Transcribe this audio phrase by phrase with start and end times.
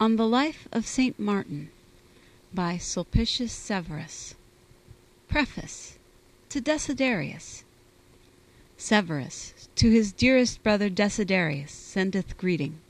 [0.00, 1.20] ON THE LIFE OF ST.
[1.20, 1.70] MARTIN
[2.52, 4.34] by Sulpicius Severus
[5.28, 5.98] PREFACE
[6.48, 7.62] To Desiderius
[8.76, 12.80] Severus, to his dearest brother Desiderius, sendeth greeting.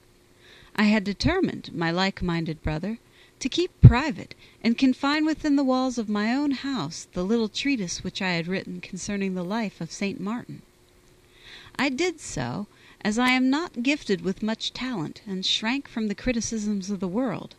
[0.77, 2.97] I had determined, my like minded brother,
[3.39, 8.03] to keep private, and confine within the walls of my own house the little treatise
[8.03, 10.19] which I had written concerning the life of St.
[10.21, 10.63] Martin.
[11.79, 12.67] I did so,
[13.05, 17.07] as I am not gifted with much talent, and shrank from the criticisms of the
[17.07, 17.55] world,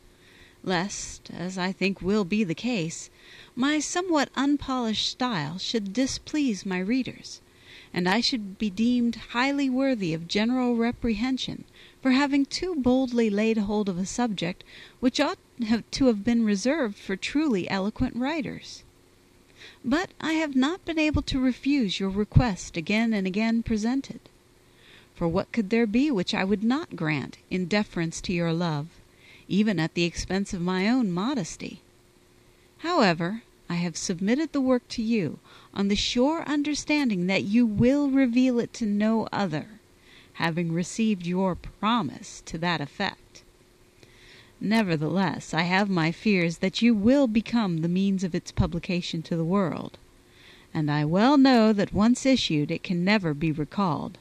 [0.63, 3.11] lest, as I think will be the case,
[3.55, 7.41] my somewhat unpolished style should displease my readers,
[7.93, 11.63] and I should be deemed highly worthy of general reprehension
[12.01, 14.63] for having too boldly laid hold of a subject
[14.99, 15.37] which ought
[15.91, 18.81] to have been reserved for truly eloquent writers.
[19.83, 24.21] But I have not been able to refuse your request again and again presented.
[25.15, 28.87] For what could there be which I would not grant in deference to your love,
[29.47, 31.79] even at the expense of my own modesty?
[32.79, 35.39] However, I have submitted the work to you
[35.73, 39.79] on the sure understanding that you will reveal it to no other,
[40.33, 43.41] having received your promise to that effect.
[44.59, 49.37] Nevertheless, I have my fears that you will become the means of its publication to
[49.37, 49.97] the world,
[50.73, 54.17] and I well know that once issued it can never be recalled.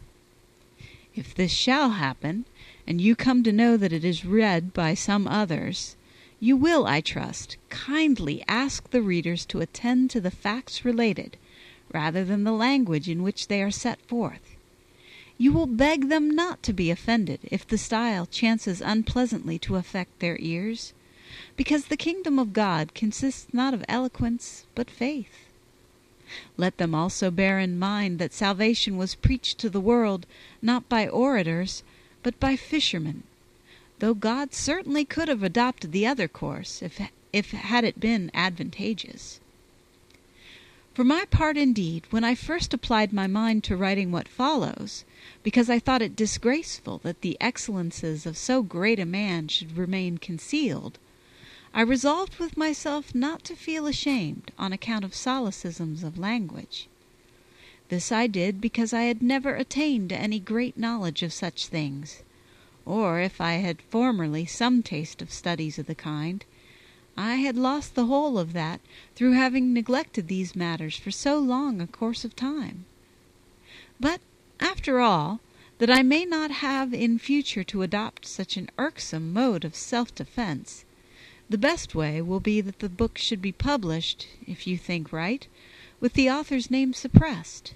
[1.17, 2.45] If this shall happen,
[2.87, 5.97] and you come to know that it is read by some others,
[6.41, 11.37] you will, I trust, kindly ask the readers to attend to the facts related,
[11.93, 14.57] rather than the language in which they are set forth.
[15.39, 20.19] You will beg them not to be offended if the style chances unpleasantly to affect
[20.19, 20.93] their ears,
[21.57, 25.44] because the kingdom of God consists not of eloquence but faith.
[26.57, 30.25] Let them also bear in mind that salvation was preached to the world,
[30.63, 31.83] not by orators,
[32.23, 33.25] but by fishermen,
[33.99, 36.99] though God certainly could have adopted the other course, if,
[37.35, 39.39] if had it been advantageous.
[40.95, 45.05] For my part, indeed, when I first applied my mind to writing what follows,
[45.43, 50.17] because I thought it disgraceful that the excellences of so great a man should remain
[50.17, 50.99] concealed,
[51.77, 56.87] I resolved with myself not to feel ashamed on account of solecisms of language.
[57.89, 62.23] This I did because I had never attained to any great knowledge of such things,
[62.87, 66.45] or if I had formerly some taste of studies of the kind,
[67.17, 68.81] I had lost the whole of that
[69.17, 72.85] through having neglected these matters for so long a course of time.
[73.99, 74.21] But,
[74.61, 75.41] after all,
[75.79, 80.85] that I may not have in future to adopt such an irksome mode of self-defense,
[81.49, 85.47] the best way will be that the book should be published, if you think right,
[86.01, 87.75] with the author's name suppressed.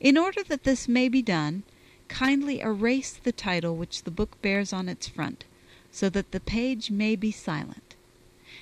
[0.00, 1.62] In order that this may be done,
[2.08, 5.44] kindly erase the title which the book bears on its front,
[5.90, 7.94] so that the page may be silent.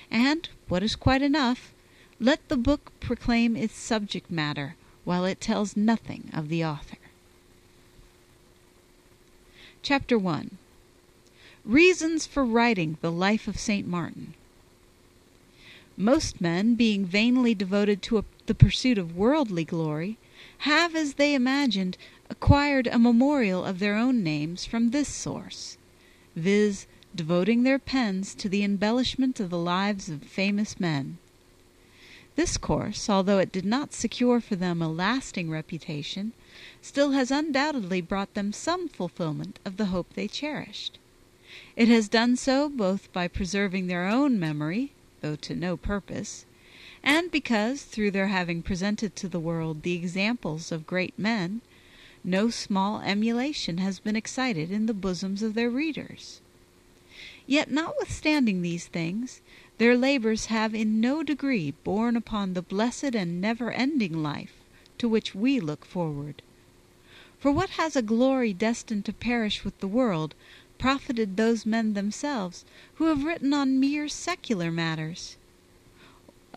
[0.09, 1.73] And, what is quite enough,
[2.19, 6.97] let the book proclaim its subject matter, while it tells nothing of the author.
[9.83, 10.57] Chapter 1
[11.65, 13.87] Reasons for writing the life of St.
[13.87, 14.35] Martin.
[15.97, 20.19] Most men, being vainly devoted to a, the pursuit of worldly glory,
[20.59, 21.97] have, as they imagined,
[22.29, 25.79] acquired a memorial of their own names from this source,
[26.35, 31.17] viz., devoting their pens to the embellishment of the lives of famous men.
[32.35, 36.33] This course, although it did not secure for them a lasting reputation,
[36.79, 40.99] still has undoubtedly brought them some fulfillment of the hope they cherished.
[41.75, 46.45] It has done so both by preserving their own memory, though to no purpose,
[47.03, 51.59] and because, through their having presented to the world the examples of great men,
[52.23, 56.39] no small emulation has been excited in the bosoms of their readers.
[57.45, 59.41] Yet, notwithstanding these things,
[59.77, 64.53] their labors have in no degree borne upon the blessed and never-ending life
[64.97, 66.41] to which we look forward.
[67.37, 70.33] For what has a glory destined to perish with the world
[70.77, 72.65] profited those men themselves
[72.95, 75.37] who have written on mere secular matters?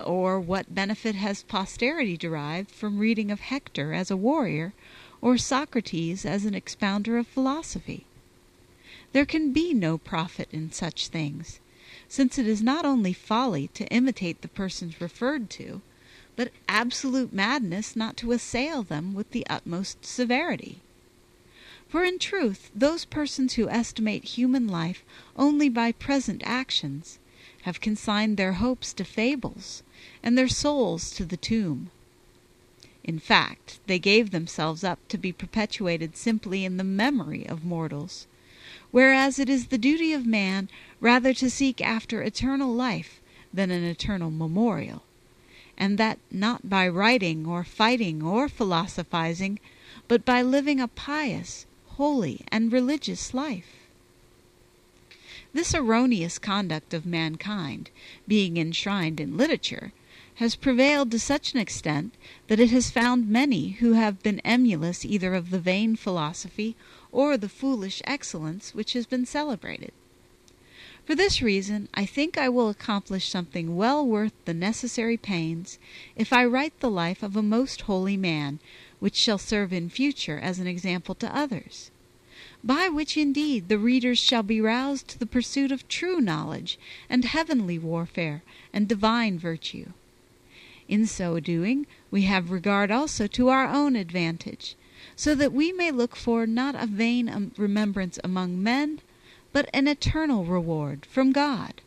[0.05, 4.73] Or what benefit has posterity derived from reading of Hector as a warrior,
[5.21, 8.07] or Socrates as an expounder of philosophy?
[9.13, 11.61] There can be no profit in such things,
[12.09, 15.81] since it is not only folly to imitate the persons referred to,
[16.37, 20.81] but absolute madness not to assail them with the utmost severity.
[21.89, 25.03] For in truth those persons who estimate human life
[25.37, 27.19] only by present actions
[27.63, 29.83] have consigned their hopes to fables,
[30.23, 31.91] and their souls to the tomb.
[33.03, 38.27] In fact, they gave themselves up to be perpetuated simply in the memory of mortals,
[38.91, 40.69] whereas it is the duty of man
[41.01, 43.19] rather to seek after eternal life
[43.51, 45.05] than an eternal memorial,
[45.79, 49.59] and that not by writing or fighting or philosophizing,
[50.07, 51.65] but by living a pious,
[51.99, 53.75] holy, and religious life.
[55.53, 57.91] This erroneous conduct of mankind,
[58.29, 59.93] being enshrined in literature,
[60.37, 62.15] has prevailed to such an extent
[62.47, 66.77] that it has found many who have been emulous either of the vain philosophy
[67.11, 69.93] or the foolish excellence which has been celebrated.
[71.05, 75.79] For this reason, I think I will accomplish something well worth the necessary pains
[76.15, 78.61] if I write the life of a most holy man,
[79.01, 81.91] which shall serve in future as an example to others
[82.65, 86.79] by which indeed the readers shall be roused to the pursuit of true knowledge
[87.09, 88.43] and heavenly warfare
[88.73, 89.87] and divine virtue.
[90.89, 94.75] In so doing, we have regard also to our own advantage,
[95.15, 99.01] so that we may look for not a vain um, remembrance among men,
[99.53, 101.81] but an eternal reward from God.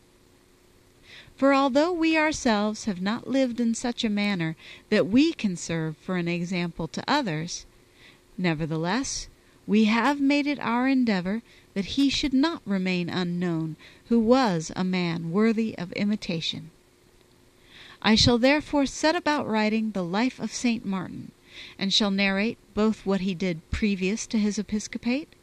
[1.42, 4.54] For although we ourselves have not lived in such a manner
[4.90, 7.66] that we can serve for an example to others,
[8.38, 9.26] nevertheless
[9.66, 11.42] we have made it our endeavor
[11.74, 13.74] that he should not remain unknown
[14.06, 16.70] who was a man worthy of imitation.
[18.00, 20.86] I shall therefore set about writing the life of St.
[20.86, 21.32] Martin,
[21.76, 25.34] and shall narrate both what he did previous to his episcopate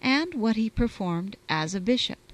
[0.00, 2.27] and what he performed as a bishop.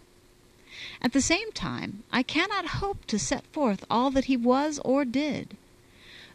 [1.04, 5.04] At the same time, I cannot hope to set forth all that he was or
[5.04, 5.54] did.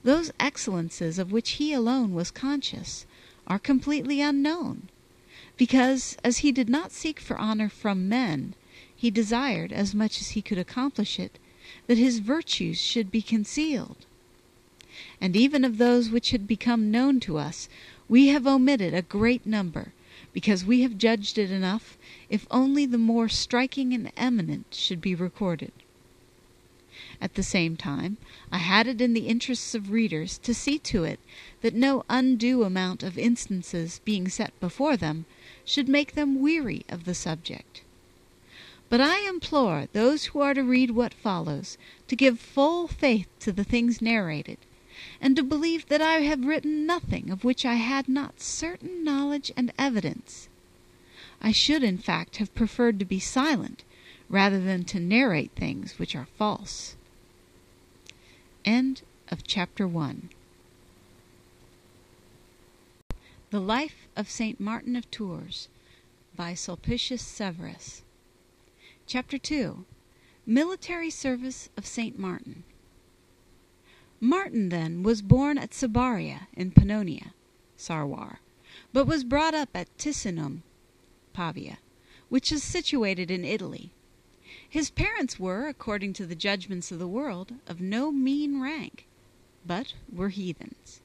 [0.04, 3.08] Those excellences of which he alone was conscious
[3.48, 4.90] are completely unknown,
[5.58, 8.54] because, as he did not seek for honor from men,
[8.96, 11.40] he desired, as much as he could accomplish it,
[11.88, 14.06] that his virtues should be concealed.
[15.20, 17.70] And even of those which had become known to us,
[18.08, 19.94] we have omitted a great number,
[20.32, 21.98] because we have judged it enough
[22.30, 25.72] if only the more striking and eminent should be recorded.
[27.22, 28.18] At the same time,
[28.52, 31.20] I had it in the interests of readers to see to it
[31.62, 35.26] that no undue amount of instances being set before them
[35.64, 37.84] should make them weary of the subject.
[38.90, 41.78] But I implore those who are to read what follows
[42.10, 44.58] to give full faith to the things narrated,
[45.22, 49.54] and to believe that I have written nothing of which I had not certain knowledge
[49.56, 50.49] and evidence.
[51.42, 53.84] I should, in fact, have preferred to be silent
[54.28, 56.96] rather than to narrate things which are false.
[58.66, 60.30] End of chapter 1
[63.52, 64.60] The Life of St.
[64.60, 65.70] Martin of Tours
[66.36, 68.04] by Sulpicius Severus
[69.08, 69.86] Chapter 2
[70.46, 72.20] Military Service of St.
[72.20, 72.64] Martin
[74.20, 77.32] Martin, then, was born at Sabaria in Pannonia
[77.78, 78.40] (Sarwar),
[78.92, 80.64] but was brought up at Ticinum
[81.40, 81.80] (Pavia),
[82.28, 83.94] which is situated in Italy.
[84.68, 89.08] His parents were, according to the judgments of the world, of no mean rank,
[89.66, 91.00] but were heathens.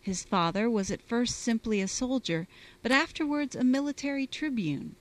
[0.00, 2.46] His father was at first simply a soldier,
[2.82, 4.94] but afterwards a military tribune.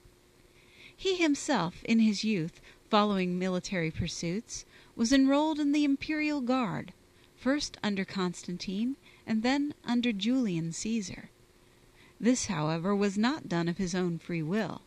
[0.98, 2.60] He himself, in his youth,
[2.90, 4.66] following military pursuits,
[4.96, 6.94] was enrolled in the imperial guard,
[7.36, 8.98] first under Constantine
[9.28, 11.30] and then under Julian Caesar.
[12.20, 14.84] This, however, was not done of his own free will,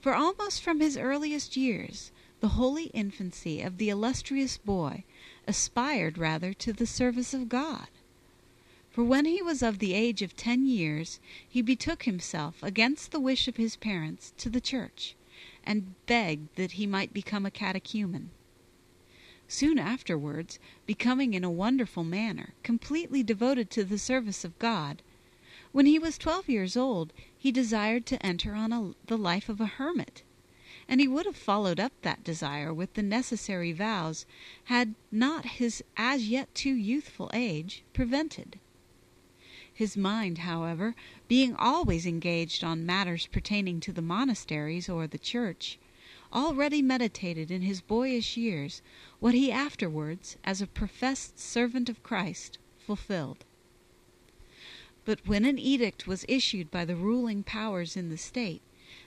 [0.00, 2.10] for almost from his earliest years
[2.40, 5.04] the holy infancy of the illustrious boy
[5.46, 7.88] aspired rather to the service of God.
[8.90, 13.20] For when he was of the age of ten years he betook himself, against the
[13.20, 15.16] wish of his parents, to the church,
[15.64, 18.30] and begged that he might become a catechumen.
[19.48, 25.02] Soon afterwards, becoming in a wonderful manner completely devoted to the service of God,
[25.70, 29.66] when he was twelve years old he desired to enter on the life of a
[29.66, 30.22] hermit,
[30.88, 34.24] and he would have followed up that desire with the necessary vows
[34.64, 38.58] had not his as yet too youthful age prevented.
[39.70, 40.94] His mind, however,
[41.28, 45.78] being always engaged on matters pertaining to the monasteries or the church,
[46.32, 48.80] already meditated in his boyish years
[49.20, 53.44] what he afterwards, as a professed servant of Christ, fulfilled.
[55.08, 58.60] But when an edict was issued by the ruling powers in the state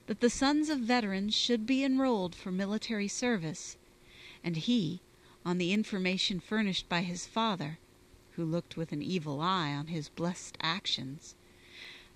[0.08, 3.78] that the sons of veterans should be enrolled for military service,
[4.44, 5.02] and he,
[5.46, 7.78] on the information furnished by his father,
[8.32, 11.36] who looked with an evil eye on his blessed actions,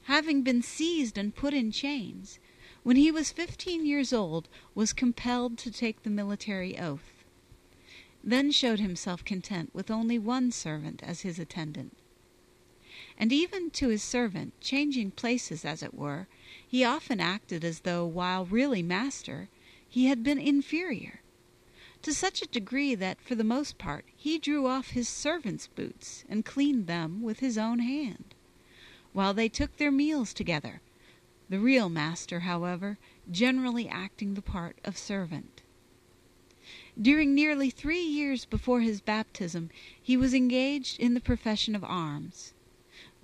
[0.05, 2.39] having been seized and put in chains,
[2.81, 7.23] when he was fifteen years old, was compelled to take the military oath,
[8.23, 11.95] then showed himself content with only one servant as his attendant.
[13.17, 16.27] And even to his servant, changing places as it were,
[16.67, 19.47] he often acted as though, while really master,
[19.87, 21.21] he had been inferior,
[22.01, 26.25] to such a degree that for the most part he drew off his servants' boots
[26.27, 28.35] and cleaned them with his own hand,
[29.13, 30.81] while they took their meals together,
[31.47, 32.97] the real master, however,
[33.31, 35.61] generally acting the part of servant.
[36.99, 39.69] During nearly three years before his baptism
[40.01, 42.53] he was engaged in the profession of arms,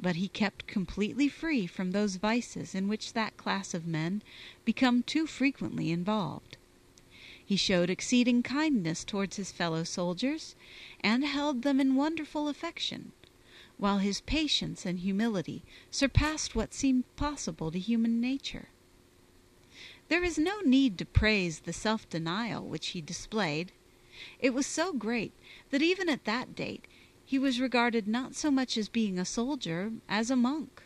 [0.01, 4.23] but he kept completely free from those vices in which that class of men
[4.65, 6.57] become too frequently involved.
[7.45, 10.55] He showed exceeding kindness towards his fellow soldiers,
[11.01, 13.11] and held them in wonderful affection,
[13.77, 18.69] while his patience and humility surpassed what seemed possible to human nature.
[20.07, 23.71] There is no need to praise the self denial which he displayed.
[24.39, 25.33] It was so great
[25.69, 26.85] that even at that date
[27.31, 30.83] he was regarded not so much as being a soldier as a monk.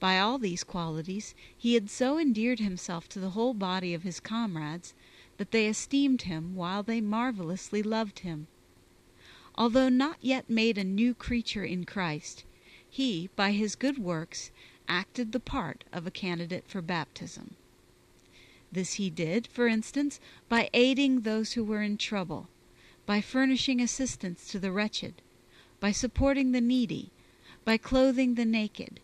[0.00, 4.20] By all these qualities he had so endeared himself to the whole body of his
[4.20, 4.94] comrades
[5.36, 8.46] that they esteemed him while they marvelously loved him.
[9.54, 12.44] Although not yet made a new creature in Christ,
[12.88, 14.50] he, by his good works,
[14.88, 17.54] acted the part of a candidate for baptism.
[18.72, 22.48] This he did, for instance, by aiding those who were in trouble,
[23.08, 25.22] by furnishing assistance to the wretched,
[25.80, 27.10] by supporting the needy,
[27.64, 29.00] by clothing the naked,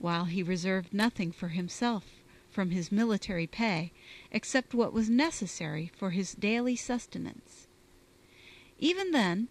[0.00, 2.06] while he reserved nothing for himself
[2.50, 3.92] from his military pay
[4.32, 7.68] except what was necessary for his daily sustenance.
[8.80, 9.46] Even then,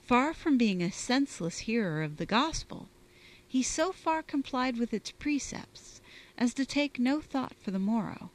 [0.00, 2.88] far from being a senseless hearer of the gospel,
[3.46, 6.00] he so far complied with its precepts
[6.38, 8.30] as to take no thought for the morrow.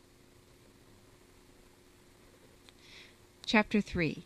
[3.44, 4.24] Chapter 3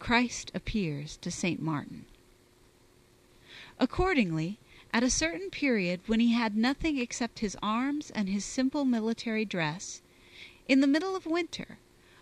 [0.00, 2.04] Christ appears to Saint Martin.
[3.80, 4.60] Accordingly,
[4.92, 9.44] at a certain period when he had nothing except his arms and his simple military
[9.44, 10.00] dress,
[10.68, 11.78] in the middle of winter,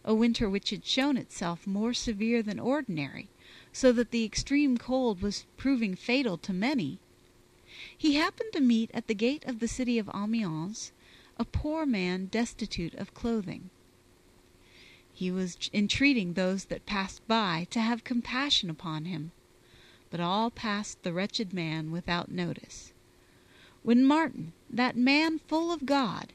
[0.06, 3.28] a winter which had shown itself more severe than ordinary,
[3.74, 6.98] so that the extreme cold was proving fatal to many,
[7.94, 10.92] he happened to meet at the gate of the city of Amiens
[11.38, 13.68] a poor man destitute of clothing.
[15.16, 19.32] He was entreating those that passed by to have compassion upon him
[20.10, 22.92] but all passed the wretched man without notice.
[23.82, 26.32] When Martin, that man full of God,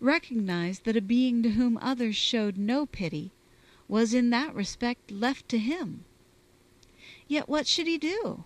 [0.00, 3.32] recognized that a being to whom others showed no pity
[3.88, 6.04] was in that respect left to him.
[7.28, 8.44] Yet what should he do?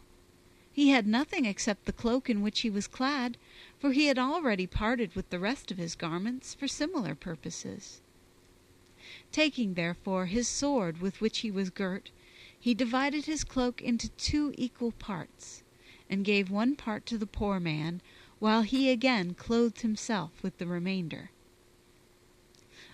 [0.72, 3.36] He had nothing except the cloak in which he was clad,
[3.78, 8.00] for he had already parted with the rest of his garments for similar purposes.
[9.30, 12.10] Taking, therefore, his sword with which he was girt,
[12.58, 15.62] he divided his cloak into two equal parts,
[16.08, 18.00] and gave one part to the poor man,
[18.38, 21.30] while he again clothed himself with the remainder.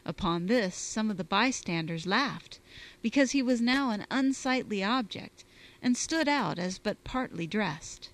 [0.05, 2.59] Upon this some of the bystanders laughed,
[3.01, 5.45] because he was now an unsightly object,
[5.81, 8.11] and stood out as but partly dressed.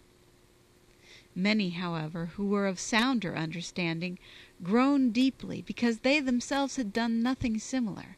[1.34, 4.18] Many, however, who were of sounder understanding,
[4.62, 8.16] groaned deeply, because they themselves had done nothing similar.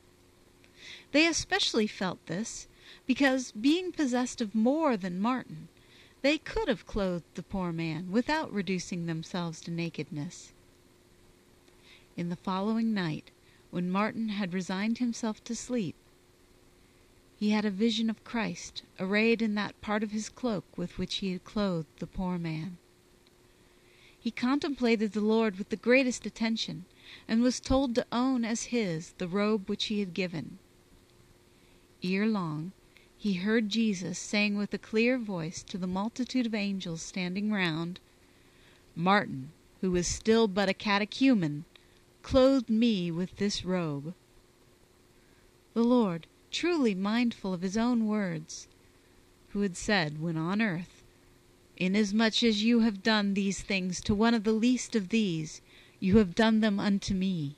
[1.13, 2.67] They especially felt this,
[3.07, 5.69] because, being possessed of more than Martin,
[6.23, 10.53] they could have clothed the poor man without reducing themselves to nakedness.
[12.17, 13.31] In the following night,
[13.71, 15.97] when Martin had resigned himself to sleep,
[17.37, 21.17] he had a vision of Christ arrayed in that part of his cloak with which
[21.17, 22.79] he had clothed the poor man.
[24.23, 26.85] He contemplated the Lord with the greatest attention,
[27.27, 30.59] and was told to own as his the robe which he had given.
[32.05, 32.71] Ere long
[33.19, 37.99] he heard Jesus saying with a clear voice to the multitude of angels standing round,
[38.95, 39.51] Martin,
[39.81, 41.65] who was still but a catechumen,
[42.23, 44.15] clothed me with this robe.
[45.75, 48.69] The Lord, truly mindful of his own words,
[49.49, 51.02] who had said when on earth,
[51.85, 55.61] Inasmuch as you have done these things to one of the least of these,
[55.99, 57.57] you have done them unto me,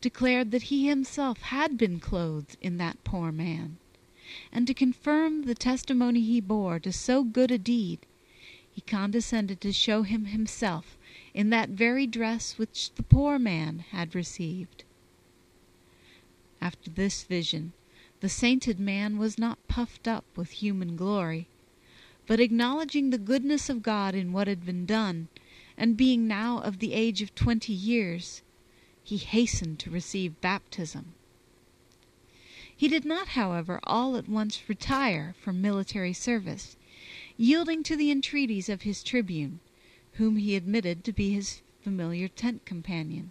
[0.00, 3.76] declared that he himself had been clothed in that poor man
[4.50, 8.04] and to confirm the testimony he bore to so good a deed,
[8.68, 10.98] he condescended to show him himself
[11.32, 14.82] in that very dress which the poor man had received.
[16.60, 17.74] After this vision,
[18.18, 21.46] the sainted man was not puffed up with human glory,
[22.28, 25.28] but acknowledging the goodness of God in what had been done,
[25.78, 28.42] and being now of the age of twenty years,
[29.02, 31.14] he hastened to receive baptism.
[32.76, 36.76] He did not, however, all at once retire from military service,
[37.38, 39.60] yielding to the entreaties of his tribune,
[40.12, 43.30] whom he admitted to be his familiar tent companion.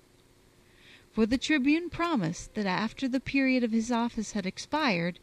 [1.14, 5.20] For the tribune promised that after the period of his office had expired,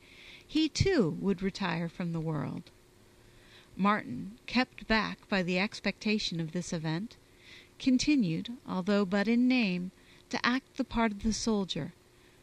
[0.47, 2.71] he too would retire from the world.
[3.77, 7.17] Martin, kept back by the expectation of this event,
[7.79, 9.91] continued, although but in name,
[10.31, 11.93] to act the part of the soldier,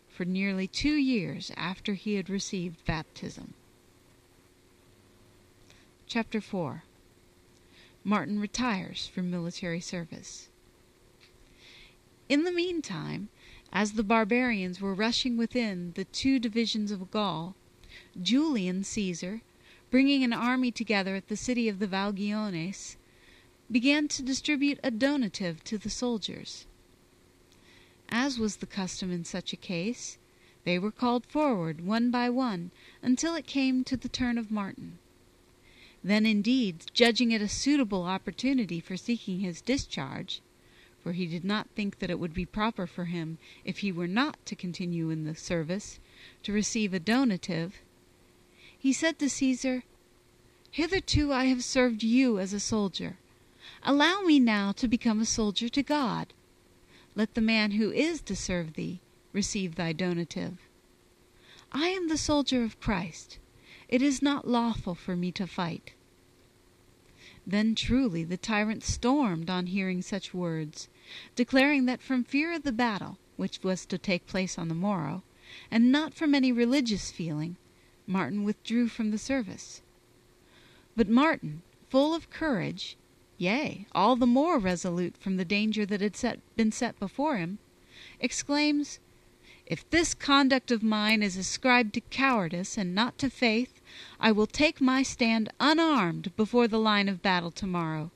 [0.10, 3.54] for nearly two years after he had received baptism.
[6.06, 6.84] Chapter 4
[8.04, 10.50] Martin retires from military service.
[12.28, 13.30] In the meantime,
[13.72, 17.56] as the barbarians were rushing within the two divisions of Gaul,
[18.22, 19.42] Julian Caesar,
[19.91, 22.95] bringing an army together at the city of the Vangiones,
[23.69, 26.65] began to distribute a donative to the soldiers.
[28.10, 30.17] As was the custom in such a case,
[30.63, 32.71] they were called forward one by one
[33.01, 34.98] until it came to the turn of Martin.
[36.03, 40.41] Then, indeed, judging it a suitable opportunity for seeking his discharge,
[41.03, 44.07] for he did not think that it would be proper for him, if he were
[44.07, 46.00] not to continue in the service,
[46.43, 47.81] to receive a donative,
[48.82, 49.84] he said to Caesar,
[50.72, 53.20] Hitherto I have served you as a soldier.
[53.84, 56.34] Allow me now to become a soldier to God.
[57.14, 59.00] Let the man who is to serve thee
[59.34, 60.58] receive thy donative.
[61.72, 63.38] I am the soldier of Christ.
[63.88, 65.94] It is not lawful for me to fight.
[67.46, 70.90] Then truly the tyrant stormed on hearing such words,
[71.36, 75.22] declaring that from fear of the battle, which was to take place on the morrow,
[75.70, 77.58] and not from any religious feeling,
[78.12, 79.82] Martin withdrew from the service.
[80.98, 82.98] But Martin, full of courage,
[83.38, 87.58] yea, all the more resolute from the danger that had been set before him,
[88.20, 89.00] exclaims,
[89.65, 93.80] If this conduct of mine is ascribed to cowardice and not to faith,
[94.20, 98.12] I will take my stand unarmed before the line of battle tomorrow,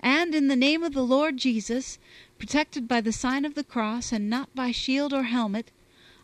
[0.00, 1.98] and in the name of the Lord Jesus,
[2.38, 5.70] protected by the sign of the cross and not by shield or helmet,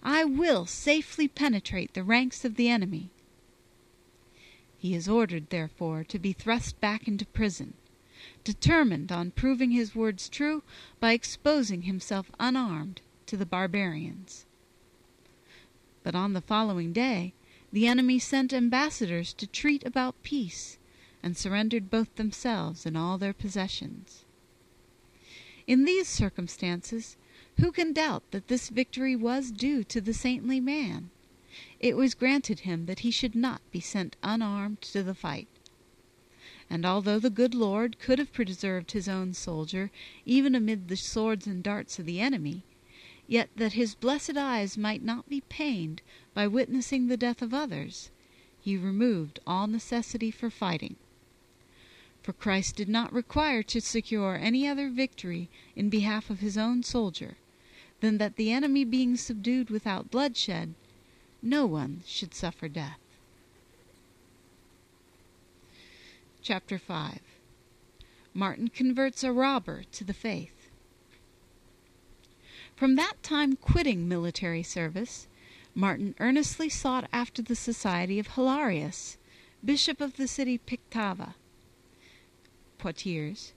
[0.02, 3.10] I will safely penetrate the ranks of the enemy.
[4.78, 7.74] He is ordered, therefore, to be thrust back into prison,
[8.44, 10.62] determined on proving his words true
[11.00, 14.46] by exposing himself unarmed to the barbarians.
[16.02, 17.34] But on the following day
[17.72, 20.78] the enemy sent ambassadors to treat about peace,
[21.22, 24.24] and surrendered both themselves and all their possessions.
[25.66, 27.16] In these circumstances,
[27.58, 31.10] who can doubt that this victory was due to the saintly man?
[31.80, 35.48] It was granted him that he should not be sent unarmed to the fight.
[36.68, 39.90] And although the good Lord could have preserved his own soldier
[40.24, 42.62] even amid the swords and darts of the enemy,
[43.26, 46.02] yet that his blessed eyes might not be pained
[46.34, 48.10] by witnessing the death of others,
[48.60, 50.96] he removed all necessity for fighting.
[52.30, 56.84] For Christ did not require to secure any other victory in behalf of his own
[56.84, 57.38] soldier
[57.98, 60.74] than that the enemy being subdued without bloodshed,
[61.42, 63.00] no one should suffer death.
[66.40, 67.18] Chapter 5
[68.32, 70.68] Martin converts a robber to the faith.
[72.76, 75.26] From that time quitting military service,
[75.74, 79.16] Martin earnestly sought after the society of Hilarius,
[79.64, 81.34] bishop of the city Pictava,
[82.80, 83.52] Poitiers,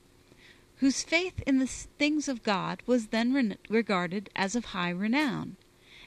[0.77, 5.55] whose faith in the things of God was then regarded as of high renown,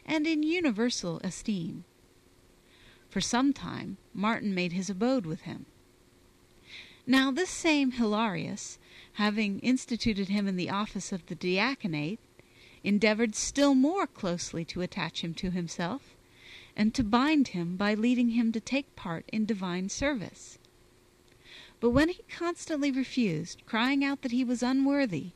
[0.05, 1.85] and in universal esteem.
[3.09, 5.65] For some time Martin made his abode with him.
[7.07, 8.79] Now this same Hilarius,
[9.15, 12.21] having instituted him in the office of the diaconate,
[12.85, 16.15] endeavored still more closely to attach him to himself,
[16.77, 20.59] and to bind him by leading him to take part in divine service.
[21.87, 25.31] But when he constantly refused, crying out that he was unworthy,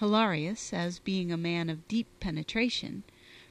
[0.00, 3.04] Hilarius, as being a man of deep penetration,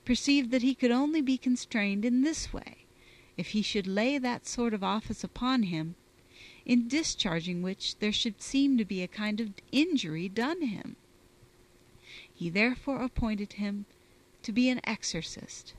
[0.04, 2.80] perceived that he could only be constrained in this way,
[3.38, 5.96] if he should lay that sort of office upon him,
[6.66, 10.98] in discharging which there should seem to be a kind of injury done him.
[12.34, 13.86] He therefore appointed him
[14.44, 15.74] to be an exorcist.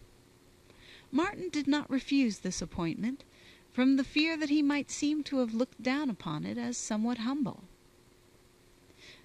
[1.12, 3.24] Martin did not refuse this appointment,
[3.72, 7.18] from the fear that he might seem to have looked down upon it as somewhat
[7.18, 7.64] humble.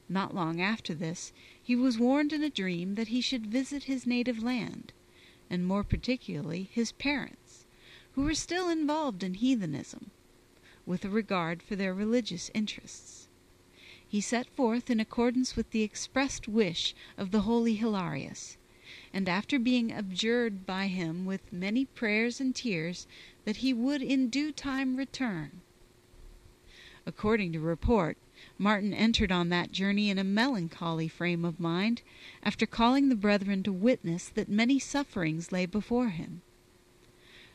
[0.07, 4.05] Not long after this he was warned in a dream that he should visit his
[4.05, 4.93] native land,
[5.49, 7.65] and more particularly his parents,
[8.13, 10.11] who were still involved in heathenism,
[10.85, 13.27] with a regard for their religious interests.
[14.07, 18.57] He set forth in accordance with the expressed wish of the holy Hilarius,
[19.15, 23.07] and after being adjured by him with many prayers and tears
[23.45, 25.61] that he would in due time return.
[27.05, 28.17] According to report,
[28.57, 32.01] Martin entered on that journey in a melancholy frame of mind,
[32.43, 36.41] after calling the brethren to witness that many sufferings lay before him.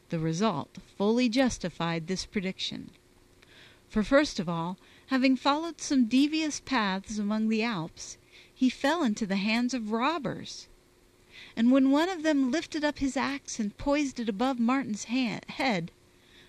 [0.08, 2.90] The result fully justified this prediction.
[3.90, 8.16] For first of all, having followed some devious paths among the Alps,
[8.54, 10.68] he fell into the hands of robbers.
[11.56, 15.90] And when one of them lifted up his axe and poised it above Martin's head,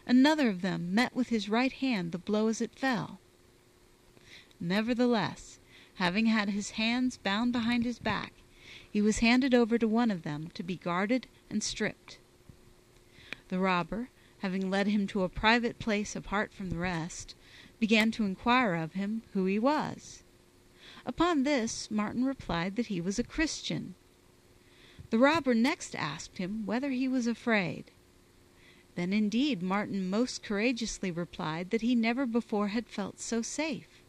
[0.05, 3.19] another of them met with his right hand the blow as it fell.
[4.59, 5.59] Nevertheless,
[5.95, 8.33] having had his hands bound behind his back,
[8.89, 12.19] he was handed over to one of them to be guarded and stripped.
[13.47, 14.09] The robber,
[14.39, 17.35] having led him to a private place apart from the rest,
[17.79, 20.23] began to inquire of him who he was.
[21.05, 23.95] Upon this Martin replied that he was a Christian.
[25.11, 27.91] The robber next asked him whether he was afraid.
[28.95, 34.01] Then indeed Martin most courageously replied that he never before had felt so safe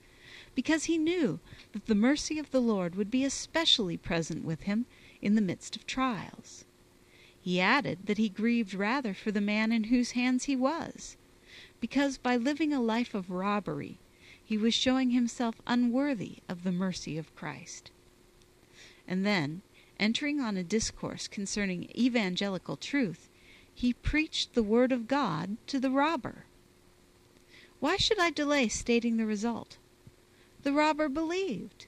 [0.55, 1.41] because he knew
[1.73, 4.87] that the mercy of the Lord would be especially present with him
[5.21, 6.65] in the midst of trials.
[7.41, 11.17] He added that he grieved rather for the man in whose hands he was,
[11.81, 13.99] because by living a life of robbery
[14.45, 17.91] he was showing himself unworthy of the mercy of Christ.
[19.09, 19.63] And then,
[19.99, 23.29] entering on a discourse concerning evangelical truth,
[23.75, 26.45] he preached the word of God to the robber.
[27.81, 29.79] Why should I delay stating the result?
[30.63, 31.87] The robber believed,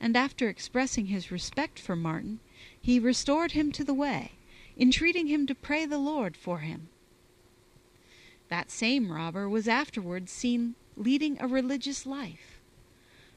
[0.00, 2.40] and after expressing his respect for Martin,
[2.78, 4.32] he restored him to the way,
[4.76, 6.88] entreating him to pray the Lord for him.
[8.48, 12.60] That same robber was afterwards seen leading a religious life,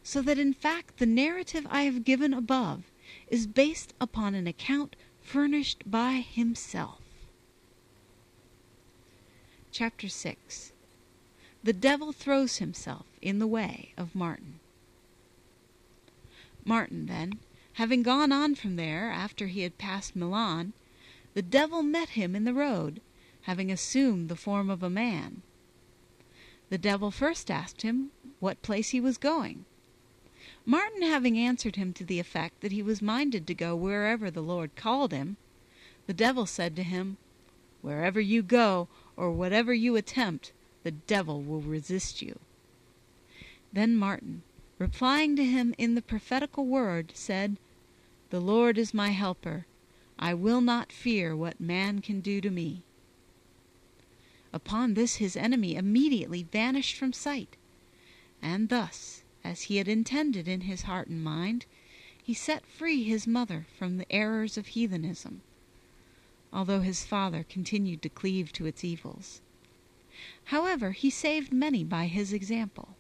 [0.04, 2.92] so that in fact the narrative I have given above
[3.28, 7.02] is based upon an account furnished by himself.
[9.72, 10.72] Chapter 6
[11.64, 14.60] The Devil Throws Himself in the Way of Martin.
[16.64, 17.40] Martin, then,
[17.74, 20.74] having gone on from there after he had passed Milan,
[21.34, 23.02] the devil met him in the road,
[23.42, 25.42] having assumed the form of a man.
[26.70, 29.66] The devil first asked him what place he was going.
[30.68, 34.42] Martin having answered him to the effect that he was minded to go wherever the
[34.42, 35.38] Lord called him,
[36.08, 37.18] the devil said to him,
[37.82, 40.52] Wherever you go, or whatever you attempt,
[40.82, 42.40] the devil will resist you.
[43.72, 44.42] Then Martin,
[44.80, 47.58] replying to him in the prophetical word, said,
[48.32, 49.68] The Lord is my helper.
[50.18, 52.82] I will not fear what man can do to me.
[54.52, 57.56] Upon this his enemy immediately vanished from sight,
[58.42, 59.15] and thus,
[59.46, 61.68] as he had intended in his heart and mind,
[62.22, 65.42] he set free his mother from the errors of heathenism,
[66.52, 69.42] although his father continued to cleave to its evils.
[70.46, 72.96] However, he saved many by his example.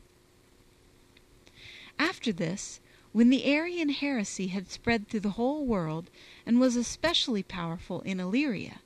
[1.97, 2.79] After this,
[3.12, 6.12] when the Arian heresy had spread through the whole world,
[6.45, 8.81] and was especially powerful in Illyria,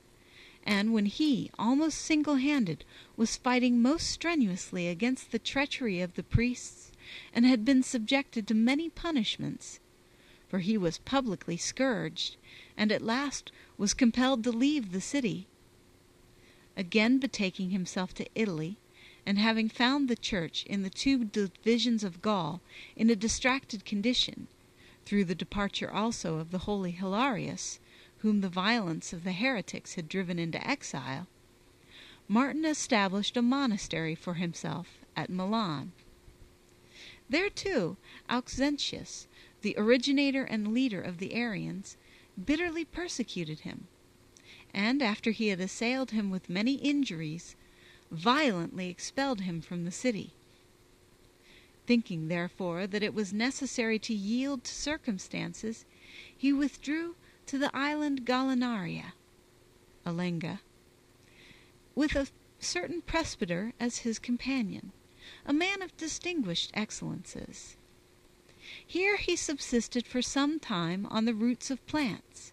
[0.64, 2.86] and when he, almost single handed,
[3.18, 6.79] was fighting most strenuously against the treachery of the priests,
[7.32, 9.80] and had been subjected to many punishments,
[10.48, 12.36] for he was publicly scourged,
[12.76, 15.48] and at last was compelled to leave the city,
[16.76, 18.78] again betaking himself to Italy,
[19.26, 22.60] and having found the church in the two divisions of Gaul
[22.94, 24.46] in a distracted condition,
[25.04, 27.80] through the departure also of the holy Hilarius,
[28.18, 31.26] whom the violence of the heretics had driven into exile,
[32.28, 35.92] Martin established a monastery for himself at Milan.
[37.30, 37.96] There, too,
[38.28, 39.28] Auxentius,
[39.60, 41.96] the originator and leader of the Arians,
[42.44, 43.86] bitterly persecuted him,
[44.74, 47.54] and after he had assailed him with many injuries,
[48.10, 50.32] violently expelled him from the city.
[51.86, 55.84] Thinking, therefore, that it was necessary to yield to circumstances,
[56.36, 57.14] he withdrew
[57.46, 59.12] to the island Gallinaria
[60.04, 60.62] (Albenga),
[61.94, 62.26] with a
[62.58, 64.90] certain presbyter as his companion,
[65.46, 67.76] a man of distinguished excellences.
[68.84, 72.52] Here he subsisted for some time on the roots of plants,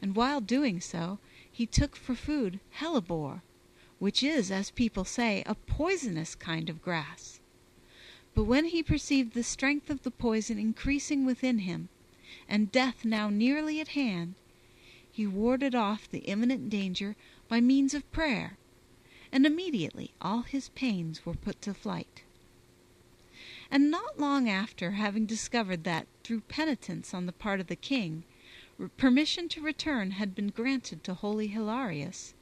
[0.00, 1.18] and while doing so
[1.50, 3.42] he took for food hellebore,
[3.98, 7.40] which is, as people say, a poisonous kind of grass.
[8.34, 11.88] But when he perceived the strength of the poison increasing within him,
[12.48, 14.34] and death now nearly at hand,
[15.10, 17.14] he warded off the imminent danger
[17.48, 18.58] by means of prayer,
[19.34, 22.22] and immediately all his pains were put to flight.
[23.68, 28.22] And not long after, having discovered that, through penitence on the part of the king,
[28.96, 32.34] permission to return had been granted to holy Hilarius,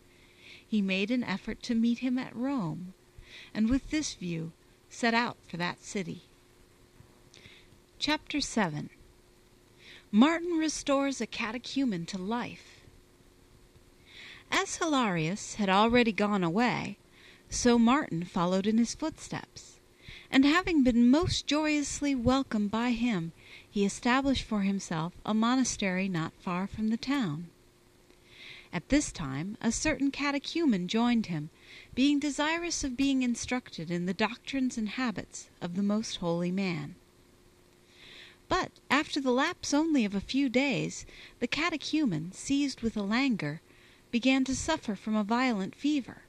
[0.68, 2.92] he made an effort to meet him at Rome,
[3.55, 4.52] and with this view
[4.90, 6.24] set out for that city.
[7.98, 8.90] Chapter 7
[10.11, 12.82] Martin restores a catechumen to life.
[14.54, 16.98] As Hilarius had already gone away,
[17.48, 19.80] so Martin followed in his footsteps,
[20.30, 23.32] and having been most joyously welcomed by him,
[23.68, 27.48] he established for himself a monastery not far from the town.
[28.74, 31.48] At this time a certain catechumen joined him,
[31.94, 36.96] being desirous of being instructed in the doctrines and habits of the most holy man.
[38.50, 41.06] But after the lapse only of a few days,
[41.40, 43.62] the catechumen, seized with a languor,
[44.12, 46.22] began to suffer from a violent fever.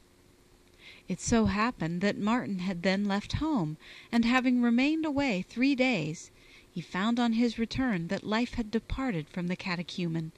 [1.07, 3.77] It so happened that Martin had then left home,
[4.11, 6.31] and having remained away three days,
[6.71, 10.31] he found on his return that life had departed from the catechumen,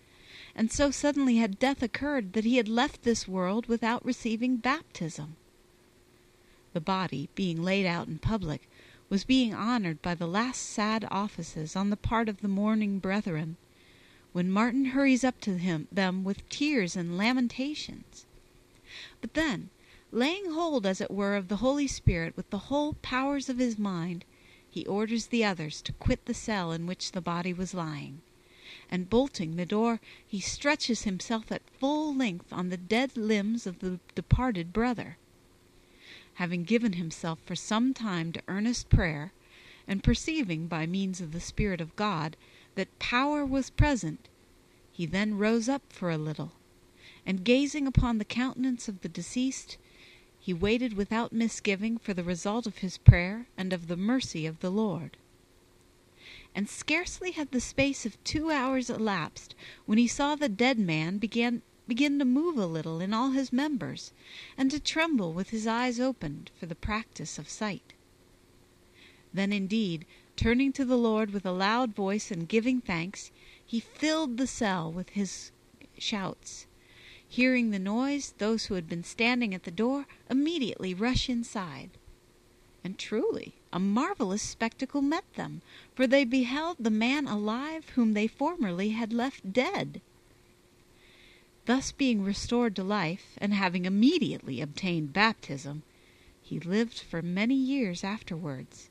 [0.55, 5.35] and so suddenly had death occurred that he had left this world without receiving baptism.
[6.73, 8.67] The body, being laid out in public,
[9.07, 13.55] was being honored by the last sad offices on the part of the mourning brethren,
[14.35, 18.25] when Martin hurries up to him, them with tears and lamentations.
[19.21, 19.69] But then,
[20.11, 23.79] laying hold as it were of the Holy Spirit with the whole powers of his
[23.79, 24.25] mind,
[24.69, 28.19] he orders the others to quit the cell in which the body was lying,
[28.91, 33.79] and bolting the door, he stretches himself at full length on the dead limbs of
[33.79, 35.15] the departed brother.
[36.33, 39.31] Having given himself for some time to earnest prayer,
[39.87, 42.35] and perceiving by means of the Spirit of God
[42.75, 44.27] that power was present,
[44.91, 46.51] he then rose up for a little,
[47.25, 49.77] and gazing upon the countenance of the deceased,
[50.39, 54.59] he waited without misgiving for the result of his prayer and of the mercy of
[54.59, 55.17] the Lord.
[56.53, 61.17] And scarcely had the space of two hours elapsed when he saw the dead man
[61.17, 64.11] began begin to move a little in all his members,
[64.57, 67.93] and to tremble with his eyes opened for the practice of sight.
[69.33, 73.31] Then indeed turning to the Lord with a loud voice and giving thanks,
[73.65, 75.51] he filled the cell with his
[75.97, 76.67] shouts.
[77.27, 81.91] Hearing the noise, those who had been standing at the door immediately rush inside.
[82.83, 85.61] And truly a marvelous spectacle met them,
[85.95, 90.01] for they beheld the man alive whom they formerly had left dead.
[91.65, 95.83] Thus being restored to life, and having immediately obtained baptism,
[96.41, 98.89] he lived for many years afterwards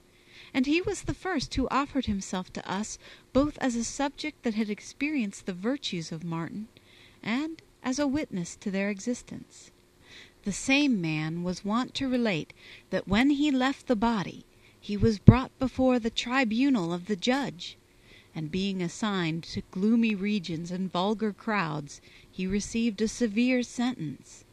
[0.54, 2.96] and he was the first who offered himself to us
[3.32, 6.68] both as a subject that had experienced the virtues of Martin
[7.22, 9.72] and as a witness to their existence.
[10.44, 12.52] The same man was wont to relate
[12.90, 14.44] that when he left the body
[14.80, 17.76] he was brought before the tribunal of the judge,
[18.34, 24.44] and being assigned to gloomy regions and vulgar crowds, he received a severe sentence.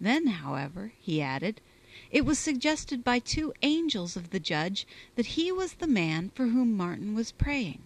[0.00, 1.60] Then, however, he added,
[2.10, 6.46] it was suggested by two angels of the judge that he was the man for
[6.46, 7.82] whom Martin was praying,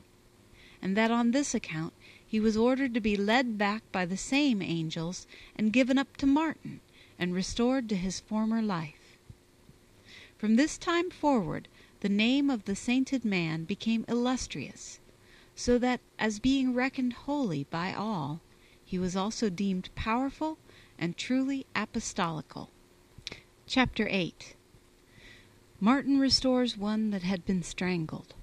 [0.80, 1.92] and that on this account
[2.24, 6.26] he was ordered to be led back by the same angels and given up to
[6.26, 6.80] Martin
[7.18, 9.18] and restored to his former life.
[10.38, 11.68] From this time forward
[12.00, 14.98] the name of the sainted man became illustrious,
[15.54, 18.40] so that, as being reckoned holy by all,
[18.84, 20.58] he was also deemed powerful
[20.98, 22.70] and truly apostolical.
[23.68, 24.56] Chapter 8
[25.78, 28.34] Martin restores one that had been strangled.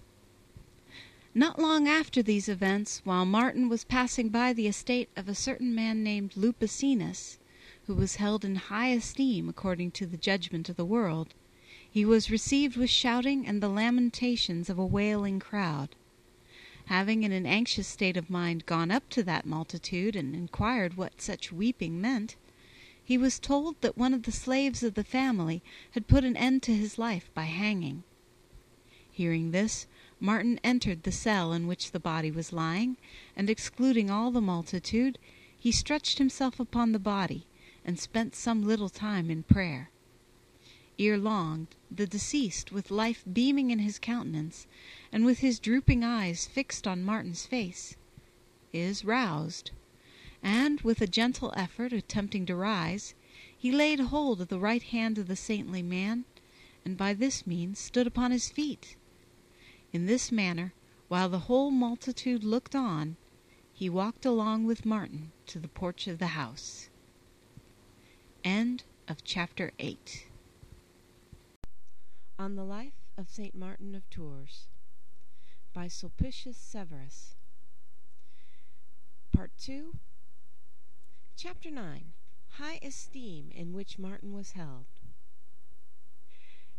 [1.35, 5.75] Not long after these events, while Martin was passing by the estate of a certain
[5.75, 7.37] man named Lupicinus,
[7.85, 11.33] who was held in high esteem according to the judgment of the world,
[11.91, 15.97] he was received with shouting and the lamentations of a wailing crowd.
[16.85, 21.21] Having in an anxious state of mind gone up to that multitude and inquired what
[21.21, 22.37] such weeping meant,
[23.09, 26.61] he was told that one of the slaves of the family had put an end
[26.61, 28.03] to his life by hanging.
[29.09, 29.87] Hearing this,
[30.19, 32.97] Martin entered the cell in which the body was lying,
[33.35, 35.17] and excluding all the multitude,
[35.57, 37.47] he stretched himself upon the body,
[37.83, 39.89] and spent some little time in prayer.
[40.99, 44.67] Ere long, the deceased, with life beaming in his countenance,
[45.11, 47.97] and with his drooping eyes fixed on Martin's face,
[48.71, 49.71] is roused
[50.41, 53.13] and with a gentle effort attempting to rise,
[53.57, 56.25] he laid hold of the right hand of the saintly man,
[56.85, 58.95] and by this means stood upon his feet.
[59.91, 60.73] In this manner,
[61.07, 63.17] while the whole multitude looked on,
[63.73, 66.89] he walked along with Martin to the porch of the house.
[68.43, 70.27] End of chapter 8
[72.37, 73.55] On the Life of St.
[73.55, 74.67] Martin of Tours
[75.73, 77.35] by Sulpicius Severus
[79.33, 79.95] Part 2
[81.41, 82.11] Chapter 9
[82.57, 84.87] High Esteem in which Martin was held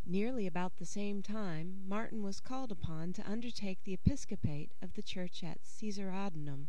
[0.05, 5.01] Nearly about the same time Martin was called upon to undertake the episcopate of the
[5.01, 6.67] church at Caesareodunum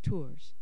[0.00, 0.54] (Tours).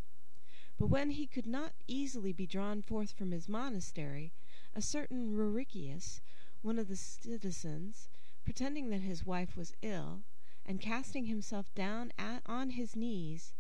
[0.79, 4.33] But when he could not easily be drawn forth from his monastery,
[4.75, 6.23] a certain Ruricius,
[6.63, 8.09] one of the citizens,
[8.47, 10.23] pretending that his wife was ill,
[10.65, 13.53] and casting himself down at, on his knees,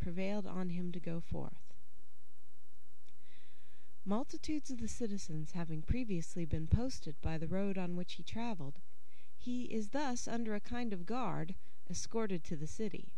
[0.00, 1.69] prevailed on him to go forth.
[4.04, 8.78] Multitudes of the citizens having previously been posted by the road on which he travelled,
[9.36, 11.54] he is thus under a kind of guard
[11.88, 13.12] escorted to the city.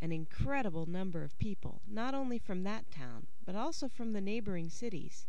[0.00, 4.70] An incredible number of people, not only from that town, but also from the neighbouring
[4.70, 5.26] cities,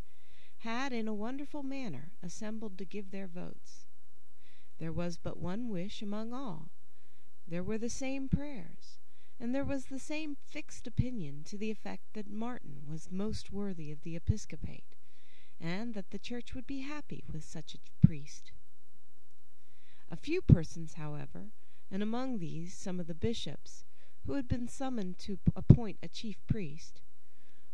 [0.59, 3.85] had in a wonderful manner assembled to give their votes.
[4.79, 6.69] There was but one wish among all.
[7.47, 8.99] There were the same prayers,
[9.39, 13.91] and there was the same fixed opinion to the effect that Martin was most worthy
[13.91, 14.95] of the episcopate,
[15.59, 18.51] and that the church would be happy with such a priest.
[20.09, 21.51] A few persons, however,
[21.91, 23.83] and among these some of the bishops,
[24.25, 27.01] who had been summoned to appoint a chief priest,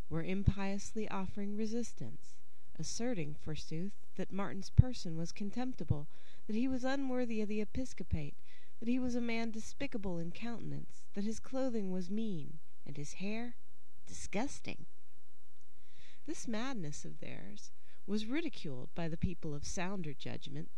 [0.10, 2.36] were impiously offering resistance,
[2.78, 6.08] asserting, forsooth, that Martin's person was contemptible,
[6.48, 8.36] that he was unworthy of the episcopate,
[8.82, 13.14] that he was a man despicable in countenance, that his clothing was mean, and his
[13.14, 13.56] hair
[14.08, 14.88] disgusting.
[16.26, 17.70] This madness of theirs
[18.08, 20.72] was ridiculed by the people of sounder judgment,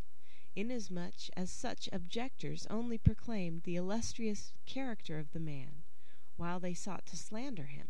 [0.53, 5.83] inasmuch as such objectors only proclaimed the illustrious character of the man,
[6.35, 7.87] while they sought to slander him.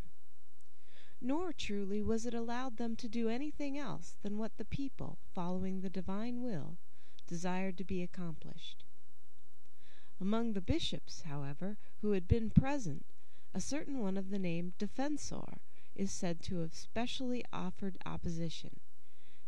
[1.20, 5.82] Nor truly was it allowed them to do anything else than what the people, following
[5.82, 6.78] the divine will,
[7.26, 8.83] desired to be accomplished.
[10.22, 13.04] Among the bishops, however, who had been present,
[13.52, 15.58] a certain one of the name Defensor
[15.96, 18.80] is said to have specially offered opposition,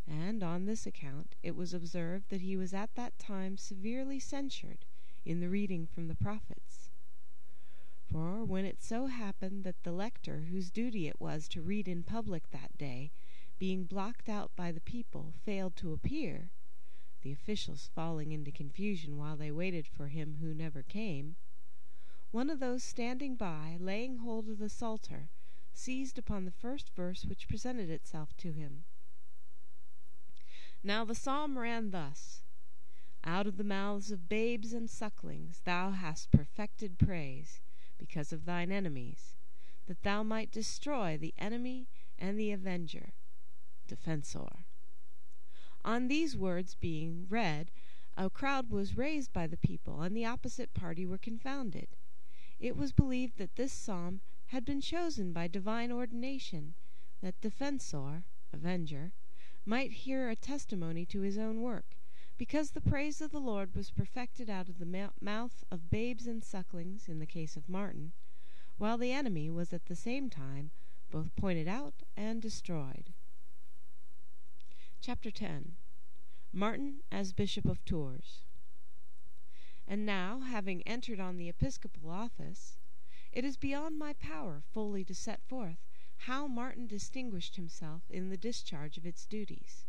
[0.08, 4.86] and on this account it was observed that he was at that time severely censured
[5.24, 6.90] in the reading from the prophets.
[8.12, 12.02] For when it so happened that the lector whose duty it was to read in
[12.02, 13.12] public that day,
[13.60, 16.50] being blocked out by the people, failed to appear,
[17.26, 21.36] the officials falling into confusion while they waited for him who never came,
[22.30, 25.30] one of those standing by, laying hold of the psalter,
[25.74, 28.84] seized upon the first verse which presented itself to him.
[30.84, 32.44] Now the psalm ran thus:
[33.24, 37.60] Out of the mouths of babes and sucklings thou hast perfected praise,
[37.98, 39.34] because of thine enemies,
[39.88, 41.88] that thou might destroy the enemy
[42.20, 43.14] and the avenger.
[43.88, 44.65] Defensor.
[45.86, 47.70] On these words being read,
[48.18, 51.90] a crowd was raised by the people, and the opposite party were confounded.
[52.60, 56.74] It was believed that this psalm had been chosen by divine ordination,
[57.22, 59.14] that Defensor (avenger)
[59.64, 61.96] might hear a testimony to his own work,
[62.36, 66.44] because the praise of the Lord was perfected out of the mouth of babes and
[66.44, 68.12] sucklings in the case of Martin,
[68.80, 70.72] while the enemy was at the same time
[71.12, 73.14] both pointed out and destroyed.
[75.06, 75.74] Chapter 10
[76.52, 78.40] Martin as Bishop of Tours
[79.88, 82.80] And now, having entered on the episcopal office,
[83.32, 85.78] it is beyond my power fully to set forth
[86.26, 89.86] how Martin distinguished himself in the discharge of its duties.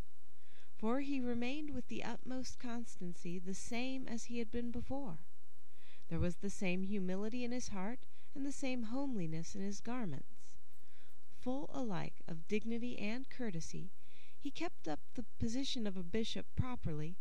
[0.76, 5.20] For he remained with the utmost constancy the same as he had been before.
[6.10, 8.00] There was the same humility in his heart
[8.34, 10.58] and the same homeliness in his garments.
[11.40, 13.92] Full alike of dignity and courtesy,
[14.38, 17.16] he kept up the position of a bishop properly,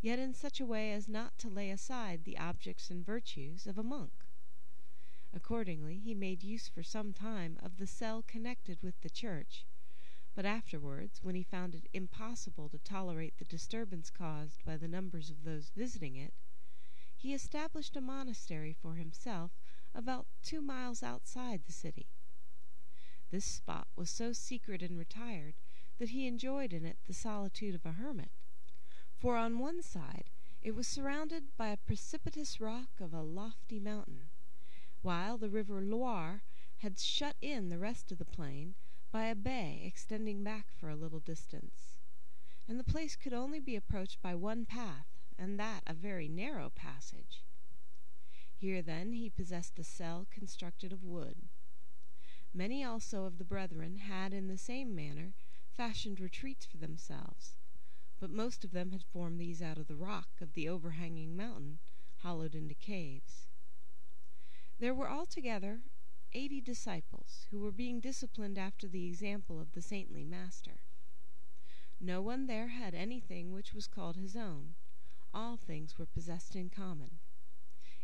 [0.00, 3.78] yet in such a way as not to lay aside the objects and virtues of
[3.78, 4.12] a monk.
[5.32, 9.66] Accordingly, he made use for some time of the cell connected with the church,
[10.34, 15.30] but afterwards, when he found it impossible to tolerate the disturbance caused by the numbers
[15.30, 16.34] of those visiting it,
[17.16, 19.52] he established a monastery for himself
[19.94, 22.06] about two miles outside the city.
[23.30, 25.54] This spot was so secret and retired
[25.98, 28.30] that he enjoyed in it the solitude of a hermit,
[29.18, 30.30] for on one side
[30.62, 34.30] it was surrounded by a precipitous rock of a lofty mountain,
[35.02, 36.42] while the river Loire
[36.78, 38.74] had shut in the rest of the plain
[39.12, 41.98] by a bay extending back for a little distance,
[42.66, 45.06] and the place could only be approached by one path,
[45.38, 47.42] and that a very narrow passage.
[48.56, 51.36] Here, then, he possessed a cell constructed of wood.
[52.54, 55.34] Many also of the brethren had in the same manner
[55.76, 57.56] fashioned retreats for themselves,
[58.20, 61.78] but most of them had formed these out of the rock of the overhanging mountain,
[62.18, 63.48] hollowed into caves.
[64.78, 65.80] There were altogether
[66.32, 70.78] eighty disciples, who were being disciplined after the example of the saintly master.
[72.00, 74.74] No one there had anything which was called his own,
[75.32, 77.18] all things were possessed in common.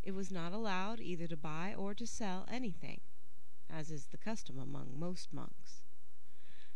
[0.02, 3.00] It was not allowed either to buy or to sell anything,
[3.68, 5.82] as is the custom among most monks.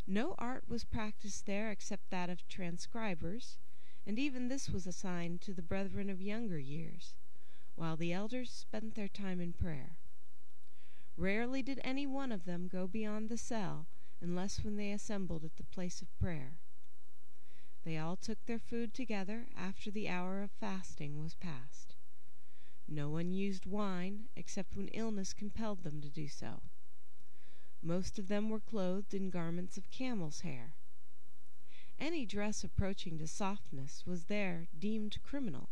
[0.06, 3.58] No art was practised there except that of transcribers,
[4.06, 7.14] and even this was assigned to the brethren of younger years,
[7.74, 9.96] while the elders spent their time in prayer.
[11.16, 13.86] Rarely did any one of them go beyond the cell
[14.20, 16.58] unless when they assembled at the place of prayer.
[17.84, 21.96] They all took their food together after the hour of fasting was past.
[22.88, 26.60] No one used wine except when illness compelled them to do so.
[27.86, 30.72] Most of them were clothed in garments of camel's hair.
[31.98, 35.68] Any dress approaching to softness was there deemed criminal,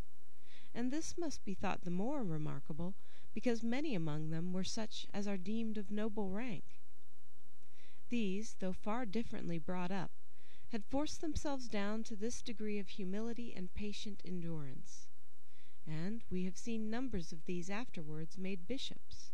[0.75, 2.93] and this must be thought the more remarkable
[3.33, 6.79] because many among them were such as are deemed of noble rank.
[8.09, 10.11] These, though far differently brought up,
[10.69, 15.07] had forced themselves down to this degree of humility and patient endurance,
[15.87, 19.31] and we have seen numbers of these afterwards made bishops.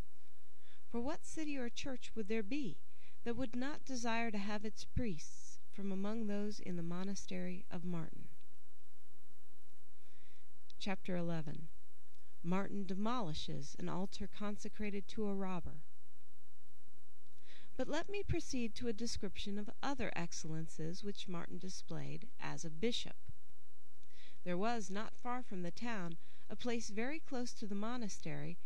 [0.92, 2.80] For what city or church would there be
[3.24, 7.86] that would not desire to have its priests from among those in the monastery of
[7.86, 8.28] Martin?
[10.80, 11.68] Chapter 11
[12.42, 15.84] Martin demolishes an altar consecrated to a robber.
[17.78, 22.70] But let me proceed to a description of other excellences which Martin displayed as a
[22.72, 23.16] bishop.
[24.44, 26.18] There was, not far from the town,
[26.50, 28.58] a place very close to the monastery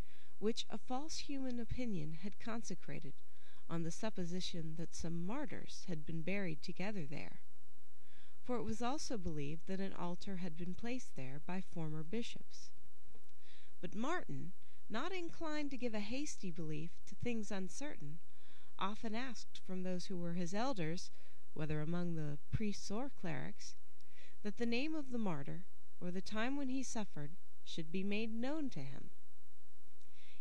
[0.44, 3.14] which a false human opinion had consecrated,
[3.70, 7.40] on the supposition that some martyrs had been buried together there.
[8.44, 12.72] For it was also believed that an altar had been placed there by former bishops.
[13.80, 14.52] But Martin,
[14.90, 18.20] not inclined to give a hasty belief to things uncertain,
[18.78, 21.10] often asked from those who were his elders,
[21.54, 23.76] whether among the priests or clerics,
[24.42, 25.64] that the name of the martyr,
[26.02, 27.32] or the time when he suffered,
[27.64, 29.12] should be made known to him.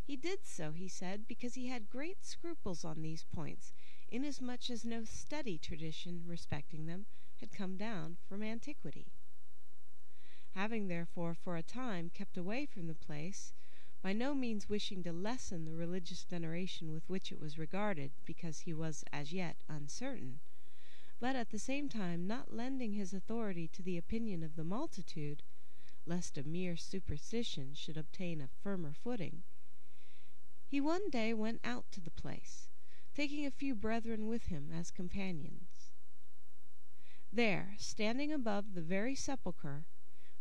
[0.04, 3.72] He did so, he said, because he had great scruples on these points,
[4.10, 7.06] inasmuch as no steady tradition respecting them
[7.38, 9.12] had come down from antiquity.
[10.54, 13.52] Having therefore for a time kept away from the place,
[14.02, 18.60] by no means wishing to lessen the religious veneration with which it was regarded, because
[18.60, 20.40] he was as yet uncertain,
[21.20, 25.44] but at the same time not lending his authority to the opinion of the multitude,
[26.06, 29.44] lest a mere superstition should obtain a firmer footing,
[30.72, 32.66] he one day went out to the place,
[33.14, 35.90] taking a few brethren with him as companions.
[37.30, 39.84] There, standing above the very sepulchre,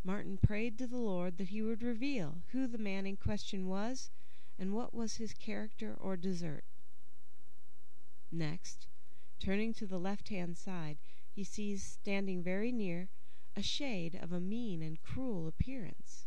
[0.05, 4.09] Martin prayed to the Lord that he would reveal who the man in question was,
[4.57, 6.63] and what was his character or desert.
[8.31, 8.87] Next,
[9.37, 10.97] turning to the left-hand side,
[11.29, 13.09] he sees standing very near
[13.57, 16.25] a shade of a mean and cruel appearance.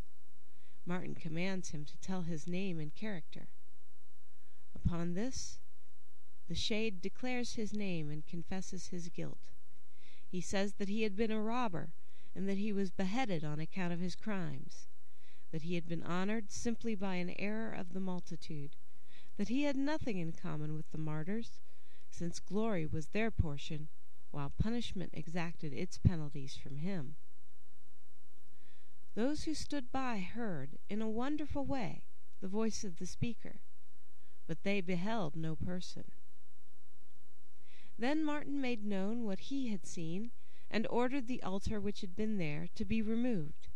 [0.85, 3.49] Martin commands him to tell his name and character.
[4.85, 5.59] Upon this,
[6.47, 9.51] the shade declares his name and confesses his guilt.
[10.31, 11.95] He says that he had been a robber,
[12.35, 14.87] and that he was beheaded on account of his crimes,
[15.53, 18.77] that he had been honored simply by an error of the multitude,
[19.39, 21.63] that he had nothing in common with the martyrs,
[22.11, 23.89] since glory was their portion,
[24.33, 27.17] while punishment exacted its penalties from him.
[29.15, 32.03] Those who stood by heard, in a wonderful way,
[32.43, 33.61] the voice of the speaker,
[34.47, 36.05] but they beheld no person.
[37.99, 40.31] Then Martin made known what he had seen,
[40.71, 43.69] and ordered the altar which had been there to be removed,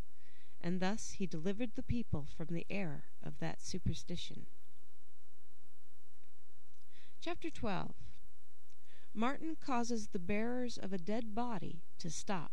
[0.61, 4.47] and thus he delivered the people from the error of that superstition.
[7.21, 7.95] Chapter 12
[9.15, 12.53] Martin causes the bearers of a dead body to stop.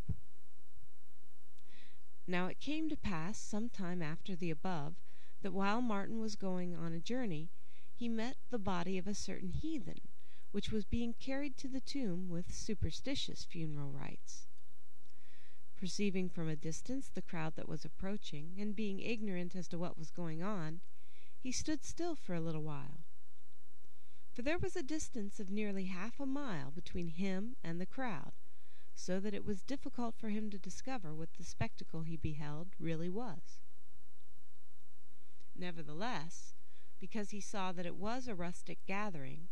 [2.28, 4.96] Now it came to pass some time after the above,
[5.42, 7.50] that while Martin was going on a journey,
[7.98, 10.02] he met the body of a certain heathen,
[10.52, 14.48] which was being carried to the tomb with superstitious funeral rites.
[15.78, 19.98] Perceiving from a distance the crowd that was approaching, and being ignorant as to what
[19.98, 20.82] was going on,
[21.40, 23.06] he stood still for a little while.
[24.34, 28.34] For there was a distance of nearly half a mile between him and the crowd,
[28.94, 33.10] so that it was difficult for him to discover what the spectacle he beheld really
[33.10, 33.60] was.
[35.56, 36.54] Nevertheless,
[37.00, 39.48] because he saw that it was a rustic gathering,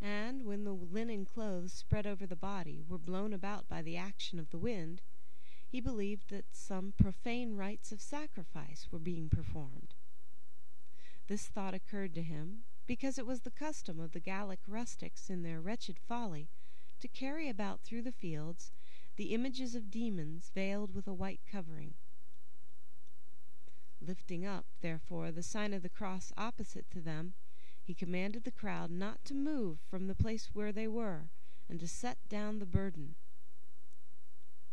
[0.00, 4.38] and when the linen clothes spread over the body were blown about by the action
[4.38, 5.00] of the wind,
[5.66, 9.94] he believed that some profane rites of sacrifice were being performed.
[11.26, 15.42] This thought occurred to him because it was the custom of the Gallic rustics in
[15.42, 16.50] their wretched folly
[17.00, 18.72] to carry about through the fields
[19.16, 21.94] the images of demons veiled with a white covering.
[24.06, 27.32] Lifting up, therefore, the sign of the cross opposite to them,
[27.82, 31.30] he commanded the crowd not to move from the place where they were,
[31.70, 33.14] and to set down the burden.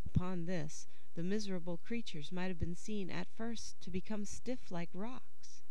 [0.04, 4.90] Upon this, the miserable creatures might have been seen at first to become stiff like
[4.92, 5.62] rocks.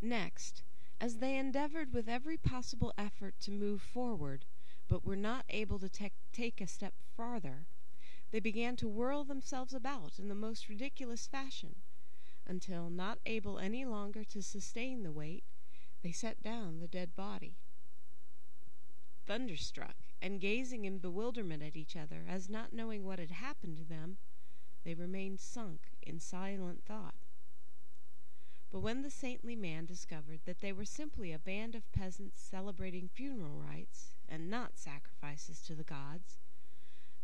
[0.00, 0.62] Next,
[0.98, 4.46] as they endeavored with every possible effort to move forward,
[4.88, 7.66] but were not able to te- take a step farther,
[8.30, 11.76] they began to whirl themselves about in the most ridiculous fashion,
[12.46, 15.44] until, not able any longer to sustain the weight,
[16.02, 17.56] they set down the dead body.
[19.26, 23.84] Thunderstruck, and gazing in bewilderment at each other, as not knowing what had happened to
[23.84, 24.18] them,
[24.84, 27.14] they remained sunk in silent thought.
[28.70, 33.08] But when the saintly man discovered that they were simply a band of peasants celebrating
[33.08, 36.38] funeral rites, and not sacrifices to the gods,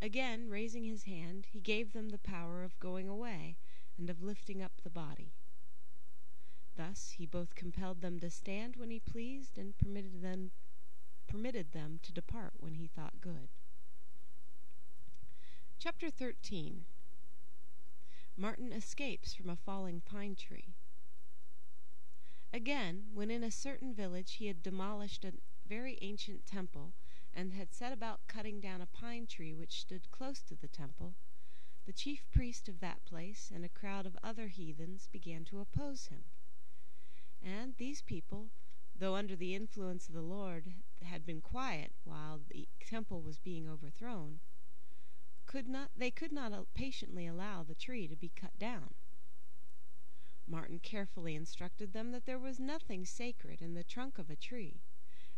[0.01, 3.57] again raising his hand, he gave them the power of going away
[4.01, 5.35] and of lifting up the body.
[6.77, 10.53] Thus he both compelled them to stand when he pleased and permitted them
[11.29, 13.51] permitted them to depart when he thought good.
[15.79, 16.87] Chapter 13
[18.37, 20.75] Martin escapes from a falling pine tree.
[22.55, 25.35] Again, when in a certain village he had demolished a
[25.69, 26.95] very ancient temple,
[27.35, 31.15] and had set about cutting down a pine tree which stood close to the temple,
[31.91, 36.07] the chief priest of that place and a crowd of other heathens began to oppose
[36.07, 36.23] him.
[37.45, 38.47] And these people,
[38.97, 40.73] though under the influence of the Lord
[41.03, 44.39] had been quiet while the temple was being overthrown,
[45.47, 48.95] could not they could not patiently allow the tree to be cut down.
[50.47, 54.81] Martin carefully instructed them that there was nothing sacred in the trunk of a tree,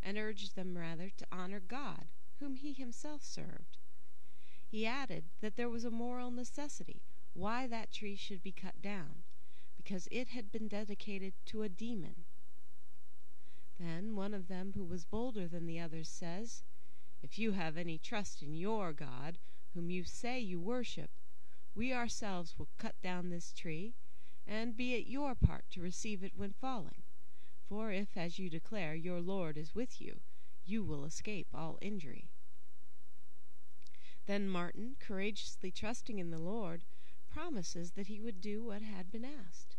[0.03, 2.09] and urged them rather to honor God,
[2.41, 3.79] whom he himself served.
[4.73, 7.03] He added that there was a moral necessity
[7.35, 9.23] why that tree should be cut down,
[9.77, 12.25] because it had been dedicated to a demon.
[13.79, 16.62] Then one of them, who was bolder than the others, says,
[17.23, 19.37] If you have any trust in your God,
[19.75, 21.11] whom you say you worship,
[21.75, 23.93] we ourselves will cut down this tree,
[24.47, 27.03] and be it your part to receive it when falling.
[27.68, 30.20] For if, as you declare, your Lord is with you,
[30.64, 32.32] you will escape all injury.
[34.33, 36.85] Then Martin, courageously trusting in the Lord,
[37.28, 39.76] promises that he would do what had been asked.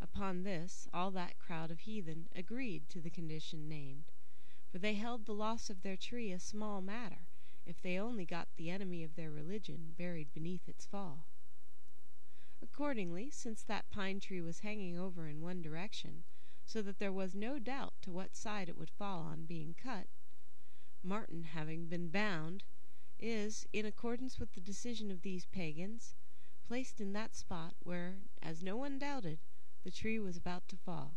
[0.00, 4.04] Upon this, all that crowd of heathen agreed to the condition named,
[4.72, 7.28] for they held the loss of their tree a small matter,
[7.66, 11.26] if they only got the enemy of their religion buried beneath its fall.
[12.62, 16.24] Accordingly, since that pine tree was hanging over in one direction,
[16.64, 20.06] so that there was no doubt to what side it would fall on being cut,
[21.02, 22.64] Martin, having been bound,
[23.20, 26.14] is, in accordance with the decision of these pagans,
[26.66, 29.38] placed in that spot where, as no one doubted,
[29.84, 31.16] the tree was about to fall.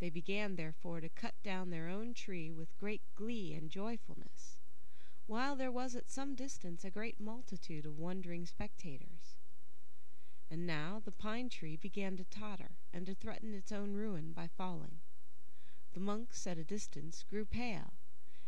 [0.00, 4.60] They began, therefore, to cut down their own tree with great glee and joyfulness,
[5.26, 9.36] while there was at some distance a great multitude of wondering spectators.
[10.50, 14.46] And now the pine tree began to totter and to threaten its own ruin by
[14.46, 15.00] falling.
[15.94, 17.94] The monks at a distance grew pale,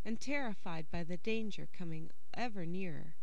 [0.07, 3.17] and terrified by the danger coming ever nearer,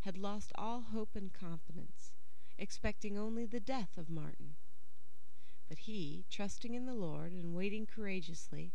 [0.00, 2.10] had lost all hope and confidence,
[2.56, 4.54] expecting only the death of Martin.
[5.68, 8.72] But he, trusting in the Lord and waiting courageously,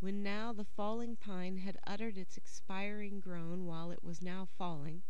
[0.00, 5.02] when now the falling pine had uttered its expiring groan while it was now falling,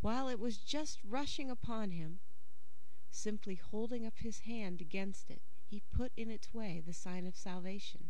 [0.00, 2.18] while it was just rushing upon him,
[3.12, 7.36] simply holding up his hand against it, he put in its way the sign of
[7.36, 8.09] salvation.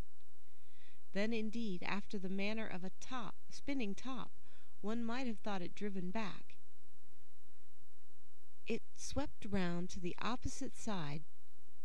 [1.13, 4.31] Then, indeed, after the manner of a top, spinning top,
[4.81, 6.57] one might have thought it driven back.
[8.67, 11.23] It swept round to the opposite side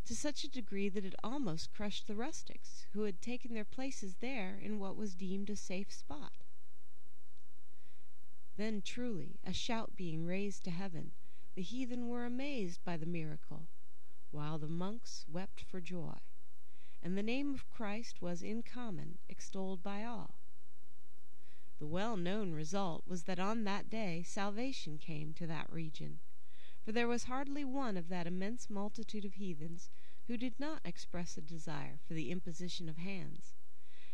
[0.05, 4.17] to such a degree that it almost crushed the rustics, who had taken their places
[4.19, 6.33] there in what was deemed a safe spot.
[8.57, 11.11] Then, truly, a shout being raised to heaven,
[11.55, 13.67] the heathen were amazed by the miracle,
[14.31, 16.19] while the monks wept for joy,
[17.05, 20.33] and the name of Christ was in common extolled by all.
[21.77, 26.17] The well known result was that on that day salvation came to that region,
[26.83, 29.91] for there was hardly one of that immense multitude of heathens
[30.25, 33.53] who did not express a desire for the imposition of hands,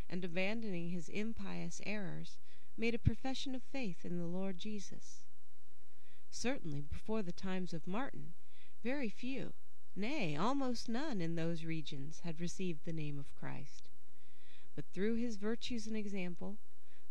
[0.10, 2.36] and abandoning his impious errors,
[2.76, 5.24] made a profession of faith in the Lord Jesus.
[6.30, 8.34] Certainly, before the times of Martin,
[8.84, 9.54] very few,
[9.96, 13.84] nay, almost none in those regions had received the name of Christ.
[14.76, 16.58] But through his virtues and example,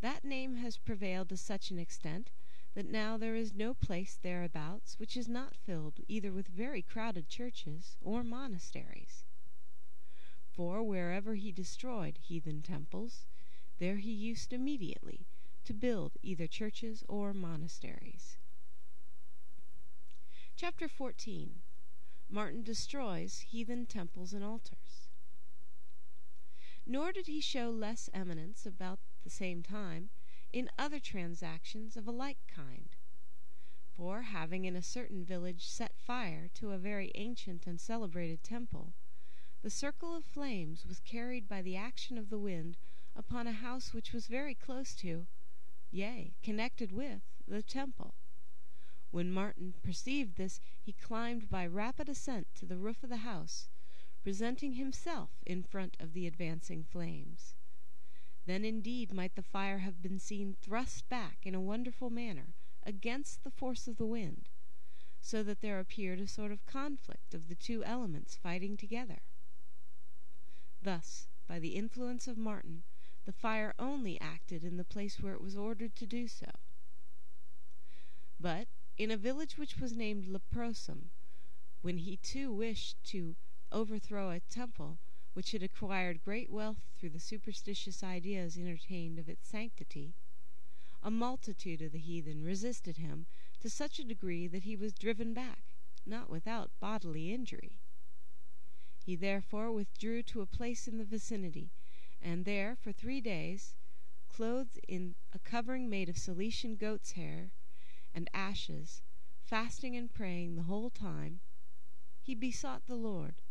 [0.01, 2.31] that name has prevailed to such an extent
[2.75, 7.29] that now there is no place thereabouts which is not filled either with very crowded
[7.29, 9.25] churches or monasteries.
[10.53, 13.27] For wherever he destroyed heathen temples,
[13.79, 15.27] there he used immediately
[15.65, 18.37] to build either churches or monasteries.
[20.57, 21.63] Chapter 14
[22.33, 25.09] Martin destroys heathen temples and altars.
[26.87, 30.11] Nor did he show less eminence about the same time
[30.53, 32.97] in other transactions of a like kind.
[33.97, 38.95] For having in a certain village set fire to a very ancient and celebrated temple,
[39.63, 42.77] the circle of flames was carried by the action of the wind
[43.17, 45.27] upon a house which was very close to,
[45.91, 48.15] yea, connected with, the temple.
[49.11, 53.69] When Martin perceived this, he climbed by rapid ascent to the roof of the house,
[54.23, 57.55] presenting himself in front of the advancing flames.
[58.47, 62.55] Then indeed might the fire have been seen thrust back in a wonderful manner
[62.85, 64.49] against the force of the wind,
[65.21, 69.19] so that there appeared a sort of conflict of the two elements fighting together.
[70.83, 72.85] Thus, by the influence of Martin,
[73.27, 76.51] the fire only acted in the place where it was ordered to do so.
[78.39, 78.69] But
[79.01, 81.09] in a village which was named Leprosum,
[81.81, 83.35] when he too wished to
[83.73, 84.99] overthrow a temple
[85.33, 90.13] which had acquired great wealth through the superstitious ideas entertained of its sanctity,
[91.03, 93.25] a multitude of the heathen resisted him
[93.59, 95.63] to such a degree that he was driven back,
[96.05, 97.73] not without bodily injury.
[99.07, 101.71] He therefore withdrew to a place in the vicinity,
[102.21, 103.73] and there for three days,
[104.29, 107.51] clothed in a covering made of Cilician goat's hair
[108.15, 109.03] and ashes,
[109.45, 111.41] fasting and praying the whole time,
[112.23, 113.43] he besought the Lord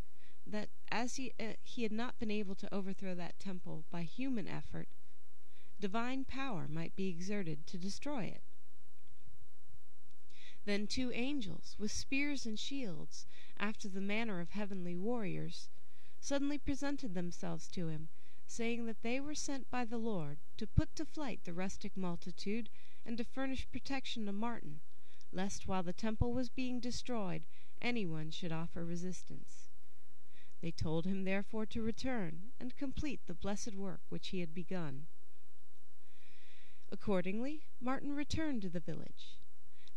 [0.45, 4.47] that as he, uh, he had not been able to overthrow that temple by human
[4.47, 4.88] effort,
[5.80, 8.41] divine power might be exerted to destroy it.
[10.66, 13.26] Then two angels, with spears and shields,
[13.57, 15.70] after the manner of heavenly warriors,
[16.20, 18.10] suddenly presented themselves to him,
[18.45, 22.70] saying that they were sent by the Lord to put to flight the rustic multitude
[23.10, 24.82] and to furnish protection to Martin,
[25.34, 27.41] lest while the temple was being destroyed
[27.82, 29.68] any one should offer resistance.
[30.62, 35.07] They told him therefore to return and complete the blessed work which he had begun.
[36.91, 39.39] Accordingly, Martin returned to the village,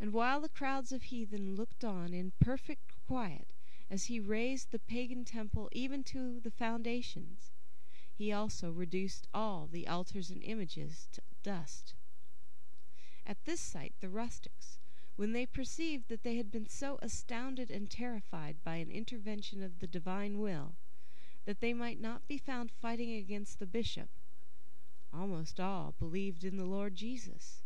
[0.00, 3.48] and while the crowds of heathen looked on in perfect quiet
[3.90, 7.50] as he razed the pagan temple even to the foundations,
[8.16, 11.92] he also reduced all the altars and images to dust.
[13.24, 14.78] At this sight the rustics,
[15.16, 19.78] when they perceived that they had been so astounded and terrified by an intervention of
[19.78, 20.74] the divine will,
[21.44, 24.08] that they might not be found fighting against the bishop,
[25.12, 27.62] almost all believed in the Lord Jesus.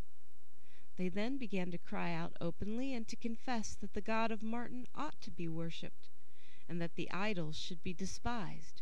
[0.97, 4.87] They then began to cry out openly and to confess that the God of Martin
[4.95, 6.09] ought to be worshipped,
[6.69, 8.81] and that the idols should be despised,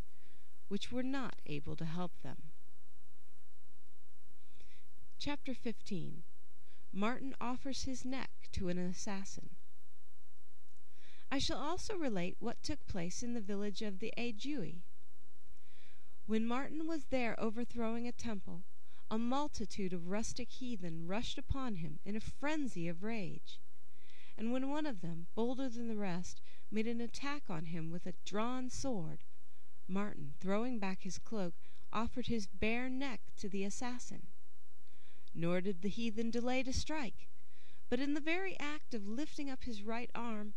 [0.68, 2.38] which were not able to help them.
[5.20, 6.24] Chapter 15
[6.98, 9.50] Martin offers his neck to an assassin.
[11.30, 14.78] I shall also relate what took place in the village of the Aedui.
[16.26, 18.62] When Martin was there overthrowing a temple,
[19.12, 23.60] a multitude of rustic heathen rushed upon him in a frenzy of rage,
[24.38, 26.40] and when one of them, bolder than the rest,
[26.72, 29.20] made an attack on him with a drawn sword,
[29.86, 31.56] Martin, throwing back his cloak,
[31.92, 34.28] offered his bare neck to the assassin.
[35.38, 37.28] Nor did the heathen delay to strike,
[37.90, 40.54] but in the very act of lifting up his right arm,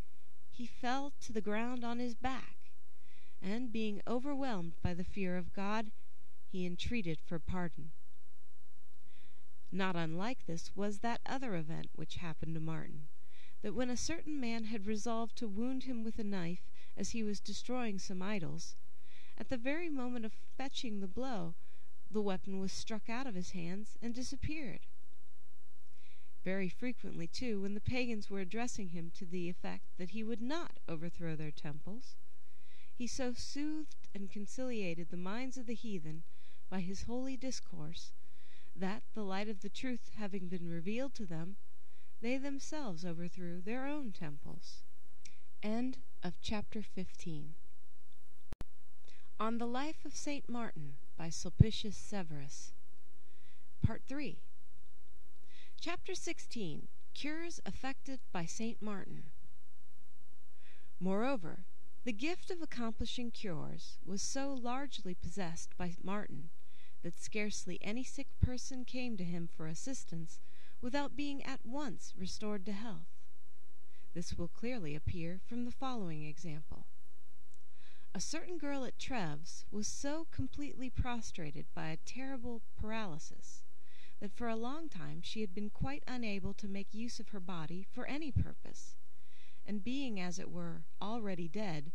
[0.53, 2.71] he fell to the ground on his back,
[3.43, 5.91] and being overwhelmed by the fear of God,
[6.47, 7.91] he entreated for pardon.
[9.73, 13.09] Not unlike this was that other event which happened to Martin,
[13.63, 16.63] that when a certain man had resolved to wound him with a knife
[16.97, 18.77] as he was destroying some idols,
[19.37, 21.57] at the very moment of fetching the blow,
[22.11, 24.81] the weapon was struck out of his hands and disappeared.
[26.45, 30.41] Very frequently, too, when the pagans were addressing him to the effect that he would
[30.41, 32.15] not overthrow their temples,
[32.97, 36.23] he so soothed and conciliated the minds of the heathen
[36.71, 38.13] by his holy discourse
[38.75, 41.57] that, the light of the truth having been revealed to them,
[42.21, 44.83] they themselves overthrew their own temples.
[45.63, 47.55] End of chapter 15.
[49.41, 52.73] On the Life of Saint Martin by Sulpicius Severus.
[53.85, 54.39] Part 3.
[55.81, 59.25] Chapter 16 Cures effected by Saint Martin.
[61.01, 61.65] Moreover,
[62.05, 66.51] the gift of accomplishing cures was so largely possessed by Martin
[67.03, 70.39] that scarcely any sick person came to him for assistance
[70.81, 73.09] without being at once restored to health.
[74.15, 76.87] This will clearly appear from the following example.
[78.19, 83.63] A certain girl at Treves was so completely prostrated by a terrible paralysis
[84.19, 87.39] that for a long time she had been quite unable to make use of her
[87.39, 88.97] body for any purpose,
[89.65, 91.93] and being as it were already dead,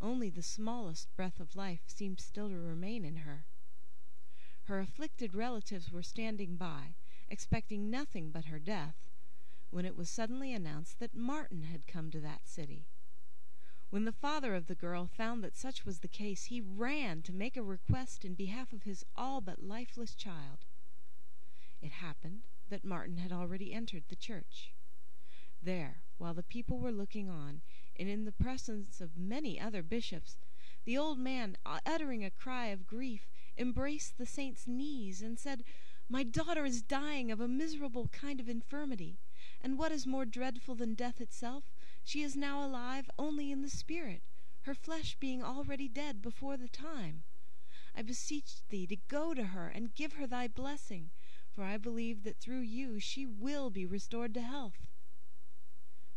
[0.00, 3.44] only the smallest breath of life seemed still to remain in her.
[4.66, 6.94] Her afflicted relatives were standing by,
[7.28, 9.10] expecting nothing but her death,
[9.70, 12.86] when it was suddenly announced that Martin had come to that city.
[13.90, 17.32] When the father of the girl found that such was the case, he ran to
[17.32, 20.64] make a request in behalf of his all but lifeless child.
[21.80, 24.72] It happened that Martin had already entered the church.
[25.62, 27.62] There, while the people were looking on,
[27.98, 30.36] and in the presence of many other bishops,
[30.84, 35.62] the old man, uh, uttering a cry of grief, embraced the saint's knees, and said,
[36.08, 39.18] My daughter is dying of a miserable kind of infirmity,
[39.62, 41.64] and what is more dreadful than death itself,
[42.06, 44.22] she is now alive only in the spirit,
[44.60, 47.24] her flesh being already dead before the time.
[47.96, 51.10] I beseech thee to go to her and give her thy blessing,
[51.50, 54.86] for I believe that through you she will be restored to health.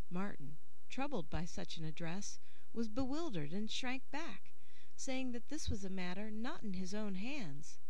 [0.08, 2.38] Martin, troubled by such an address,
[2.72, 4.52] was bewildered and shrank back,
[4.94, 7.80] saying that this was a matter not in his own hands,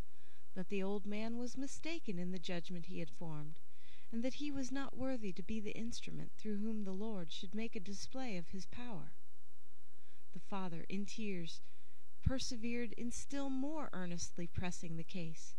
[0.55, 3.61] that the old man was mistaken in the judgment he had formed,
[4.13, 7.55] and that he was not worthy to be the instrument through whom the Lord should
[7.55, 9.13] make a display of his power.
[10.33, 11.61] The father, in tears,
[12.25, 15.55] persevered in still more earnestly pressing the case,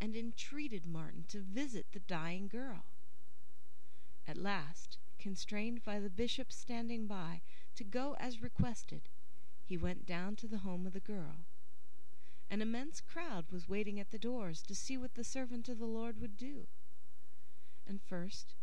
[0.00, 2.84] and entreated Martin to visit the dying girl.
[4.26, 7.40] At last, constrained by the bishop standing by
[7.76, 9.02] to go as requested,
[9.64, 11.46] he went down to the home of the girl.
[12.50, 15.86] An immense crowd was waiting at the doors to see what the servant of the
[15.86, 16.66] Lord would do.
[17.86, 18.54] And first,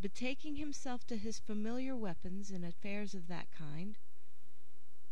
[0.00, 3.98] betaking himself to his familiar weapons in affairs of that kind,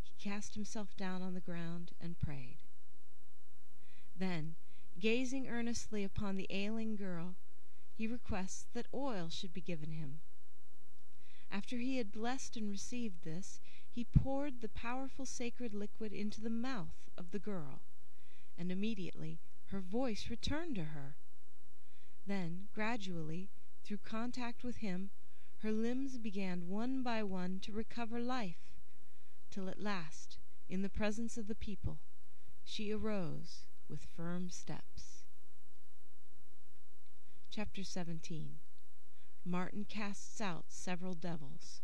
[0.03, 2.59] he cast himself down on the ground and prayed.
[4.19, 4.55] Then,
[4.99, 7.35] gazing earnestly upon the ailing girl,
[7.97, 10.21] he requests that oil should be given him.
[11.51, 16.49] After he had blessed and received this, he poured the powerful sacred liquid into the
[16.49, 17.81] mouth of the girl,
[18.57, 21.15] and immediately her voice returned to her.
[22.27, 23.49] Then, gradually,
[23.83, 25.11] through contact with him,
[25.63, 28.73] her limbs began one by one to recover life,
[29.51, 31.99] till at last, in the presence of the people,
[32.65, 35.25] she arose with firm steps.
[37.51, 38.59] Chapter 17
[39.45, 41.81] Martin casts out several devils.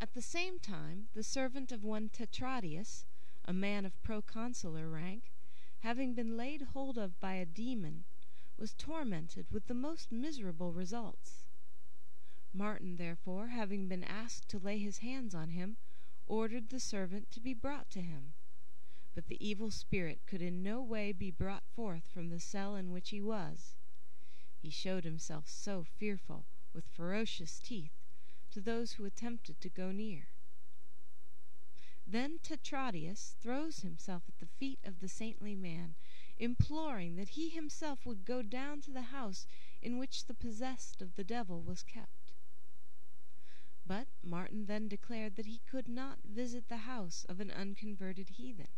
[0.00, 3.04] At the same time, the servant of one Tetradius,
[3.44, 5.32] a man of proconsular rank,
[5.80, 8.04] having been laid hold of by a demon,
[8.58, 11.44] was tormented with the most miserable results.
[12.52, 15.76] Martin, therefore, having been asked to lay his hands on him,
[16.26, 18.32] ordered the servant to be brought to him.
[19.14, 22.90] But the evil spirit could in no way be brought forth from the cell in
[22.92, 23.74] which he was.
[24.62, 27.92] He showed himself so fearful, with ferocious teeth,
[28.52, 30.28] to those who attempted to go near.
[32.06, 35.94] Then Tetradius throws himself at the feet of the saintly man,
[36.38, 39.46] imploring that he himself would go down to the house
[39.82, 42.32] in which the possessed of the devil was kept.
[43.86, 48.68] But Martin then declared that he could not visit the house of an unconverted heathen,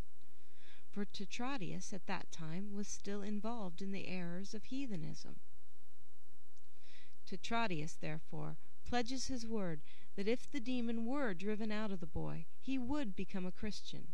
[0.90, 5.36] for Tetradius at that time was still involved in the errors of heathenism.
[7.26, 9.80] Tetradius, therefore, pledges his word
[10.16, 14.08] that if the demon were driven out of the boy, he would become a Christian.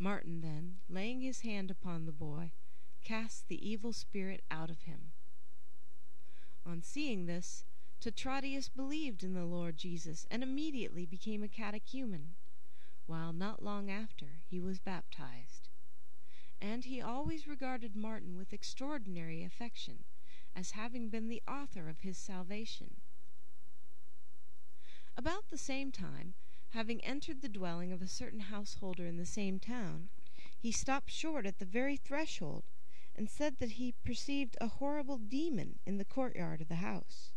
[0.00, 2.52] Martin then, laying his hand upon the boy,
[3.04, 5.12] cast the evil spirit out of him.
[6.64, 7.64] On seeing this,
[8.00, 12.30] Tetradius believed in the Lord Jesus and immediately became a catechumen,
[13.06, 15.68] while not long after he was baptized.
[16.62, 20.04] And he always regarded Martin with extraordinary affection,
[20.56, 22.96] as having been the author of his salvation.
[25.14, 26.32] About the same time,
[26.70, 30.08] having entered the dwelling of a certain householder in the same town,
[30.56, 32.64] he stopped short at the very threshold,
[33.16, 37.32] and said that he perceived a horrible demon in the courtyard of the house.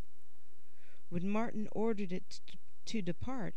[1.10, 2.42] When Martin ordered it
[2.86, 3.56] to depart,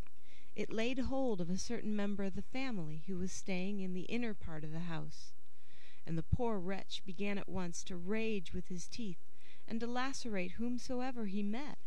[0.55, 4.03] it laid hold of a certain member of the family who was staying in the
[4.03, 5.33] inner part of the house,
[6.07, 9.19] and the poor wretch began at once to rage with his teeth
[9.69, 11.79] and to lacerate whomsoever he met.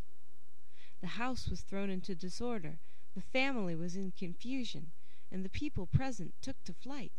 [1.00, 2.78] The house was thrown into disorder,
[3.14, 4.92] the family was in confusion,
[5.30, 7.12] and the people present took to flight.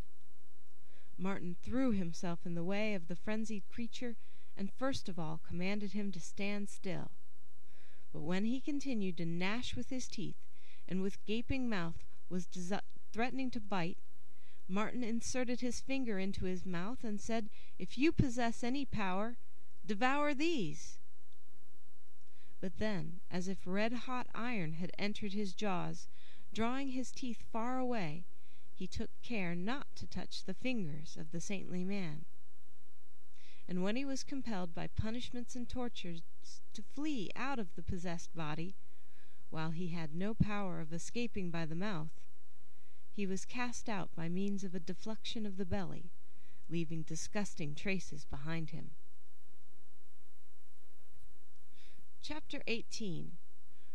[1.18, 4.16] Martin threw himself in the way of the frenzied creature,
[4.58, 7.12] and first of all commanded him to stand still.
[8.12, 10.36] But when he continued to gnash with his teeth,
[10.88, 12.48] and with gaping mouth was
[13.12, 13.98] threatening to bite,
[14.68, 19.36] Martin inserted his finger into his mouth and said, If you possess any power,
[19.86, 20.98] devour these.
[22.62, 26.08] But then, as if red hot iron had entered his jaws,
[26.54, 28.24] drawing his teeth far away,
[28.76, 32.24] he took care not to touch the fingers of the saintly man.
[33.68, 36.22] And when he was compelled by punishments and tortures
[36.74, 38.76] to flee out of the possessed body,
[39.50, 42.12] while he had no power of escaping by the mouth,
[43.12, 46.12] he was cast out by means of a deflection of the belly,
[46.70, 48.92] leaving disgusting traces behind him.
[52.24, 53.32] Chapter 18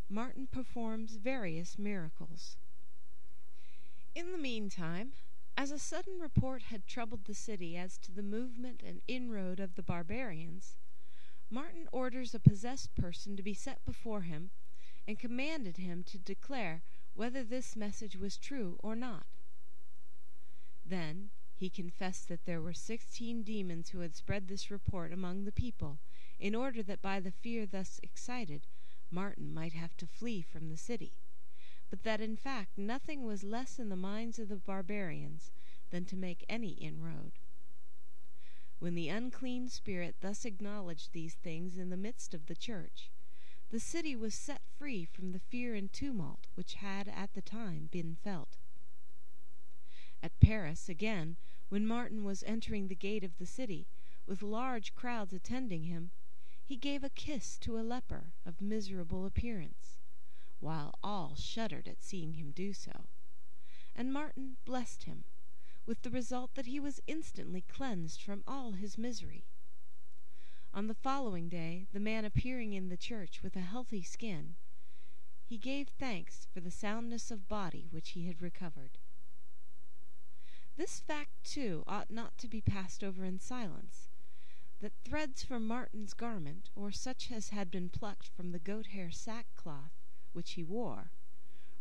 [0.09, 2.57] Martin performs various miracles.
[4.17, 5.13] In the meantime,
[5.57, 9.77] as a sudden report had troubled the city as to the movement and inroad of
[9.77, 10.75] the barbarians,
[11.51, 14.51] Martin orders a possessed person to be set before him,
[15.07, 16.83] and commanded him to declare
[17.15, 19.27] whether this message was true or not.
[20.85, 25.53] Then he confessed that there were sixteen demons who had spread this report among the
[25.53, 25.99] people,
[26.39, 28.67] in order that by the fear thus excited
[29.11, 31.13] Martin might have to flee from the city,
[31.89, 35.51] but that in fact nothing was less in the minds of the barbarians
[35.91, 37.33] than to make any inroad.
[38.79, 43.11] When the unclean spirit thus acknowledged these things in the midst of the church,
[43.71, 47.89] the city was set free from the fear and tumult which had at the time
[47.91, 48.59] been felt.
[50.23, 51.37] At Paris, again,
[51.69, 53.87] when Martin was entering the gate of the city,
[54.27, 56.11] with large crowds attending him,
[56.67, 59.99] he gave a kiss to a leper of miserable appearance,
[60.59, 63.05] while all shuddered at seeing him do so,
[63.95, 65.23] and Martin blessed him,
[65.87, 69.45] with the result that he was instantly cleansed from all his misery.
[70.75, 74.57] On the following day, the man appearing in the church with a healthy skin,
[75.45, 78.99] he gave thanks for the soundness of body which he had recovered.
[80.77, 84.09] This fact, too, ought not to be passed over in silence,
[84.81, 89.11] that threads from Martin's garment, or such as had been plucked from the goat hair
[89.11, 89.93] sackcloth
[90.37, 91.11] which he wore,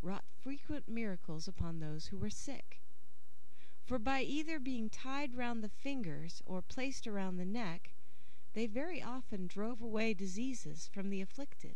[0.02, 2.80] wrought frequent miracles upon those who were sick.
[3.86, 7.92] For by either being tied round the fingers or placed around the neck,
[8.54, 11.76] they very often drove away diseases from the afflicted.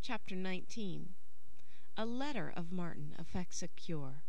[0.00, 1.14] Chapter 19
[1.98, 4.22] A letter of Martin effects a cure.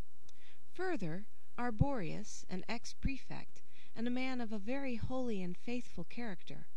[0.73, 1.25] Further,
[1.57, 3.61] Arborius, an ex-prefect,
[3.97, 6.67] and a man of a very holy and faithful character,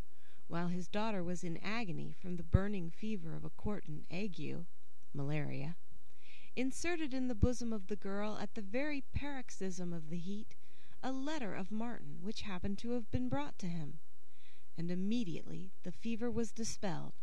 [0.47, 4.65] while his daughter was in agony from the burning fever of a quartan ague
[5.13, 5.75] (malaria),
[6.55, 10.55] inserted in the bosom of the girl at the very paroxysm of the heat
[11.03, 13.99] a letter of Martin which happened to have been brought to him,
[14.75, 17.13] and immediately the fever was dispelled.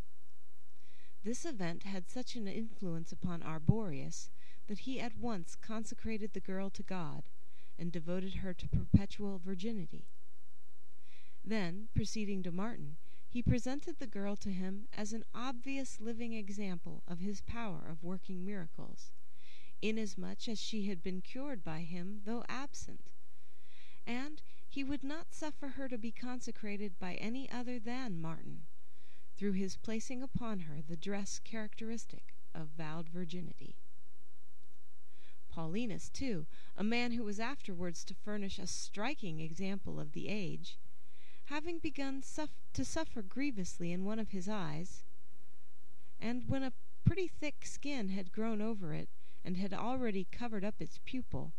[1.24, 4.30] This event had such an influence upon Arborius
[4.68, 7.24] that he at once consecrated the girl to God,
[7.78, 10.06] and devoted her to perpetual virginity.
[11.44, 12.96] Then, proceeding to Martin,
[13.28, 18.02] he presented the girl to him as an obvious living example of his power of
[18.02, 19.12] working miracles,
[19.80, 23.10] inasmuch as she had been cured by him though absent
[24.08, 28.62] and he would not suffer her to be consecrated by any other than Martin,
[29.36, 33.76] through his placing upon her the dress characteristic of vowed virginity.
[35.50, 36.46] Paulinus, too,
[36.76, 40.76] a man who was afterwards to furnish a striking example of the age,
[41.46, 45.02] having begun suff- to suffer grievously in one of his eyes,
[46.20, 46.72] and when a
[47.04, 49.08] pretty thick skin had grown over it
[49.44, 51.52] and had already covered up its pupil,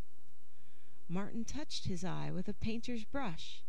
[1.09, 3.63] Martin touched his eye with a painter's brush,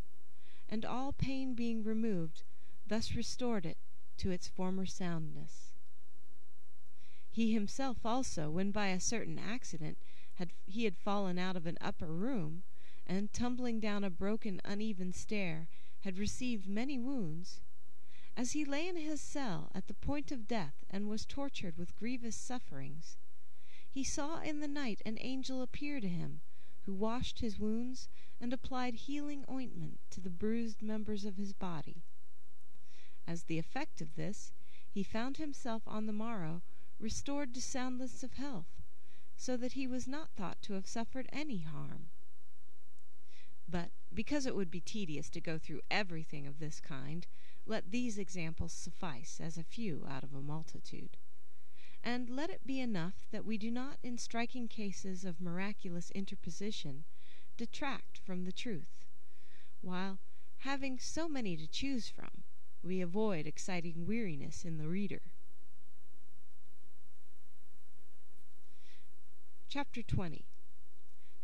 [0.69, 2.45] and all pain being removed,
[2.87, 3.79] thus restored it
[4.19, 5.73] to its former soundness.
[7.33, 9.97] He himself also, when by a certain accident
[10.41, 12.63] had he had fallen out of an upper room,
[13.07, 15.69] and tumbling down a broken uneven stair
[16.01, 17.61] had received many wounds,
[18.39, 21.95] as he lay in his cell at the point of death and was tortured with
[21.95, 23.19] grievous sufferings,
[23.87, 26.41] he saw in the night an angel appear to him
[26.87, 28.09] who washed his wounds
[28.41, 32.01] and applied healing ointment to the bruised members of his body.
[33.27, 34.53] As the effect of this,
[34.91, 36.63] he found himself on the morrow
[36.99, 38.80] restored to soundness of health,
[39.41, 42.11] so that he was not thought to have suffered any harm.
[43.67, 47.27] But because it would be tedious to go through everything of this kind,
[47.65, 51.17] let these examples suffice as a few out of a multitude
[52.05, 57.05] and let it be enough that we do not in striking cases of miraculous interposition
[57.57, 59.07] detract from the truth,
[59.81, 60.19] while,
[60.59, 62.43] having so many to choose from,
[62.83, 65.23] we avoid exciting weariness in the reader.
[69.73, 70.45] Chapter 20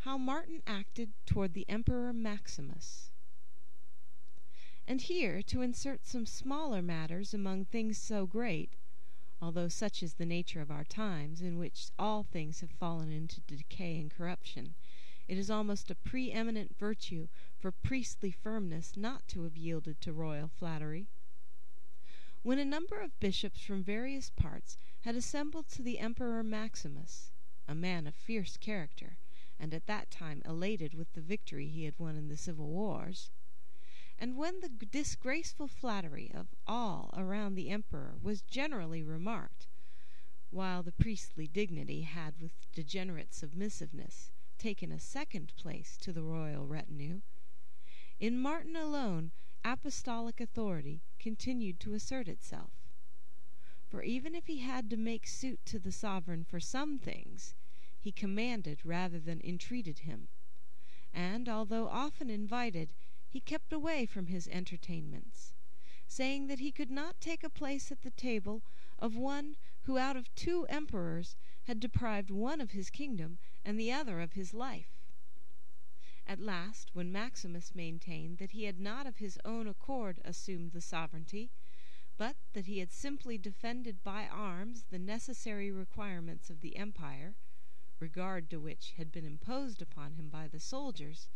[0.01, 3.13] How Martin acted toward the Emperor Maximus.
[4.85, 8.71] And here, to insert some smaller matters among things so great,
[9.41, 13.41] although such is the nature of our times, in which all things have fallen into
[13.43, 14.75] decay and corruption,
[15.29, 20.49] it is almost a pre-eminent virtue for priestly firmness not to have yielded to royal
[20.49, 21.07] flattery.
[22.43, 27.31] When a number of bishops from various parts had assembled to the Emperor Maximus,
[27.69, 29.17] a man of fierce character,
[29.59, 33.31] and at that time elated with the victory he had won in the civil wars,
[34.19, 39.67] and when the disgraceful flattery of all around the emperor was generally remarked,
[40.51, 46.67] while the priestly dignity had with degenerate submissiveness taken a second place to the royal
[46.67, 47.21] retinue,
[48.19, 49.33] in Martin alone
[49.65, 52.71] apostolic authority continued to assert itself.
[53.89, 57.55] For even if he had to make suit to the sovereign for some things,
[58.01, 60.27] he commanded rather than entreated him,
[61.15, 62.89] and although often invited,
[63.29, 65.53] he kept away from his entertainments,
[66.09, 68.61] saying that he could not take a place at the table
[68.99, 73.93] of one who out of two emperors had deprived one of his kingdom and the
[73.93, 74.99] other of his life.
[76.27, 80.81] At last, when Maximus maintained that he had not of his own accord assumed the
[80.81, 81.51] sovereignty,
[82.19, 87.35] but that he had simply defended by arms the necessary requirements of the empire,
[88.01, 91.29] regard to which had been imposed upon him by the soldiers,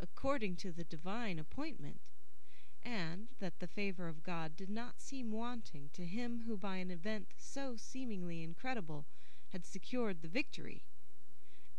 [0.00, 2.00] according to the divine appointment,
[2.82, 6.90] and that the favour of God did not seem wanting to him who by an
[6.90, 9.04] event so seemingly incredible
[9.50, 10.84] had secured the victory,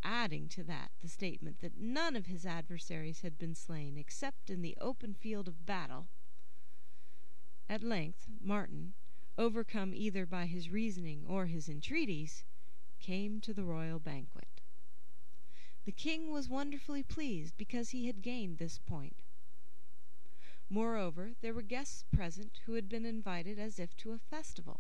[0.03, 4.61] adding to that the statement that none of his adversaries had been slain except in
[4.61, 6.07] the open field of battle.
[7.68, 8.93] At length Martin,
[9.38, 12.43] overcome either by his reasoning or his entreaties,
[12.99, 14.61] came to the royal banquet.
[15.86, 19.18] The king was wonderfully pleased because he had gained this point.
[20.70, 24.80] Moreover, there were guests present who had been invited as if to a festival,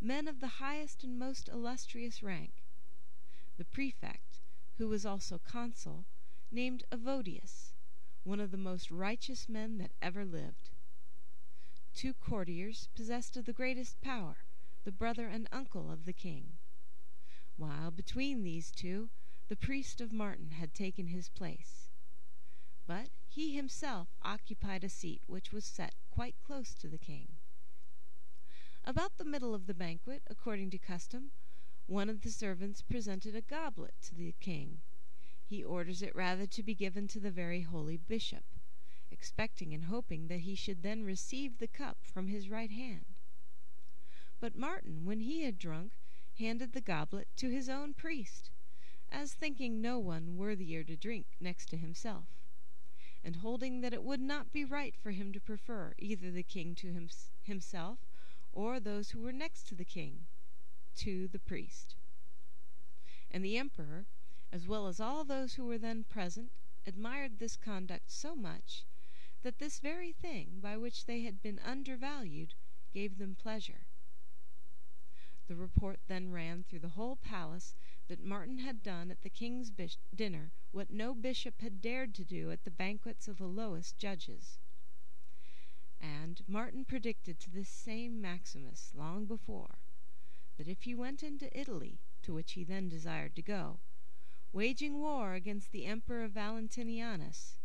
[0.00, 2.62] men of the highest and most illustrious rank.
[3.56, 4.38] The prefect,
[4.78, 6.04] who was also consul,
[6.50, 7.72] named Evodius,
[8.24, 10.70] one of the most righteous men that ever lived.
[11.94, 14.44] Two courtiers possessed of the greatest power,
[14.84, 16.56] the brother and uncle of the king,
[17.56, 19.10] while between these two
[19.48, 21.90] the priest of Martin had taken his place,
[22.86, 27.28] but he himself occupied a seat which was set quite close to the king.
[28.84, 31.30] About the middle of the banquet, according to custom,
[31.86, 34.80] one of the servants presented a goblet to the king.
[35.44, 38.44] He orders it rather to be given to the very holy bishop,
[39.22, 43.04] expecting and hoping that he should then receive the cup from his right hand.
[44.40, 45.92] But Martin, when he had drunk,
[46.40, 48.50] handed the goblet to his own priest,
[49.12, 52.24] as thinking no one worthier to drink next to himself,
[53.22, 56.74] and holding that it would not be right for him to prefer either the king
[56.74, 57.08] to him,
[57.44, 57.98] himself
[58.52, 60.26] or those who were next to the king
[60.96, 61.94] to the priest.
[63.30, 64.06] And the emperor,
[64.52, 66.50] as well as all those who were then present,
[66.88, 68.82] admired this conduct so much
[69.42, 72.54] that this very thing by which they had been undervalued
[72.92, 73.86] gave them pleasure.
[75.48, 77.74] The report then ran through the whole palace
[78.08, 82.24] that Martin had done at the king's bish- dinner what no bishop had dared to
[82.24, 84.58] do at the banquets of the lowest judges.
[86.00, 89.78] And Martin predicted to this same Maximus long before
[90.56, 93.78] that if he went into Italy, to which he then desired to go,
[94.52, 97.56] waging war against the Emperor Valentinianus,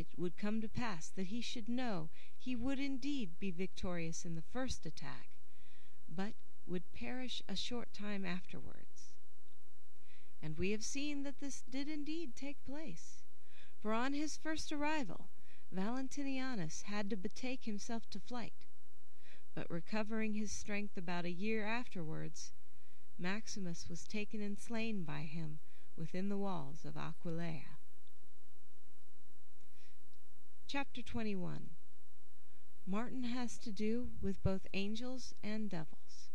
[0.00, 4.34] it would come to pass that he should know he would indeed be victorious in
[4.34, 5.28] the first attack,
[6.08, 6.32] but
[6.66, 9.12] would perish a short time afterwards.
[10.42, 13.22] And we have seen that this did indeed take place,
[13.82, 15.28] for on his first arrival
[15.70, 18.66] Valentinianus had to betake himself to flight,
[19.54, 22.52] but recovering his strength about a year afterwards,
[23.18, 25.58] Maximus was taken and slain by him
[25.94, 27.69] within the walls of Aquileia.
[30.72, 31.70] Chapter 21
[32.86, 36.28] Martin has to do with both angels and devils.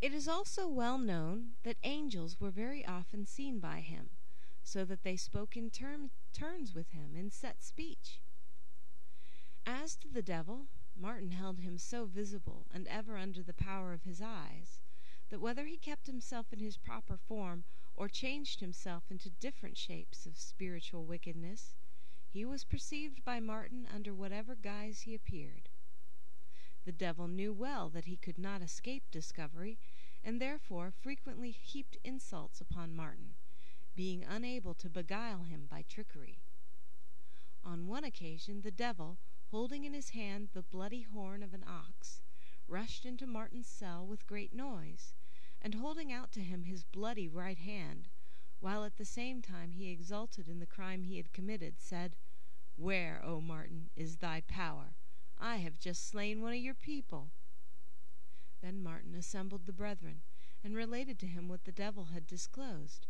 [0.00, 4.08] It is also well known that angels were very often seen by him,
[4.62, 8.22] so that they spoke in term, turns with him in set speech.
[9.66, 14.04] As to the devil, Martin held him so visible and ever under the power of
[14.04, 14.80] his eyes,
[15.28, 17.64] that whether he kept himself in his proper form
[17.96, 21.74] or changed himself into different shapes of spiritual wickedness,
[22.32, 25.68] he was perceived by Martin under whatever guise he appeared.
[26.86, 29.78] The devil knew well that he could not escape discovery,
[30.24, 33.34] and therefore frequently heaped insults upon Martin,
[33.94, 36.38] being unable to beguile him by trickery.
[37.64, 39.18] On one occasion the devil,
[39.50, 42.22] holding in his hand the bloody horn of an ox,
[42.66, 45.12] rushed into Martin's cell with great noise,
[45.60, 48.08] and holding out to him his bloody right hand,
[48.62, 52.14] while at the same time he exulted in the crime he had committed, said,
[52.76, 54.94] Where, O Martin, is thy power?
[55.40, 57.30] I have just slain one of your people.
[58.62, 60.20] Then Martin assembled the brethren,
[60.62, 63.08] and related to him what the devil had disclosed,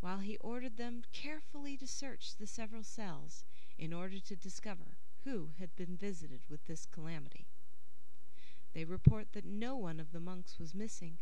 [0.00, 3.42] while he ordered them carefully to search the several cells,
[3.78, 7.46] in order to discover who had been visited with this calamity.
[8.74, 11.16] They report that no one of the monks was missing,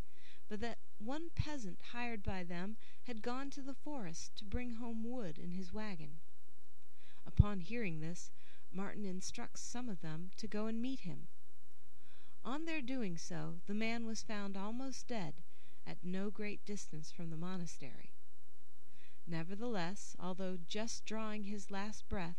[0.49, 5.05] but that one peasant hired by them had gone to the forest to bring home
[5.05, 6.21] wood in his wagon.
[7.27, 8.31] Upon hearing this,
[8.73, 11.29] Martin instructs some of them to go and meet him.
[12.45, 15.35] On their doing so, the man was found almost dead,
[15.87, 18.11] at no great distance from the monastery.
[19.27, 22.39] Nevertheless, although just drawing his last breath,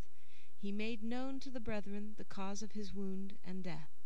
[0.57, 3.98] he made known to the brethren the cause of his wound and death.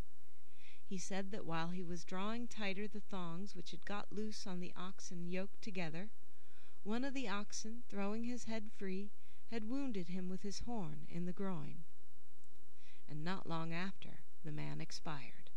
[0.94, 4.60] He said that while he was drawing tighter the thongs which had got loose on
[4.60, 6.12] the oxen yoked together,
[6.84, 9.10] one of the oxen, throwing his head free,
[9.50, 11.84] had wounded him with his horn in the groin.
[13.10, 15.50] And not long after the man expired.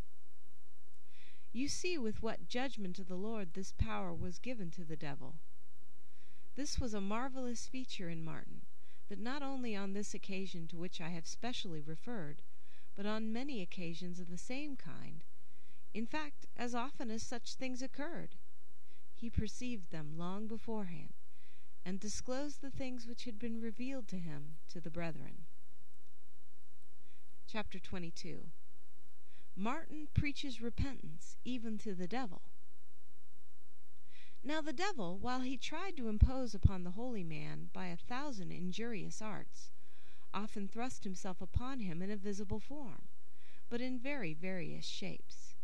[1.53, 5.35] You see with what judgment of the Lord this power was given to the devil.
[6.55, 8.63] This was a marvellous feature in Martin,
[9.11, 12.41] that not only on this occasion to which I have specially referred,
[12.97, 15.23] but on many occasions of the same kind,
[15.93, 18.35] in fact, as often as such things occurred,
[19.15, 21.15] he perceived them long beforehand,
[21.85, 25.45] and disclosed the things which had been revealed to him to the brethren.
[27.47, 28.47] Chapter 22
[29.57, 32.43] Martin preaches repentance even to the devil.
[34.45, 38.53] Now the devil, while he tried to impose upon the holy man by a thousand
[38.53, 39.71] injurious arts,
[40.35, 43.03] often thrust himself upon him in a visible form,
[43.69, 45.55] but in very various shapes.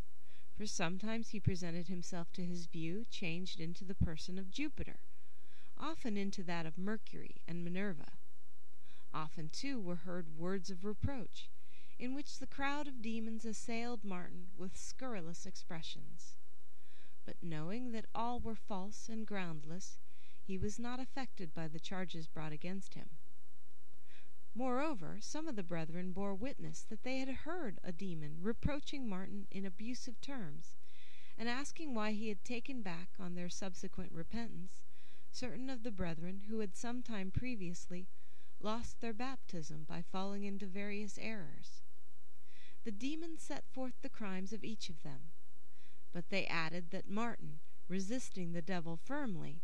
[0.56, 4.96] For sometimes he presented himself to his view changed into the person of Jupiter,
[5.78, 8.12] often into that of Mercury and Minerva.
[9.14, 11.48] Often, too, were heard words of reproach,
[11.98, 16.34] in which the crowd of demons assailed Martin with scurrilous expressions.
[17.24, 19.98] But knowing that all were false and groundless,
[20.42, 23.10] he was not affected by the charges brought against him.
[24.55, 29.46] Moreover, some of the brethren bore witness that they had heard a demon reproaching Martin
[29.50, 30.76] in abusive terms,
[31.38, 34.82] and asking why he had taken back, on their subsequent repentance,
[35.30, 38.09] certain of the brethren who had some time previously
[38.61, 41.80] lost their baptism by falling into various errors.
[42.84, 45.30] The demon set forth the crimes of each of them,
[46.12, 49.62] but they added that Martin, resisting the devil firmly,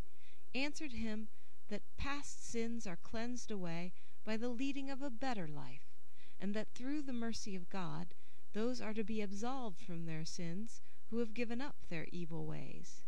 [0.55, 1.27] answered him
[1.67, 3.93] that past sins are cleansed away
[4.25, 5.95] by the leading of a better life,
[6.39, 8.13] and that through the mercy of God
[8.53, 13.05] those are to be absolved from their sins who have given up their evil ways.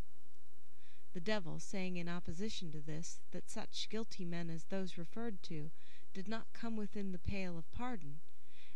[1.14, 5.70] The devil saying in opposition to this that such guilty men as those referred to
[6.14, 8.22] did not come within the pale of pardon,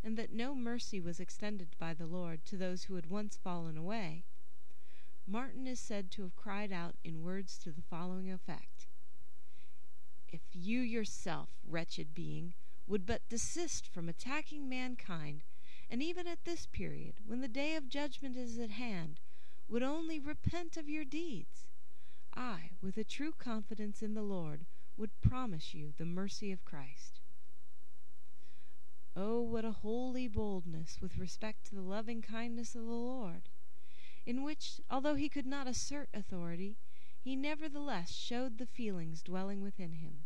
[0.04, 3.78] and that no mercy was extended by the Lord to those who had once fallen
[3.78, 4.26] away,
[5.26, 8.88] Martin is said to have cried out in words to the following effect:
[10.32, 12.54] If you yourself, wretched being,
[12.88, 15.44] would but desist from attacking mankind,
[15.90, 19.20] and even at this period, when the day of judgment is at hand,
[19.68, 21.66] would only repent of your deeds,
[22.36, 24.66] I, with a true confidence in the Lord,
[24.98, 27.20] would promise you the mercy of Christ.
[29.16, 33.44] Oh, what a holy boldness with respect to the loving kindness of the Lord,
[34.26, 36.76] in which, although he could not assert authority,
[37.26, 40.26] he nevertheless showed the feelings dwelling within him.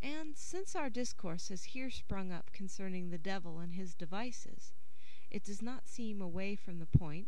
[0.00, 4.72] And since our discourse has here sprung up concerning the devil and his devices,
[5.28, 7.26] it does not seem away from the point,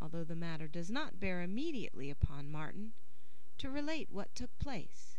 [0.00, 2.92] although the matter does not bear immediately upon Martin,
[3.58, 5.16] to relate what took place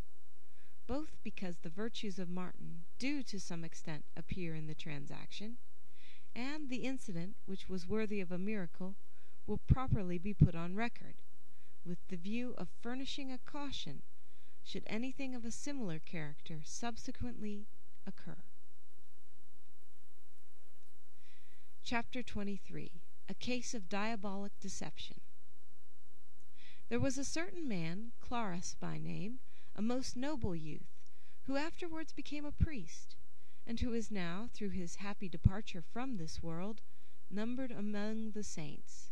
[0.87, 5.57] both because the virtues of Martin do to some extent appear in the transaction,
[6.33, 8.95] and the incident, which was worthy of a miracle,
[9.45, 11.15] will properly be put on record,
[11.87, 14.01] with the view of furnishing a caution
[14.63, 17.65] should anything of a similar character subsequently
[18.05, 18.37] occur.
[21.83, 22.91] Chapter 23
[23.29, 25.21] A Case of Diabolic Deception
[26.89, 29.39] There was a certain man, Clarus by name,
[29.73, 31.11] a most noble youth,
[31.43, 33.15] who afterwards became a priest,
[33.65, 36.81] and who is now, through his happy departure from this world,
[37.31, 39.11] numbered among the saints.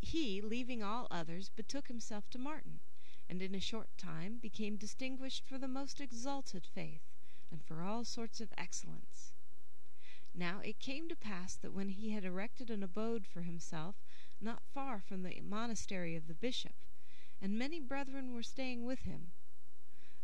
[0.00, 2.78] He, leaving all others, betook himself to Martin,
[3.28, 7.02] and in a short time became distinguished for the most exalted faith,
[7.50, 9.32] and for all sorts of excellence.
[10.36, 13.96] Now it came to pass that when he had erected an abode for himself
[14.40, 16.76] not far from the monastery of the bishop,
[17.40, 19.32] and many brethren were staying with him,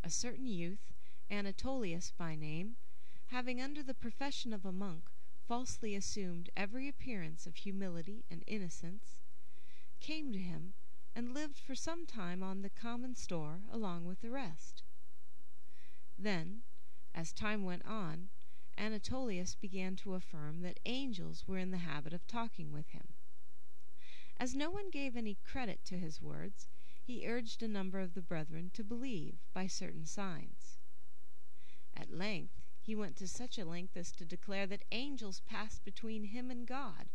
[0.04, 0.92] a certain youth,
[1.32, 2.76] Anatolius by name,
[3.30, 5.10] having under the profession of a monk
[5.48, 9.17] falsely assumed every appearance of humility and innocence,
[10.08, 10.72] came to him
[11.14, 14.82] and lived for some time on the common store along with the rest.
[16.18, 16.62] Then,
[17.14, 18.30] as time went on,
[18.78, 23.08] Anatolius began to affirm that angels were in the habit of talking with him.
[24.40, 26.68] As no one gave any credit to his words,
[27.04, 30.78] he urged a number of the brethren to believe by certain signs.
[31.94, 36.24] At length he went to such a length as to declare that angels passed between
[36.24, 37.10] him and God,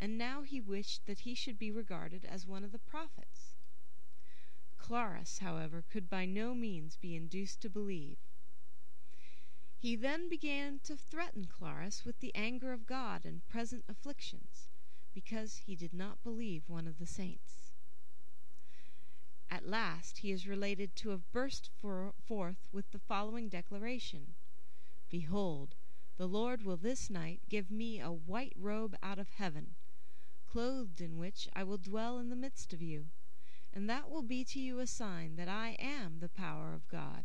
[0.00, 3.54] and now he wished that he should be regarded as one of the prophets.
[4.78, 8.16] Clarus, however, could by no means be induced to believe.
[9.78, 14.68] He then began to threaten Clarus with the anger of God and present afflictions,
[15.12, 17.74] because he did not believe one of the saints.
[19.50, 24.34] At last he is related to have burst for, forth with the following declaration:
[25.10, 25.74] Behold,
[26.16, 29.74] the Lord will this night give me a white robe out of heaven,
[30.52, 33.06] clothed in which I will dwell in the midst of you,
[33.72, 37.24] and that will be to you a sign that I am the power of God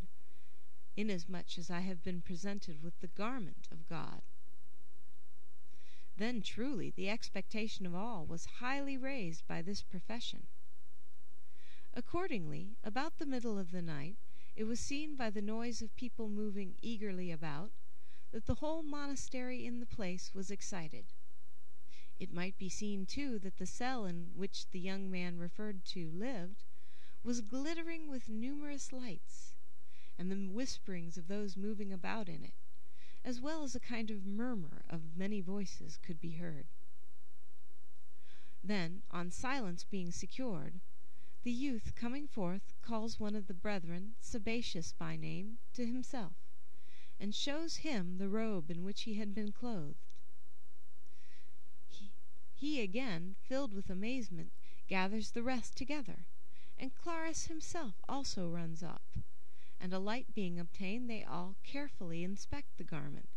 [0.97, 4.21] inasmuch as I have been presented with the garment of God.
[6.17, 10.43] Then truly the expectation of all was highly raised by this profession.
[11.93, 14.15] Accordingly, about the middle of the night,
[14.55, 17.71] it was seen by the noise of people moving eagerly about,
[18.31, 21.05] that the whole monastery in the place was excited.
[22.17, 26.09] It might be seen, too, that the cell in which the young man referred to
[26.11, 26.63] lived
[27.25, 29.53] was glittering with numerous lights,
[30.17, 32.53] and the whisperings of those moving about in it,
[33.25, 36.67] as well as a kind of murmur of many voices, could be heard.
[38.63, 40.79] Then, on silence being secured,
[41.43, 46.37] the youth coming forth calls one of the brethren, Sabatius by name, to himself,
[47.19, 50.04] and shows him the robe in which he had been clothed.
[52.57, 54.53] He, again, filled with amazement,
[54.87, 56.25] gathers the rest together,
[56.77, 59.01] and Clarus himself also runs up
[59.85, 63.27] and a light being obtained, they all carefully inspect the garment.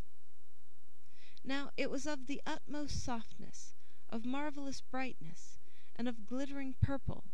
[1.45, 3.75] Now it was of the utmost softness,
[4.09, 5.59] of marvellous brightness,
[5.97, 7.25] and of glittering purple,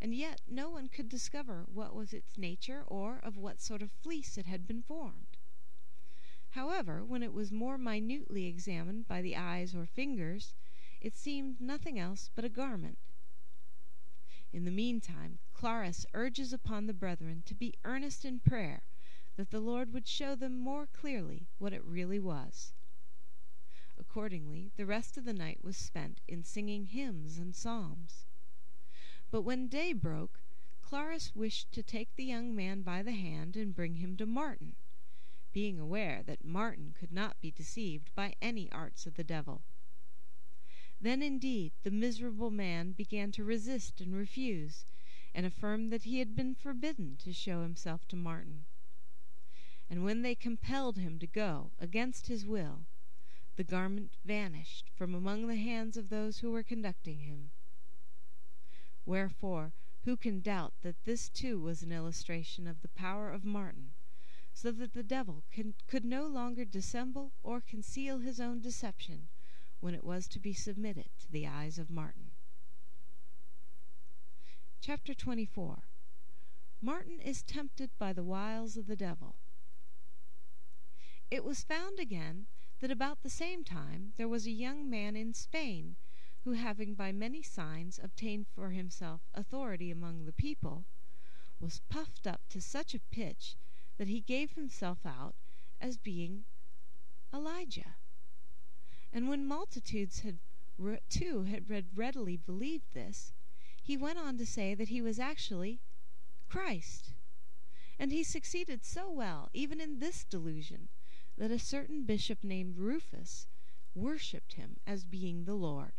[0.00, 3.90] and yet no one could discover what was its nature or of what sort of
[3.90, 5.38] fleece it had been formed.
[6.50, 10.54] However, when it was more minutely examined by the eyes or fingers,
[11.00, 12.98] it seemed nothing else but a garment.
[14.52, 18.82] In the meantime, Clarus urges upon the brethren to be earnest in prayer
[19.36, 22.72] that the Lord would show them more clearly what it really was.
[23.98, 28.24] Accordingly, the rest of the night was spent in singing hymns and psalms.
[29.30, 30.40] But when day broke,
[30.82, 34.74] Clarus wished to take the young man by the hand and bring him to Martin,
[35.52, 39.62] being aware that Martin could not be deceived by any arts of the devil.
[41.00, 44.84] Then indeed the miserable man began to resist and refuse,
[45.32, 48.64] and affirmed that he had been forbidden to show himself to Martin.
[49.88, 52.80] And when they compelled him to go against his will,
[53.54, 57.52] the garment vanished from among the hands of those who were conducting him.
[59.06, 59.70] Wherefore,
[60.04, 63.90] who can doubt that this too was an illustration of the power of Martin,
[64.52, 69.28] so that the devil can, could no longer dissemble or conceal his own deception
[69.80, 72.30] when it was to be submitted to the eyes of Martin?
[74.80, 75.78] Chapter 24
[76.80, 79.34] Martin is tempted by the wiles of the devil.
[81.30, 82.46] It was found again
[82.80, 85.96] that about the same time there was a young man in Spain
[86.44, 90.84] who, having by many signs obtained for himself authority among the people,
[91.60, 93.56] was puffed up to such a pitch
[93.98, 95.34] that he gave himself out
[95.80, 96.44] as being
[97.34, 97.96] Elijah.
[99.12, 100.38] And when multitudes had
[101.08, 101.64] too had
[101.94, 103.32] readily believed this,
[103.82, 105.80] he went on to say that he was actually
[106.48, 107.12] Christ.
[107.98, 110.88] And he succeeded so well, even in this delusion,
[111.36, 113.46] that a certain bishop named Rufus
[113.94, 115.92] worshipped him as being the Lord.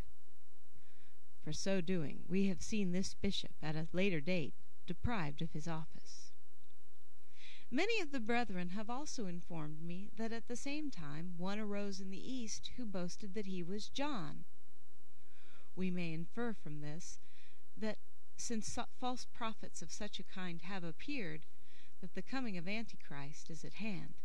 [1.44, 4.54] For so doing, we have seen this bishop, at a later date,
[4.86, 6.29] deprived of his office.
[7.72, 12.00] Many of the brethren have also informed me that at the same time one arose
[12.00, 14.44] in the East who boasted that he was John.
[15.76, 17.20] We may infer from this
[17.78, 18.00] that
[18.38, 21.46] since false prophets of such a kind have appeared,
[22.02, 24.16] that the coming of Antichrist is at hand,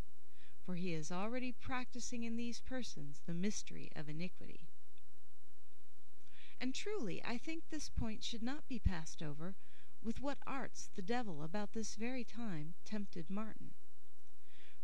[0.65, 4.69] for he is already practising in these persons the mystery of iniquity.
[6.61, 9.55] And truly I think this point should not be passed over,
[10.05, 13.71] with what arts the devil about this very time tempted Martin.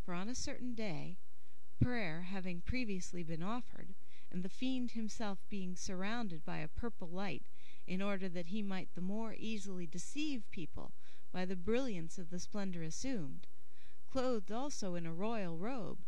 [0.03, 1.19] For on a certain day,
[1.79, 3.95] prayer having previously been offered,
[4.33, 7.43] and the fiend himself being surrounded by a purple light,
[7.87, 10.93] in order that he might the more easily deceive people
[11.33, 13.47] by the brilliance of the splendour assumed,
[14.11, 15.99] clothed also in a royal robe,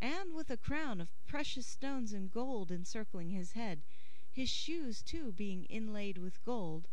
[0.00, 3.82] and with a crown of precious stones and gold encircling his head,
[4.32, 6.88] his shoes too being inlaid with gold,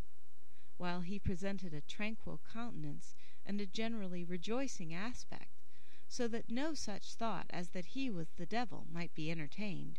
[0.84, 3.16] while he presented a tranquil countenance
[3.46, 5.62] and a generally rejoicing aspect,
[6.10, 9.98] so that no such thought as that he was the devil might be entertained.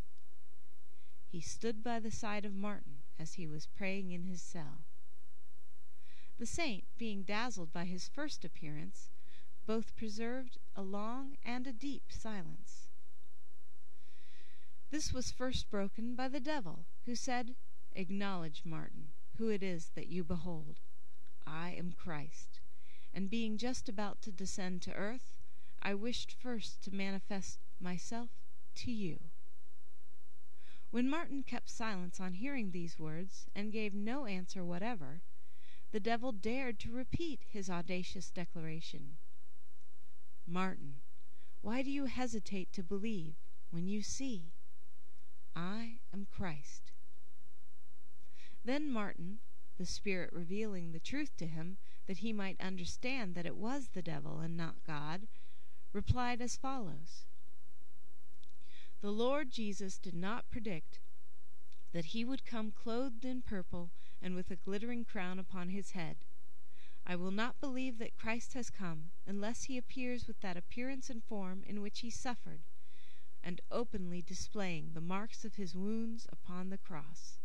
[1.33, 4.85] He stood by the side of Martin as he was praying in his cell.
[6.39, 9.09] The saint, being dazzled by his first appearance,
[9.65, 12.89] both preserved a long and a deep silence.
[14.91, 17.55] This was first broken by the devil, who said,
[17.95, 20.81] Acknowledge, Martin, who it is that you behold.
[21.47, 22.61] I am Christ,
[23.13, 25.39] and being just about to descend to earth,
[25.83, 28.31] I wished first to manifest myself
[28.77, 29.19] to you.
[30.91, 35.21] When Martin kept silence on hearing these words, and gave no answer whatever,
[35.91, 39.17] the devil dared to repeat his audacious declaration.
[40.47, 40.95] Martin,
[41.63, 43.35] why do you hesitate to believe
[43.71, 44.53] when you see?
[45.55, 46.94] I am Christ.
[48.65, 49.41] Then Martin,
[49.77, 51.77] the Spirit revealing the truth to him,
[52.07, 55.27] that he might understand that it was the devil and not God,
[55.93, 57.27] replied as follows
[59.03, 60.99] The Lord Jesus did not predict
[61.93, 63.91] that he would come clothed in purple
[64.23, 66.17] and with a glittering crown upon his head.
[67.07, 71.23] I will not believe that Christ has come unless he appears with that appearance and
[71.23, 72.61] form in which he suffered,
[73.43, 77.39] and openly displaying the marks of his wounds upon the cross.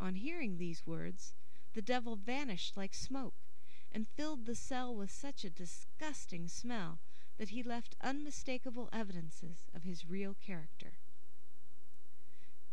[0.00, 1.34] On hearing these words,
[1.74, 3.34] the devil vanished like smoke,
[3.92, 6.98] and filled the cell with such a disgusting smell
[7.38, 10.92] that he left unmistakable evidences of his real character.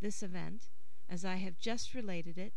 [0.01, 0.69] This event,
[1.09, 2.53] as I have just related it,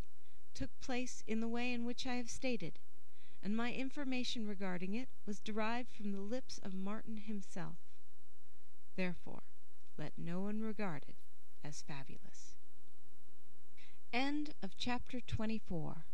[0.54, 2.78] took place in the way in which I have stated,
[3.42, 7.76] and my information regarding it was derived from the lips of Martin himself.
[8.96, 9.42] Therefore,
[9.96, 11.16] let no one regard it
[11.62, 12.57] as fabulous.
[14.12, 16.06] End of chapter 24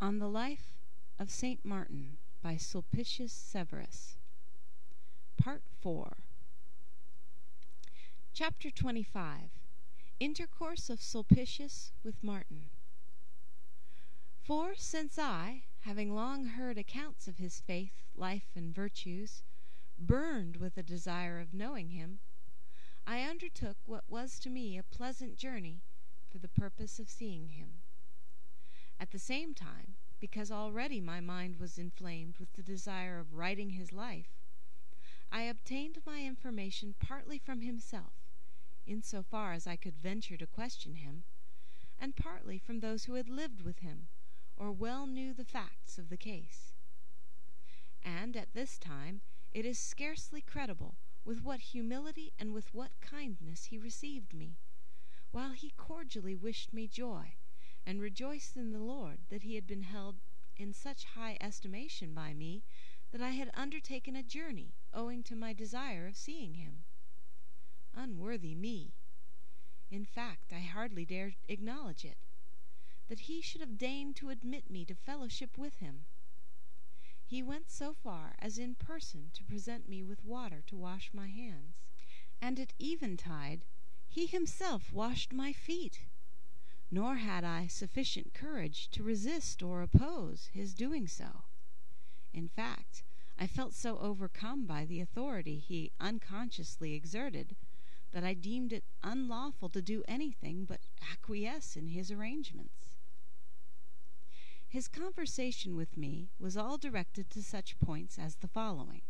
[0.00, 0.68] On the Life
[1.18, 4.14] of Saint Martin by Sulpicius Severus.
[5.36, 6.18] Part 4
[8.32, 9.50] Chapter 25
[10.20, 12.66] Intercourse of Sulpicius with Martin.
[14.40, 19.42] For since I, having long heard accounts of his faith, life, and virtues,
[19.98, 22.20] burned with a desire of knowing him,
[23.06, 25.80] I undertook what was to me a pleasant journey
[26.30, 27.80] for the purpose of seeing him.
[29.00, 33.70] At the same time, because already my mind was inflamed with the desire of writing
[33.70, 34.28] his life,
[35.32, 38.12] I obtained my information partly from himself,
[38.86, 41.24] in so far as I could venture to question him,
[42.00, 44.06] and partly from those who had lived with him,
[44.56, 46.72] or well knew the facts of the case.
[48.04, 49.22] And at this time
[49.52, 54.56] it is scarcely credible with what humility and with what kindness he received me,
[55.30, 57.34] while he cordially wished me joy,
[57.86, 60.16] and rejoiced in the Lord that he had been held
[60.56, 62.62] in such high estimation by me
[63.12, 66.84] that I had undertaken a journey owing to my desire of seeing him.
[67.94, 68.92] Unworthy me!
[69.90, 72.16] In fact, I hardly dare acknowledge it,
[73.08, 76.04] that he should have deigned to admit me to fellowship with him.
[77.32, 81.28] He went so far as in person to present me with water to wash my
[81.28, 81.76] hands,
[82.42, 83.64] and at eventide
[84.06, 86.00] he himself washed my feet,
[86.90, 91.44] nor had I sufficient courage to resist or oppose his doing so.
[92.34, 93.02] In fact,
[93.38, 97.56] I felt so overcome by the authority he unconsciously exerted
[98.10, 100.80] that I deemed it unlawful to do anything but
[101.10, 102.81] acquiesce in his arrangements.
[104.72, 109.02] His conversation with me was all directed to such points as the following: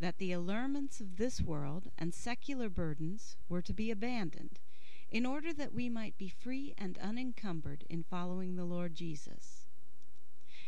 [0.00, 4.58] that the allurements of this world and secular burdens were to be abandoned,
[5.12, 9.68] in order that we might be free and unencumbered in following the Lord Jesus;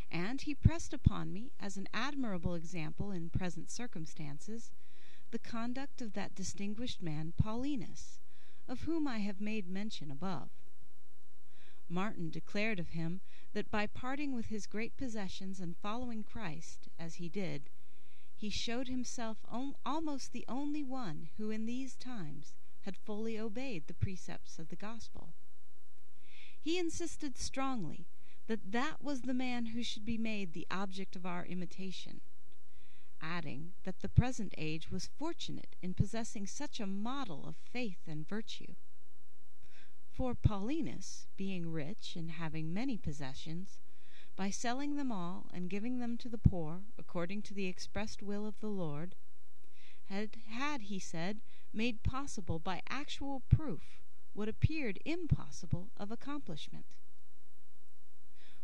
[0.09, 4.71] and he pressed upon me, as an admirable example in present circumstances,
[5.33, 8.21] the conduct of that distinguished man Paulinus,
[8.69, 10.51] of whom I have made mention above.
[11.89, 13.21] Martin declared of him
[13.53, 17.63] that by parting with his great possessions and following Christ, as he did,
[18.37, 19.39] he showed himself
[19.85, 24.77] almost the only one who in these times had fully obeyed the precepts of the
[24.77, 25.29] gospel.
[26.59, 28.07] He insisted strongly
[28.47, 32.21] that that was the man who should be made the object of our imitation,
[33.21, 38.29] adding that the present age was fortunate in possessing such a model of faith and
[38.29, 38.75] virtue.
[40.13, 43.79] For Paulinus, being rich and having many possessions,
[44.37, 48.47] by selling them all and giving them to the poor, according to the expressed will
[48.47, 49.15] of the Lord,
[50.07, 51.41] had, had, he said,
[51.73, 54.03] made possible by actual proof
[54.35, 56.87] what appeared impossible of accomplishment.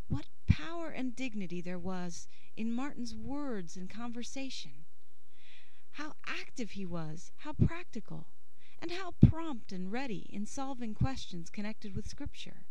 [0.09, 4.85] What power and dignity there was in Martin's words and conversation!
[5.93, 8.27] How active he was, how practical,
[8.81, 12.65] and how prompt and ready in solving questions connected with Scripture.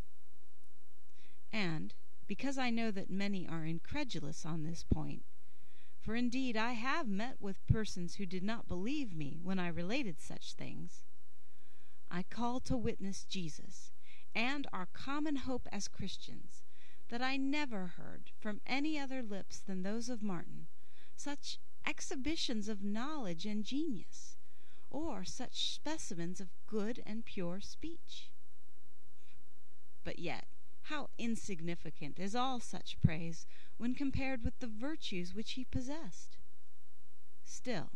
[1.51, 1.93] And,
[2.27, 5.23] because I know that many are incredulous on this point,
[6.01, 10.21] for indeed I have met with persons who did not believe me when I related
[10.21, 11.03] such things,
[12.11, 13.91] I call to witness Jesus
[14.35, 16.61] and our common hope as Christians
[17.09, 20.67] that I never heard from any other lips than those of Martin
[21.15, 21.57] such
[21.87, 24.34] exhibitions of knowledge and genius
[24.95, 28.29] or such specimens of good and pure speech.
[30.05, 30.45] But yet,
[30.83, 33.45] how insignificant is all such praise
[33.77, 36.37] when compared with the virtues which he possessed!
[37.43, 37.89] Still,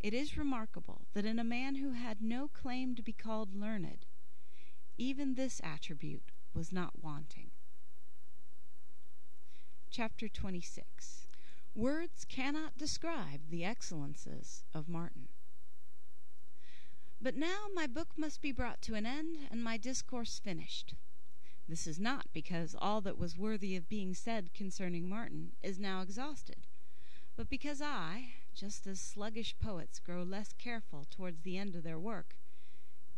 [0.00, 4.04] it is remarkable that in a man who had no claim to be called learned,
[4.98, 7.50] even this attribute was not wanting.
[9.92, 11.28] Chapter 26
[11.76, 15.28] Words cannot describe the excellences of Martin.
[17.20, 20.94] But now my book must be brought to an end, and my discourse finished.
[21.68, 26.02] This is not because all that was worthy of being said concerning Martin is now
[26.02, 26.66] exhausted,
[27.36, 31.98] but because I, just as sluggish poets grow less careful towards the end of their
[31.98, 32.36] work,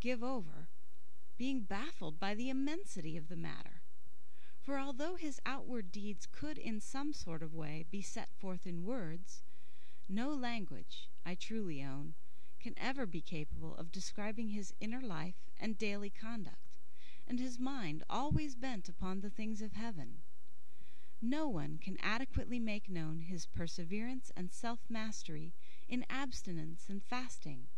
[0.01, 0.69] give over,
[1.37, 3.83] being baffled by the immensity of the matter.
[4.63, 8.87] For although his outward deeds could in some sort of way be set forth in
[8.87, 9.43] words,
[10.09, 12.15] no language, I truly own,
[12.69, 16.77] can ever be capable of describing his inner life and daily conduct,
[17.27, 20.19] and his mind always bent upon the things of heaven.
[21.23, 25.55] No one can adequately make known his perseverance and self mastery
[25.89, 27.69] in abstinence and fasting,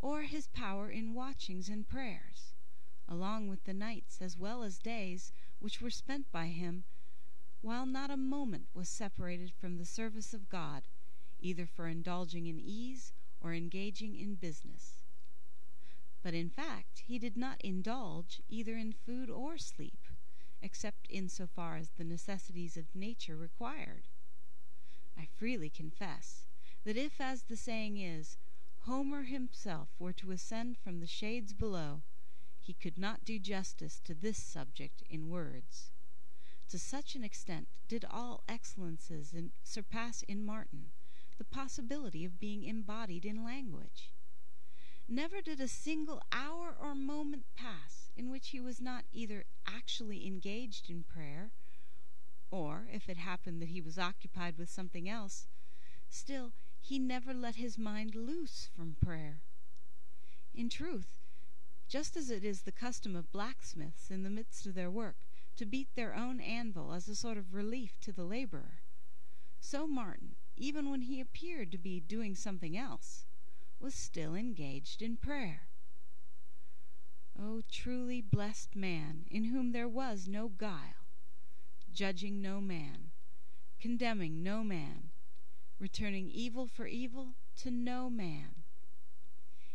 [0.00, 2.54] or his power in watchings and prayers,
[3.06, 6.84] along with the nights as well as days which were spent by him,
[7.60, 10.84] while not a moment was separated from the service of God,
[11.38, 13.12] either for indulging in ease
[13.46, 15.04] or engaging in business.
[16.22, 20.00] But in fact he did not indulge either in food or sleep,
[20.60, 24.08] except in so far as the necessities of nature required.
[25.16, 26.46] I freely confess
[26.84, 28.36] that if, as the saying is,
[28.80, 32.02] Homer himself were to ascend from the shades below,
[32.60, 35.90] he could not do justice to this subject in words.
[36.70, 40.86] To such an extent did all excellences in, surpass in Martin
[41.38, 44.10] the possibility of being embodied in language.
[45.08, 50.26] Never did a single hour or moment pass in which he was not either actually
[50.26, 51.50] engaged in prayer,
[52.50, 55.46] or, if it happened that he was occupied with something else,
[56.08, 59.38] still he never let his mind loose from prayer.
[60.54, 61.18] In truth,
[61.88, 65.16] just as it is the custom of blacksmiths in the midst of their work
[65.56, 68.80] to beat their own anvil as a sort of relief to the laborer,
[69.60, 73.24] so Martin, even when he appeared to be doing something else,
[73.78, 75.68] was still engaged in prayer.
[77.38, 81.04] O truly blessed man, in whom there was no guile,
[81.92, 83.10] judging no man,
[83.78, 85.10] condemning no man,
[85.78, 88.62] returning evil for evil to no man.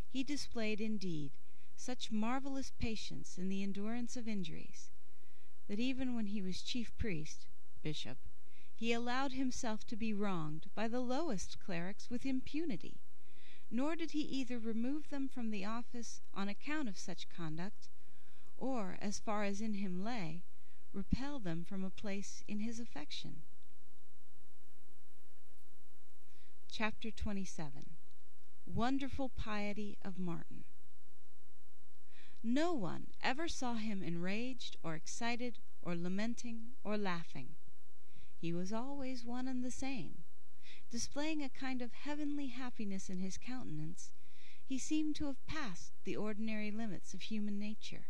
[0.09, 1.31] He displayed indeed
[1.75, 4.89] such marvelous patience in the endurance of injuries,
[5.67, 7.45] that even when he was chief priest,
[7.81, 8.17] bishop,
[8.81, 12.95] he allowed himself to be wronged by the lowest clerics with impunity,
[13.69, 17.89] nor did he either remove them from the office on account of such conduct,
[18.57, 20.41] or, as far as in him lay,
[20.93, 23.43] repel them from a place in his affection.
[26.67, 27.85] Chapter 27
[28.65, 30.63] Wonderful Piety of Martin
[32.41, 37.49] No one ever saw him enraged, or excited, or lamenting, or laughing.
[38.41, 40.23] He was always one and the same.
[40.89, 44.11] Displaying a kind of heavenly happiness in his countenance,
[44.65, 48.07] he seemed to have passed the ordinary limits of human nature.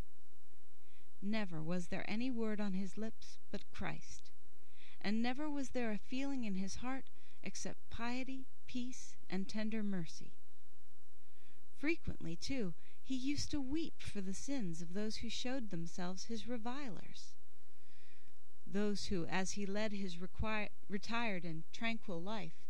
[1.21, 4.31] Never was there any word on his lips but Christ,
[5.01, 7.09] and never was there a feeling in his heart
[7.43, 10.31] except piety, peace, and tender mercy.
[11.77, 16.47] Frequently, too, he used to weep for the sins of those who showed themselves his
[16.47, 17.35] revilers,
[18.71, 22.65] those who, as he led his retired and tranquil life,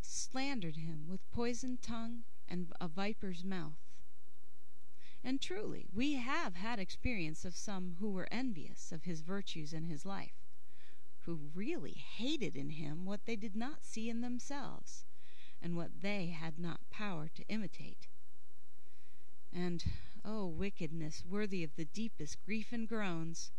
[0.00, 3.78] slandered him with poisoned tongue and a viper's mouth.
[5.22, 9.86] And truly, we have had experience of some who were envious of his virtues and
[9.86, 10.44] his life,
[11.24, 15.04] who really hated in him what they did not see in themselves,
[15.62, 18.08] and what they had not power to imitate.
[19.50, 19.84] And,
[20.24, 23.50] oh, wickedness worthy of the deepest grief and groans!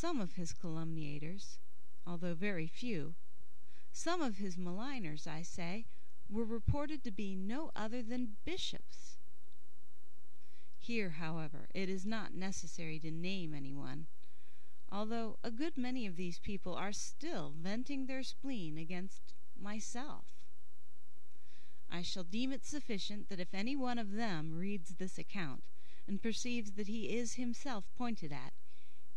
[0.00, 1.58] Some of his calumniators,
[2.06, 3.16] although very few,
[3.92, 5.84] some of his maligners, I say,
[6.30, 9.18] were reported to be no other than bishops.
[10.78, 14.06] Here, however, it is not necessary to name any one,
[14.90, 20.24] although a good many of these people are still venting their spleen against myself.
[21.90, 25.62] I shall deem it sufficient that if any one of them reads this account,
[26.08, 28.54] and perceives that he is himself pointed at,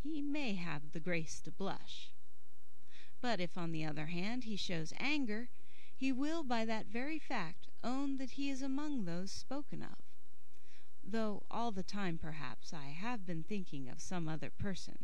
[0.03, 2.11] he may have the grace to blush.
[3.21, 5.49] But if, on the other hand, he shows anger,
[5.95, 10.03] he will by that very fact own that he is among those spoken of
[11.03, 15.03] though all the time, perhaps, I have been thinking of some other person.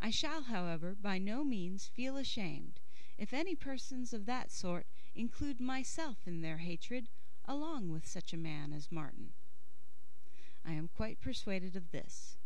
[0.00, 2.80] I shall, however, by no means feel ashamed
[3.16, 7.08] if any persons of that sort include myself in their hatred
[7.46, 9.30] along with such a man as Martin.
[10.66, 12.36] I am quite persuaded of this,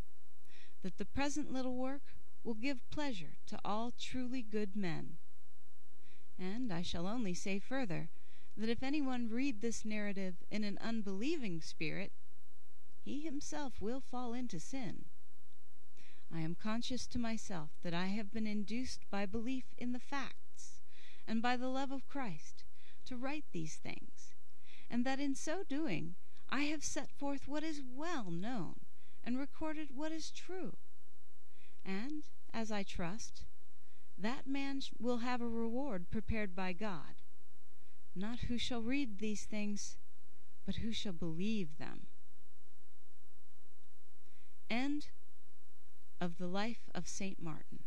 [0.83, 2.03] that the present little work
[2.45, 5.17] will give pleasure to all truly good men.
[6.39, 8.09] And I shall only say further,
[8.57, 12.13] that if any one read this narrative in an unbelieving spirit,
[13.05, 15.05] he himself will fall into sin.
[16.35, 20.81] I am conscious to myself that I have been induced by belief in the facts,
[21.27, 22.65] and by the love of Christ,
[23.07, 24.35] to write these things,
[24.91, 26.15] and that in so doing
[26.51, 28.77] I have set forth what is well known,
[29.29, 30.73] and recorded what is true.
[31.85, 32.23] And,
[32.55, 33.43] as I trust,
[34.17, 37.21] that man will have a reward prepared by God,
[38.17, 39.99] not who shall read these things,
[40.65, 42.07] but who shall believe them.
[44.71, 45.09] End
[46.23, 47.43] of the Life of St.
[47.43, 47.81] Martin.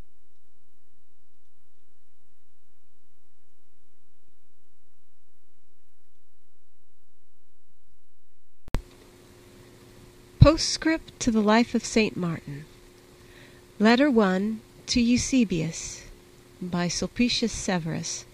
[10.42, 12.18] Postscript to the Life of St.
[12.18, 12.66] Martin.
[13.78, 16.02] Letter 1 to Eusebius
[16.60, 18.26] by Sulpicius Severus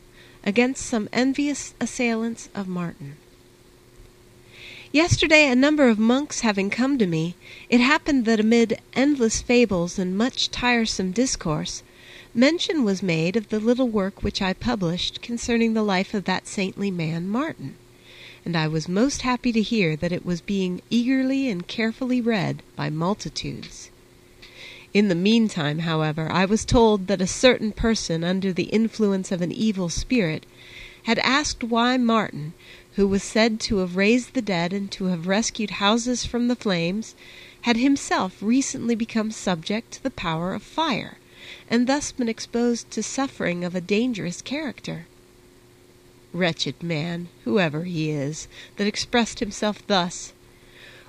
[0.41, 3.17] against some envious assailants of Martin.
[4.93, 7.35] Yesterday, a number of monks having come to me,
[7.69, 11.83] it happened that amid endless fables and much tiresome discourse,
[12.33, 16.47] mention was made of the little work which I published concerning the life of that
[16.47, 17.75] saintly man Martin,
[18.47, 22.63] and I was most happy to hear that it was being eagerly and carefully read
[22.77, 23.89] by multitudes.
[24.93, 29.41] In the meantime, however, I was told that a certain person under the influence of
[29.41, 30.45] an evil spirit
[31.03, 32.53] had asked why Martin,
[32.93, 36.55] who was said to have raised the dead and to have rescued houses from the
[36.55, 37.15] flames,
[37.63, 41.17] had himself recently become subject to the power of fire,
[41.69, 45.05] and thus been exposed to suffering of a dangerous character.
[46.33, 50.33] Wretched man, whoever he is, that expressed himself thus!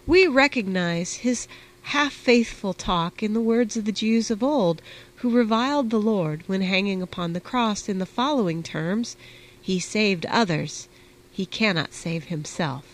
[0.07, 1.49] We recognize his
[1.91, 4.81] half faithful talk in the words of the Jews of old,
[5.17, 9.17] who reviled the Lord when hanging upon the cross in the following terms
[9.61, 10.87] He saved others,
[11.33, 12.85] he cannot save himself.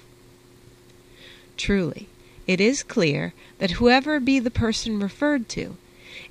[1.59, 2.09] Truly,
[2.47, 5.77] it is clear that whoever be the person referred to,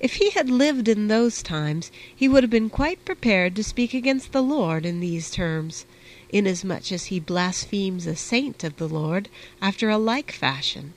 [0.00, 3.94] if he had lived in those times, he would have been quite prepared to speak
[3.94, 5.86] against the Lord in these terms,
[6.30, 9.28] inasmuch as he blasphemes a saint of the Lord
[9.62, 10.94] after a like fashion.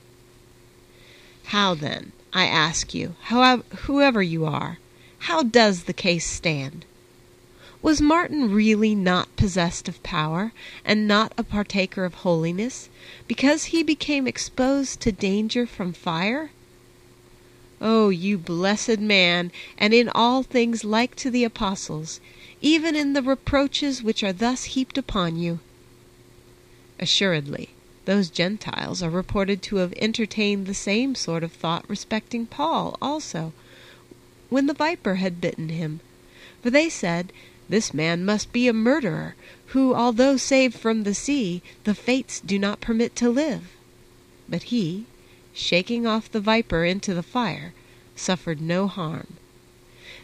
[1.44, 4.78] How then, I ask you, however, whoever you are,
[5.20, 6.84] how does the case stand?
[7.80, 10.52] Was Martin really not possessed of power,
[10.84, 12.88] and not a partaker of holiness,
[13.28, 16.50] because he became exposed to danger from fire?
[17.80, 22.18] O you blessed man, and in all things like to the apostles,
[22.60, 25.60] even in the reproaches which are thus heaped upon you!
[26.98, 27.68] Assuredly,
[28.04, 33.52] those Gentiles are reported to have entertained the same sort of thought respecting Paul also,
[34.48, 36.00] when the viper had bitten him,
[36.60, 37.32] For they said,
[37.68, 39.36] This man must be a murderer,
[39.66, 43.68] who, although saved from the sea, the fates do not permit to live.
[44.48, 45.04] But he,
[45.58, 47.74] shaking off the viper into the fire,
[48.14, 49.34] suffered no harm.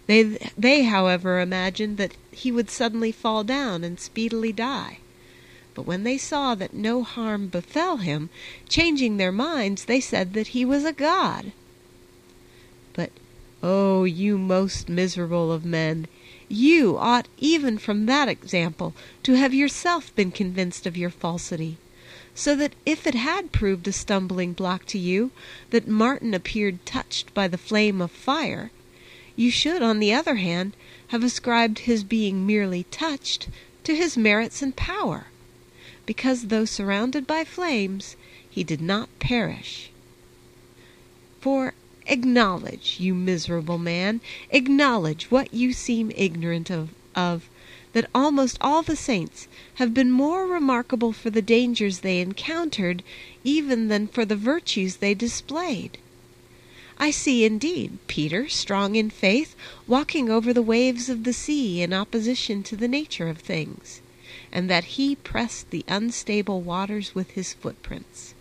[0.07, 0.23] They,
[0.57, 4.99] they, however, imagined that he would suddenly fall down and speedily die.
[5.75, 8.31] But when they saw that no harm befell him,
[8.69, 11.53] changing their minds, they said that he was a god.
[12.93, 13.11] But,
[13.63, 16.07] oh, you most miserable of men,
[16.49, 18.95] you ought even from that example
[19.25, 21.79] to have yourself been convinced of your falsity,
[22.35, 25.31] so that if it had proved a stumbling block to you
[25.71, 28.71] that Martin appeared touched by the flame of fire,
[29.37, 30.75] you should, on the other hand,
[31.09, 33.49] have ascribed his being merely touched
[33.85, 35.27] to his merits and power
[36.07, 38.17] because though surrounded by flames,
[38.49, 39.91] he did not perish.
[41.41, 41.75] For
[42.07, 44.21] acknowledge, you miserable man,
[44.51, 47.49] acknowledge what you seem ignorant of, of,
[47.95, 53.03] that almost all the saints have been more remarkable for the dangers they encountered
[53.43, 55.97] even than for the virtues they displayed.
[56.99, 59.57] I see, indeed, Peter, strong in faith,
[59.87, 64.01] walking over the waves of the sea in opposition to the nature of things
[64.53, 68.35] and that he pressed the unstable waters with his footprints.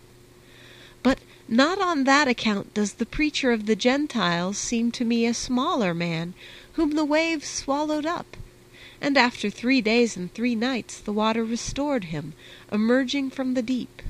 [1.02, 1.18] But
[1.48, 5.92] not on that account does the preacher of the Gentiles seem to me a smaller
[5.92, 6.34] man,
[6.74, 8.36] whom the waves swallowed up,
[9.04, 12.32] and after three days and three nights the water restored him,
[12.72, 14.00] emerging from the deep.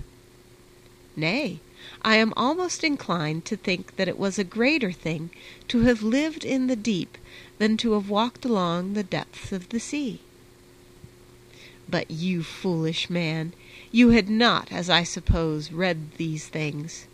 [1.16, 1.59] Nay,
[2.03, 5.31] I am almost inclined to think that it was a greater thing
[5.66, 7.19] to have lived in the deep
[7.59, 10.21] than to have walked along the depths of the sea.
[11.89, 13.53] But you foolish man,
[13.91, 17.07] you had not, as I suppose, read these things,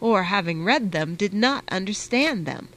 [0.00, 2.68] or having read them, did not understand them.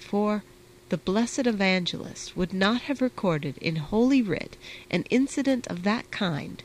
[0.00, 0.42] For
[0.88, 4.56] the blessed evangelist would not have recorded in Holy Writ
[4.88, 6.62] an incident of that kind,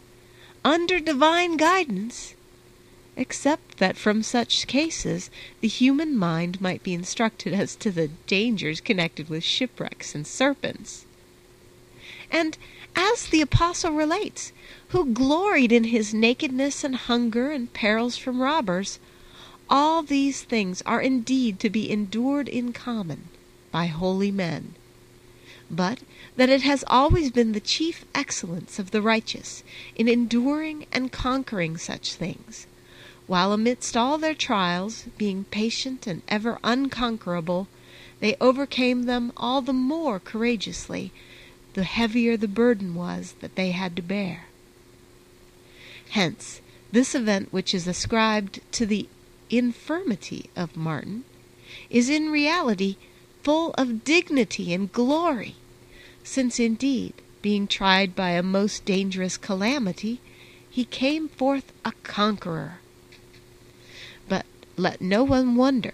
[0.63, 2.35] under divine guidance,
[3.17, 8.79] except that from such cases the human mind might be instructed as to the dangers
[8.79, 11.05] connected with shipwrecks and serpents.
[12.29, 12.59] And
[12.95, 14.51] as the apostle relates,
[14.89, 18.99] who gloried in his nakedness and hunger and perils from robbers,
[19.67, 23.29] all these things are indeed to be endured in common
[23.71, 24.75] by holy men.
[25.69, 25.99] But
[26.35, 29.63] that it has always been the chief excellence of the righteous
[29.95, 32.67] in enduring and conquering such things,
[33.27, 37.67] while amidst all their trials, being patient and ever unconquerable,
[38.19, 41.11] they overcame them all the more courageously
[41.73, 44.47] the heavier the burden was that they had to bear.
[46.09, 46.59] Hence,
[46.91, 49.07] this event which is ascribed to the
[49.49, 51.23] infirmity of Martin
[51.89, 52.97] is in reality
[53.43, 55.55] full of dignity and glory,
[56.23, 60.19] since indeed, being tried by a most dangerous calamity,
[60.69, 62.79] he came forth a conqueror.
[64.29, 64.45] But
[64.77, 65.93] let no one wonder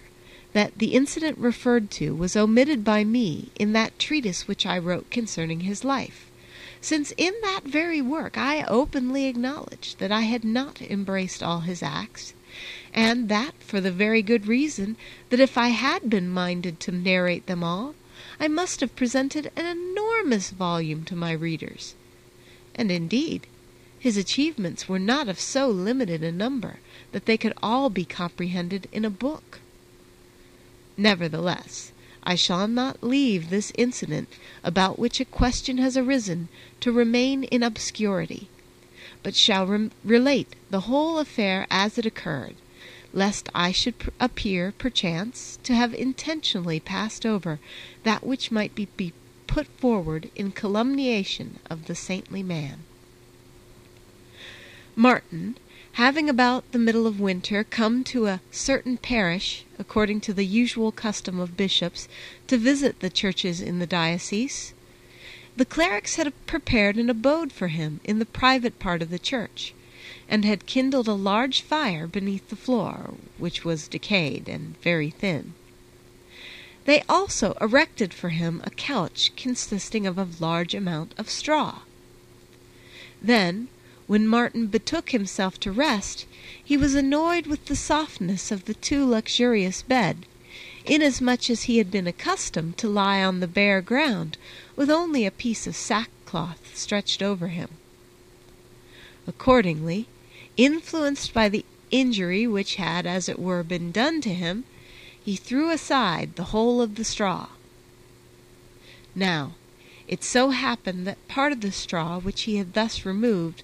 [0.54, 5.10] that the incident referred to was omitted by me in that treatise which I wrote
[5.10, 6.30] concerning his life,
[6.82, 11.82] since in that very work I openly acknowledged that I had not embraced all his
[11.82, 12.34] acts,
[12.98, 14.98] and that for the very good reason
[15.30, 17.94] that if I had been minded to narrate them all,
[18.40, 21.94] I must have presented an enormous volume to my readers.
[22.74, 23.46] And indeed,
[24.00, 26.80] his achievements were not of so limited a number
[27.12, 29.60] that they could all be comprehended in a book.
[30.98, 31.92] Nevertheless,
[32.24, 34.28] I shall not leave this incident
[34.64, 36.50] about which a question has arisen
[36.80, 38.50] to remain in obscurity,
[39.22, 42.56] but shall re relate the whole affair as it occurred,
[43.14, 47.60] lest I should appear, perchance, to have intentionally passed over
[48.04, 48.88] that which might be,
[49.48, 52.84] put forward in calumniation of the saintly man.
[54.96, 55.58] Martin,
[55.94, 60.92] having about the middle of winter come to a certain parish, according to the usual
[60.92, 62.08] custom of bishops,
[62.48, 64.74] to visit the churches in the diocese,
[65.56, 69.74] the clerics had prepared an abode for him in the private part of the church,
[70.30, 75.54] and had kindled a large fire beneath the floor, which was decayed and very thin.
[76.86, 81.80] They also erected for him a couch consisting of a large amount of straw.
[83.22, 83.68] Then,
[84.08, 86.26] when Martin betook himself to rest,
[86.64, 90.26] he was annoyed with the softness of the too luxurious bed,
[90.86, 94.38] inasmuch as he had been accustomed to lie on the bare ground
[94.76, 97.70] with only a piece of sackcloth stretched over him.
[99.28, 100.08] Accordingly,
[100.58, 104.66] influenced by the injury which had, as it were, been done to him,
[105.24, 107.48] he threw aside the whole of the straw.
[109.16, 109.54] Now
[110.08, 113.64] it so happened that part of the straw which he had thus removed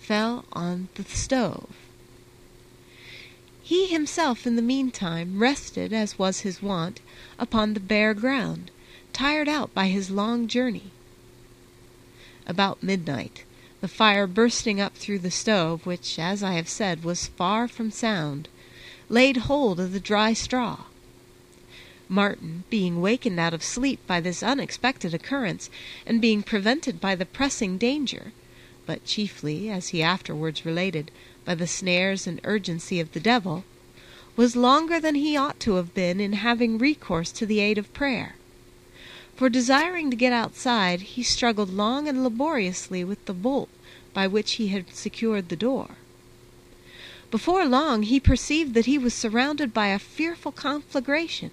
[0.00, 1.74] fell on the stove.
[3.62, 7.00] He himself in the meantime rested, as was his wont,
[7.38, 8.70] upon the bare ground,
[9.12, 10.90] tired out by his long journey.
[12.46, 13.44] About midnight,
[13.80, 17.90] the fire bursting up through the stove, which, as I have said, was far from
[17.90, 18.48] sound,
[19.08, 20.84] laid hold of the dry straw.
[22.08, 25.68] Martin, being wakened out of sleep by this unexpected occurrence,
[26.06, 28.32] and being prevented by the pressing danger,
[28.86, 31.10] but chiefly, as he afterwards related,
[31.44, 33.64] by the snares and urgency of the devil,
[34.36, 37.92] was longer than he ought to have been in having recourse to the aid of
[37.92, 38.34] prayer.
[39.38, 43.68] For desiring to get outside, he struggled long and laboriously with the bolt
[44.12, 45.90] by which he had secured the door.
[47.30, 51.52] Before long he perceived that he was surrounded by a fearful conflagration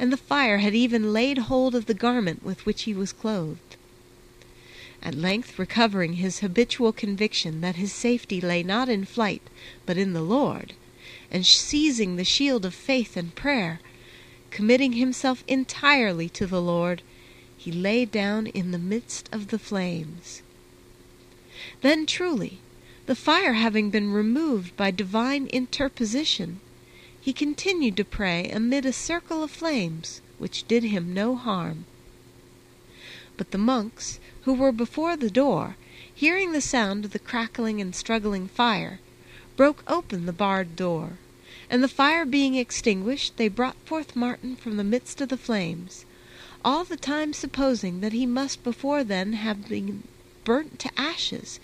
[0.00, 3.76] and the fire had even laid hold of the garment with which he was clothed.
[5.00, 9.42] At length, recovering his habitual conviction that his safety lay not in flight,
[9.86, 10.72] but in the Lord,
[11.30, 13.78] and seizing the shield of faith and prayer,
[14.56, 17.02] committing himself entirely to the Lord,
[17.58, 20.40] he lay down in the midst of the flames.
[21.82, 22.60] Then truly,
[23.04, 26.60] the fire having been removed by divine interposition,
[27.20, 31.84] he continued to pray amid a circle of flames, which did him no harm.
[33.36, 35.76] But the monks, who were before the door,
[36.14, 39.00] hearing the sound of the crackling and struggling fire,
[39.54, 41.18] broke open the barred door,
[41.68, 46.04] and the fire being extinguished, they brought forth Martin from the midst of the flames,
[46.64, 50.02] all the time supposing that he must before then have been
[50.44, 51.58] burnt to ashes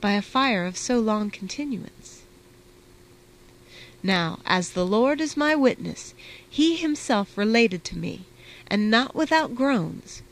[0.00, 2.22] by a fire of so long continuance.
[4.02, 6.14] Now, as the Lord is my witness,
[6.48, 8.26] he himself related to me,
[8.68, 10.22] and not without groans,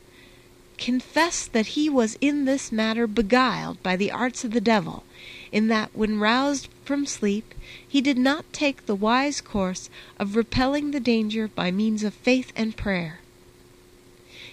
[0.77, 5.03] confessed that he was in this matter beguiled by the arts of the devil,
[5.51, 7.53] in that when roused from sleep
[7.85, 12.53] he did not take the wise course of repelling the danger by means of faith
[12.55, 13.19] and prayer.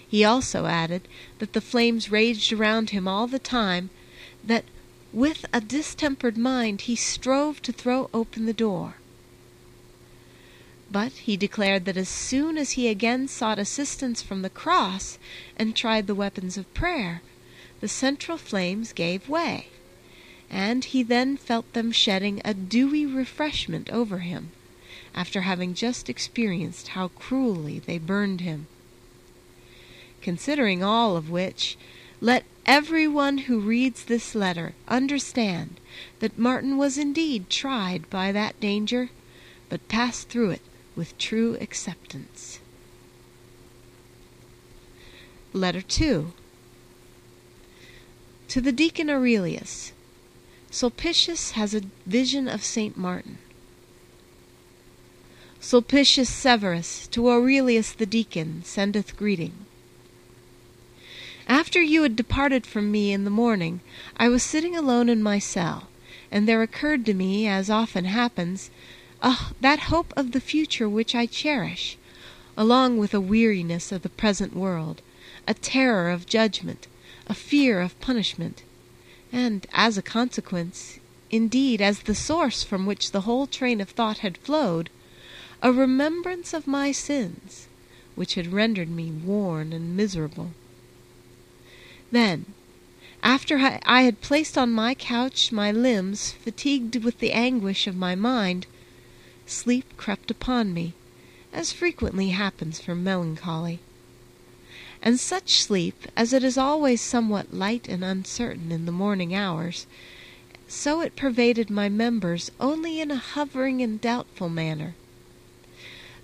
[0.06, 1.06] He also added
[1.39, 3.90] that the flames raged around him all the time,
[4.43, 4.65] that
[5.12, 8.97] with a distempered mind he strove to throw open the door.
[10.90, 15.19] But he declared that as soon as he again sought assistance from the cross
[15.56, 17.23] and tried the weapons of prayer,
[17.81, 19.69] the central flames gave way,
[20.50, 24.50] and he then felt them shedding a dewy refreshment over him,
[25.14, 28.66] after having just experienced how cruelly they burned him.
[30.20, 31.76] Considering all of which,
[32.20, 35.78] let every one who reads this letter understand
[36.20, 39.10] that Martin was indeed tried by that danger,
[39.68, 40.62] but passed through it
[40.96, 42.60] with true acceptance.
[45.52, 46.32] Letter 2
[48.48, 49.92] To the Deacon Aurelius
[50.74, 52.96] Sulpicius has a vision of St.
[52.96, 53.38] Martin.
[55.60, 59.52] Sulpicius Severus to Aurelius the deacon sendeth greeting.
[61.46, 63.82] After you had departed from me in the morning,
[64.16, 65.90] I was sitting alone in my cell,
[66.32, 68.72] and there occurred to me, as often happens,
[69.22, 71.96] Ah, that hope of the future which I cherish,
[72.56, 75.02] along with a weariness of the present world,
[75.46, 76.88] a terror of judgment,
[77.28, 78.64] a fear of punishment,
[79.35, 84.19] and, as a consequence, indeed as the source from which the whole train of thought
[84.19, 84.89] had flowed,
[85.61, 87.66] a remembrance of my sins,
[88.15, 90.52] which had rendered me worn and miserable.
[92.12, 92.47] Then,
[93.24, 98.15] after I had placed on my couch my limbs fatigued with the anguish of my
[98.15, 98.66] mind,
[99.47, 100.93] sleep crept upon me,
[101.52, 103.81] as frequently happens from melancholy.
[105.06, 109.86] And such sleep as it is always somewhat light and uncertain in the morning hours,
[110.66, 114.94] so it pervaded my members only in a hovering and doubtful manner.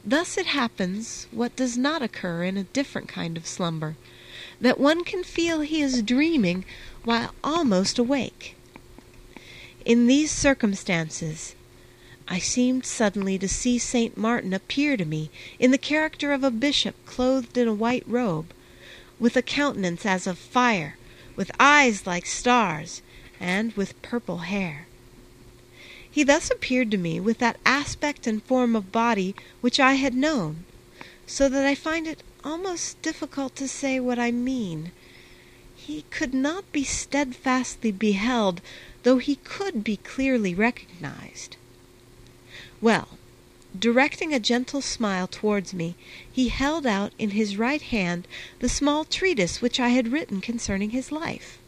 [0.02, 3.96] Thus it happens, what does not occur in a different kind of slumber,
[4.62, 6.64] that one can feel he is dreaming
[7.04, 8.56] while almost awake.
[9.84, 11.54] In these circumstances
[12.26, 14.16] I seemed suddenly to see St.
[14.16, 18.54] Martin appear to me in the character of a bishop clothed in a white robe,
[19.20, 20.96] with a countenance as of fire,
[21.36, 23.02] with eyes like stars,
[23.38, 24.86] and with purple hair.
[26.10, 30.14] He thus appeared to me with that aspect and form of body which I had
[30.14, 30.64] known,
[31.26, 34.90] so that I find it almost difficult to say what I mean.
[35.76, 38.60] He could not be steadfastly beheld,
[39.02, 41.56] though he could be clearly recognized.
[42.80, 43.08] Well,
[43.78, 45.94] directing a gentle smile towards me,
[46.30, 48.26] he held out in his right hand
[48.58, 51.58] the small treatise which I had written concerning his life.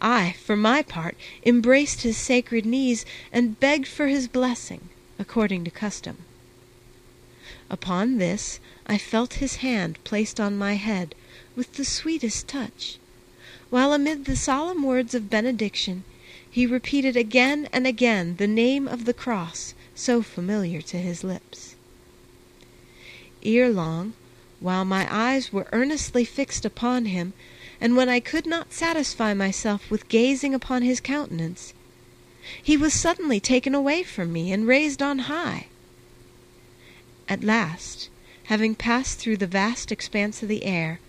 [0.00, 4.88] I, for my part, embraced his sacred knees and begged for his blessing,
[5.18, 6.18] according to custom.
[7.68, 11.14] Upon this I felt his hand placed on my head
[11.56, 12.98] with the sweetest touch,
[13.70, 16.04] while amid the solemn words of benediction
[16.48, 21.74] he repeated again and again the name of the cross so familiar to his lips.
[23.42, 24.12] Ere long,
[24.60, 27.32] while my eyes were earnestly fixed upon him,
[27.80, 31.74] and when I could not satisfy myself with gazing upon his countenance,
[32.62, 35.66] he was suddenly taken away from me and raised on high.
[37.28, 38.08] At last,
[38.44, 41.00] having passed through the vast expanse of the air,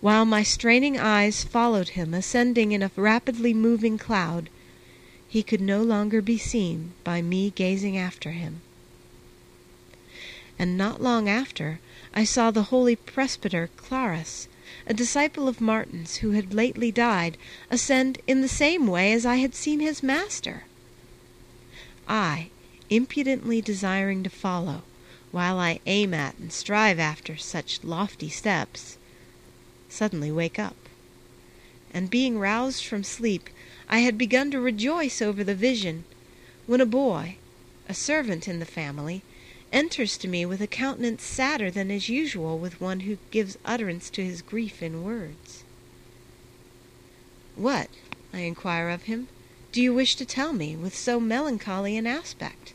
[0.00, 4.50] while my straining eyes followed him ascending in a rapidly moving cloud,
[5.30, 8.60] he could no longer be seen by me gazing after him.
[10.58, 11.78] And not long after
[12.12, 14.48] I saw the holy presbyter Clarus,
[14.88, 17.38] a disciple of Martin's who had lately died,
[17.70, 20.64] ascend in the same way as I had seen his master.
[22.08, 22.48] I,
[22.90, 24.82] impudently desiring to follow,
[25.30, 28.96] while I aim at and strive after such lofty steps,
[29.88, 30.88] suddenly wake up,
[31.94, 33.48] and being roused from sleep
[33.92, 36.04] I had begun to rejoice over the vision,
[36.68, 37.38] when a boy,
[37.88, 39.22] a servant in the family,
[39.72, 44.08] enters to me with a countenance sadder than is usual with one who gives utterance
[44.10, 45.64] to his grief in words.
[47.56, 47.88] What,
[48.32, 49.26] I inquire of him,
[49.72, 52.74] do you wish to tell me with so melancholy an aspect?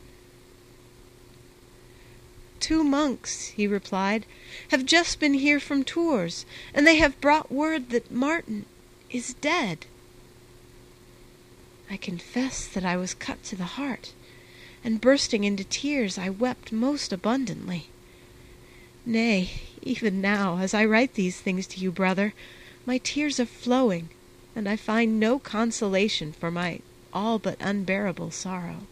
[2.60, 4.26] Two monks, he replied,
[4.68, 6.44] have just been here from Tours,
[6.74, 8.66] and they have brought word that Martin
[9.08, 9.86] is dead.
[11.90, 14.12] I confess that I was cut to the heart,
[14.82, 17.88] and bursting into tears I wept most abundantly.
[19.04, 19.50] Nay,
[19.82, 22.34] even now, as I write these things to you, brother,
[22.84, 24.08] my tears are flowing,
[24.54, 26.80] and I find no consolation for my
[27.12, 28.82] all but unbearable sorrow.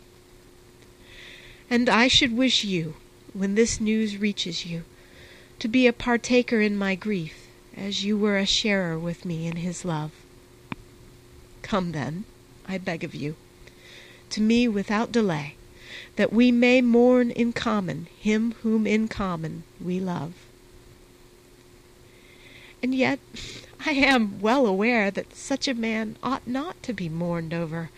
[1.68, 2.94] And I should wish you,
[3.32, 4.84] when this news reaches you,
[5.58, 9.56] to be a partaker in my grief, as you were a sharer with me in
[9.56, 10.12] his love.
[11.62, 12.24] Come, then,
[12.66, 13.36] I beg of you,
[14.30, 15.56] to me without delay,
[16.16, 20.32] that we may mourn in common him whom in common we love.
[22.82, 23.18] And yet
[23.86, 27.90] I am well aware that such a man ought not to be mourned over,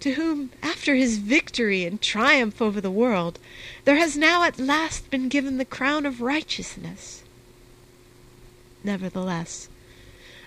[0.00, 3.38] to whom, after his victory and triumph over the world,
[3.84, 7.22] there has now at last been given the crown of righteousness.
[8.82, 9.68] Nevertheless,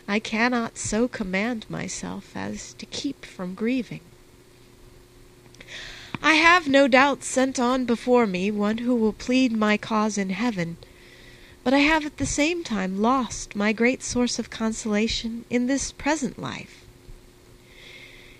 [0.09, 3.99] I cannot so command myself as to keep from grieving.
[6.21, 10.29] I have no doubt sent on before me one who will plead my cause in
[10.29, 10.77] heaven,
[11.63, 15.91] but I have at the same time lost my great source of consolation in this
[15.91, 16.85] present life.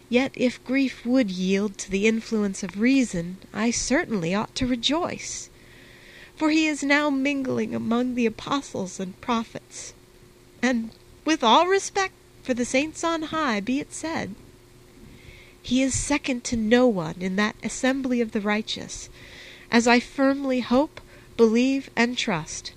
[0.08, 5.50] Yet if grief would yield to the influence of reason, I certainly ought to rejoice,
[6.38, 9.94] for he is now mingling among the apostles and prophets,
[10.62, 10.92] and
[11.28, 14.34] with all respect for the saints on high, be it said,
[15.62, 19.10] he is second to no one in that assembly of the righteous,
[19.70, 21.02] as I firmly hope,
[21.36, 22.72] believe, and trust,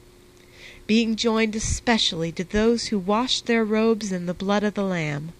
[0.89, 5.33] being joined especially to those who washed their robes in the blood of the Lamb.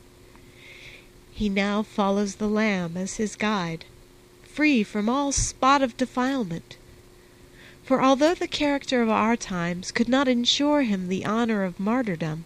[1.33, 3.87] He now follows the Lamb as his guide,
[4.45, 6.77] free from all spot of defilement.
[7.83, 12.45] For although the character of our times could not ensure him the honor of martyrdom,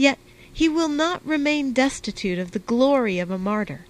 [0.00, 0.20] Yet
[0.52, 3.84] he will not remain destitute of the glory of a martyr,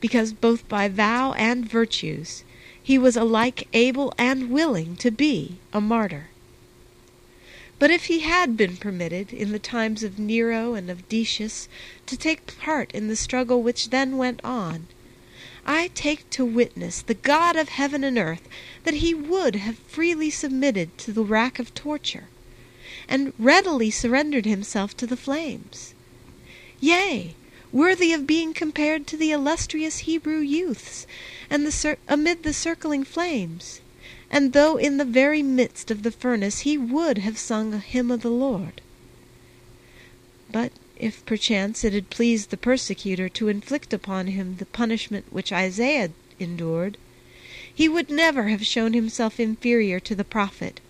[0.00, 2.42] because both by vow and virtues
[2.82, 6.30] he was alike able and willing to be a martyr.
[7.78, 11.68] But if he had been permitted, in the times of Nero and of Decius,
[12.06, 14.88] to take part in the struggle which then went on,
[15.64, 18.48] I take to witness the God of heaven and earth
[18.82, 22.26] that he would have freely submitted to the rack of torture
[23.10, 25.92] and readily surrendered himself to the flames.
[26.78, 27.34] Yea,
[27.72, 31.08] worthy of being compared to the illustrious Hebrew youths
[31.50, 33.80] and the amid the circling flames,
[34.30, 38.12] and though in the very midst of the furnace he would have sung a hymn
[38.12, 38.80] of the Lord.
[40.52, 45.52] But if perchance it had pleased the persecutor to inflict upon him the punishment which
[45.52, 46.96] Isaiah endured,
[47.74, 50.80] he would never have shown himself inferior to the prophet,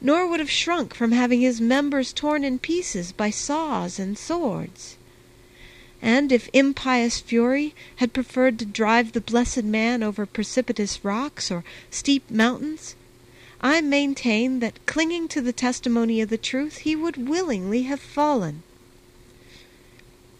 [0.00, 4.96] nor would have shrunk from having his members torn in pieces by saws and swords.
[6.00, 11.64] And if impious fury had preferred to drive the blessed man over precipitous rocks or
[11.90, 12.94] steep mountains,
[13.60, 18.62] I maintain that, clinging to the testimony of the truth, he would willingly have fallen.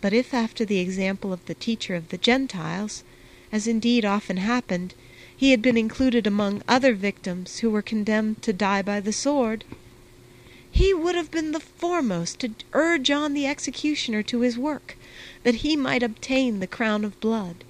[0.00, 3.02] But if after the example of the teacher of the Gentiles,
[3.50, 4.94] as indeed often happened,
[5.38, 9.64] he had been included among other victims who were condemned to die by the sword,
[10.68, 14.96] he would have been the foremost to urge on the executioner to his work,
[15.44, 17.62] that he might obtain the crown of blood.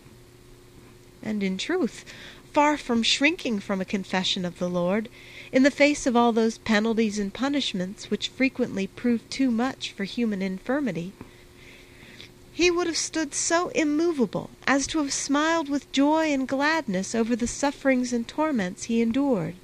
[1.23, 2.07] And in truth,
[2.55, 5.11] far from shrinking from a confession of the Lord,
[5.53, 10.05] in the face of all those penalties and punishments which frequently prove too much for
[10.05, 11.12] human infirmity,
[12.59, 17.36] he would have stood so immovable as to have smiled with joy and gladness over
[17.36, 19.55] the sufferings and torments he endured,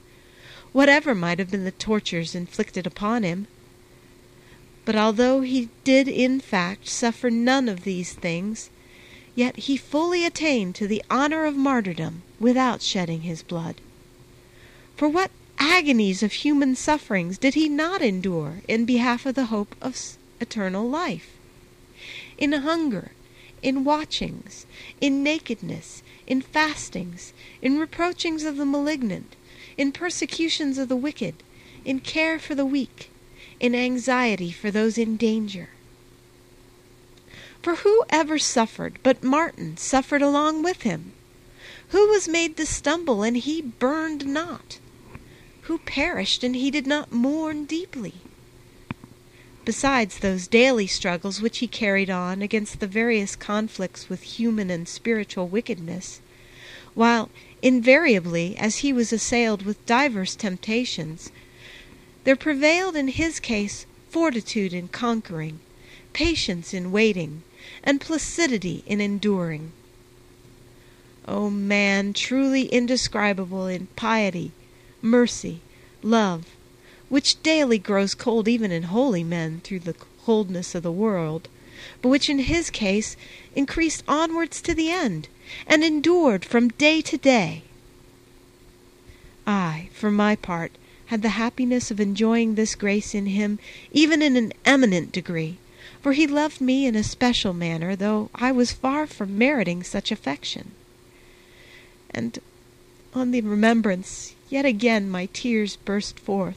[0.73, 3.49] whatever might have been the tortures inflicted upon him.
[4.85, 8.71] But although he did in fact suffer none of these things,
[9.35, 13.81] yet he fully attained to the honor of martyrdom without shedding his blood.
[14.97, 19.75] For what agonies of human sufferings did he not endure in behalf of the hope
[19.83, 21.33] of eternal life?
[22.39, 23.13] In hunger,
[23.63, 24.67] in watchings,
[25.01, 27.33] in nakedness, in fastings,
[27.63, 29.37] in reproachings of the malignant,
[29.77, 31.35] in persecutions of the wicked,
[31.85, 33.11] in care for the weak,
[33.61, 35.71] in anxiety for those in danger.
[37.63, 41.13] For who ever suffered but Martin suffered along with him?
[41.89, 44.79] Who was made to stumble and he burned not?
[45.63, 48.15] Who perished and he did not mourn deeply?
[49.65, 54.87] Besides those daily struggles which he carried on against the various conflicts with human and
[54.87, 56.21] spiritual wickedness,
[56.95, 57.31] while
[57.63, 61.31] invariably, as he was assailed with divers temptations,
[62.25, 65.59] there prevailed in his case fortitude in conquering,
[66.13, 67.43] patience in waiting,
[67.83, 69.73] and placidity in enduring.
[71.27, 74.53] O man truly indescribable in piety,
[75.01, 75.61] mercy,
[76.03, 76.45] love,
[77.09, 79.95] which daily grows cold even in holy men through the
[80.25, 81.49] coldness of the world,
[82.01, 83.17] but which in his case
[83.55, 85.29] increased onwards to the end,
[85.67, 87.63] and endured from day to day.
[89.47, 90.73] I, for my part,
[91.07, 93.59] had the happiness of enjoying this grace in him
[93.93, 95.59] even in an eminent degree,
[96.01, 100.11] for he loved me in a special manner, though I was far from meriting such
[100.11, 100.73] affection.
[102.11, 102.39] And
[103.13, 106.57] on the remembrance, yet again my tears burst forth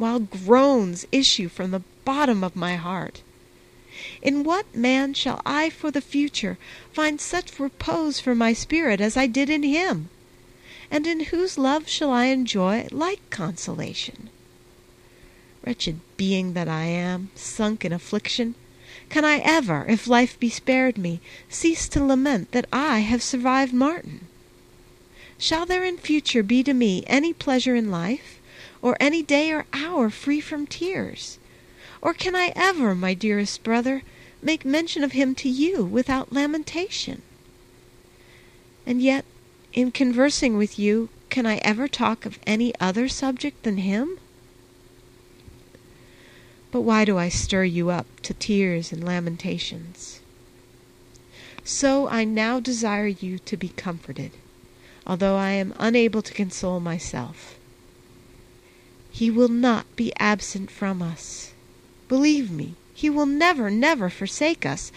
[0.00, 3.20] while groans issue from the bottom of my heart.
[4.22, 6.56] In what man shall I for the future
[6.90, 10.08] find such repose for my spirit as I did in him?
[10.90, 14.30] And in whose love shall I enjoy like consolation?
[15.66, 18.54] Wretched being that I am, sunk in affliction,
[19.10, 21.20] can I ever, if life be spared me,
[21.50, 24.28] cease to lament that I have survived Martin?
[25.36, 28.39] Shall there in future be to me any pleasure in life?
[28.82, 31.38] Or any day or hour free from tears?
[32.02, 34.02] Or can I ever, my dearest brother,
[34.42, 37.22] make mention of him to you without lamentation?
[38.86, 39.24] And yet,
[39.72, 44.18] in conversing with you, can I ever talk of any other subject than him?
[46.72, 50.20] But why do I stir you up to tears and lamentations?
[51.62, 54.32] So I now desire you to be comforted,
[55.06, 57.59] although I am unable to console myself.
[59.12, 61.52] He will not be absent from us.
[62.08, 64.92] Believe me, He will never, never forsake us,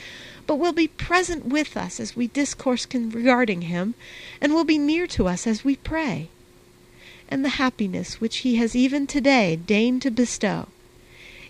[0.46, 3.96] but will be present with us as we discourse regarding Him,
[4.40, 6.30] and will be near to us as we pray.
[7.28, 10.68] And the happiness which He has even today deigned to bestow,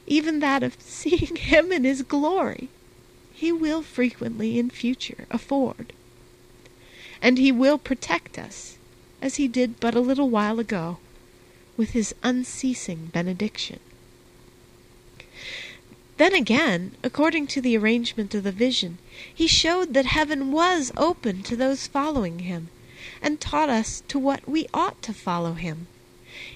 [0.08, 2.70] even that of seeing Him in His glory,
[3.34, 5.92] He will frequently in future afford.
[7.22, 8.78] And He will protect us,
[9.22, 10.98] as He did but a little while ago
[11.76, 13.80] with his unceasing benediction.
[16.18, 19.00] Then again, according to the arrangement of the vision,
[19.34, 22.70] he showed that heaven was open to those following him,
[23.22, 25.88] and taught us to what we ought to follow him.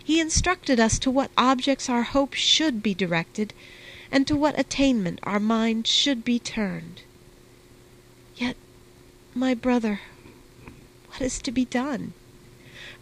[0.03, 3.53] He instructed us to what objects our hope should be directed,
[4.11, 7.01] and to what attainment our mind should be turned.
[8.35, 8.55] Yet,
[9.33, 10.01] my brother,
[11.09, 12.13] what is to be done?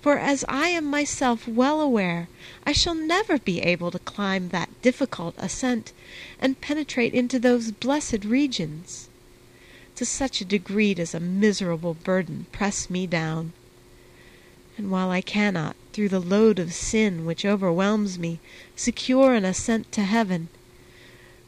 [0.05, 2.27] For as I am myself well aware,
[2.63, 5.93] I shall never be able to climb that difficult ascent,
[6.39, 9.09] and penetrate into those blessed regions.
[9.95, 13.53] To such a degree does a miserable burden press me down.
[14.77, 18.37] And while I cannot, through the load of sin which overwhelms me,
[18.75, 20.49] secure an ascent to heaven,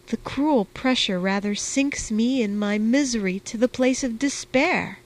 [0.07, 4.97] the cruel pressure rather sinks me in my misery to the place of despair.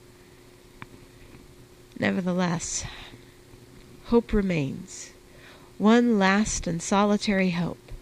[1.99, 2.85] Nevertheless,
[4.11, 5.11] hope remains,
[5.77, 7.93] one last and solitary hope,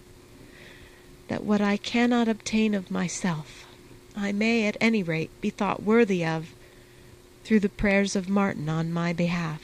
[1.28, 3.68] that what I cannot obtain of myself,
[4.16, 6.56] I may at any rate be thought worthy of
[7.44, 9.62] through the prayers of Martin on my behalf.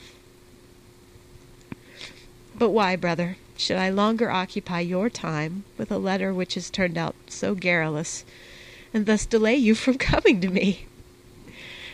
[2.56, 6.96] But why, brother, should I longer occupy your time with a letter which has turned
[6.96, 8.24] out so garrulous,
[8.94, 10.86] and thus delay you from coming to me?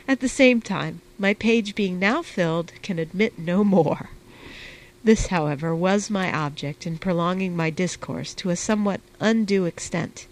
[0.07, 4.11] At the same time, my page being now filled can admit no more.
[5.05, 10.27] This, however, was my object in prolonging my discourse to a somewhat undue extent,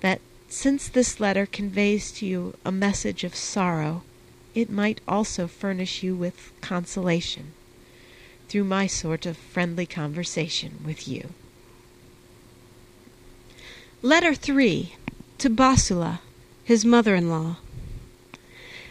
[0.00, 4.02] that since this letter conveys to you a message of sorrow,
[4.54, 7.52] it might also furnish you with consolation
[8.48, 11.30] through my sort of friendly conversation with you.
[14.02, 14.94] Letter 3
[15.38, 16.18] to Bassula,
[16.64, 17.56] his mother-in-law.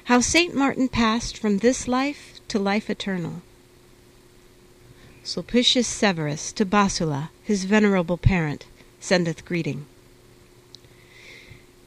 [0.05, 3.41] How Saint Martin passed from this life to life eternal.
[5.33, 8.65] Sulpicius Severus to Bassula, his venerable parent,
[8.99, 9.85] sendeth greeting.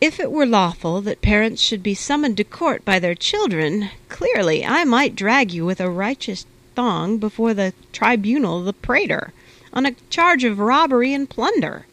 [0.01, 4.65] If it were lawful that parents should be summoned to court by their children, clearly
[4.65, 9.35] I might drag you with a righteous thong before the tribunal of the praetor,
[9.75, 11.85] on a charge of robbery and plunder.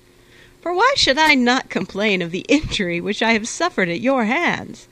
[0.62, 4.24] For why should I not complain of the injury which I have suffered at your
[4.24, 4.88] hands?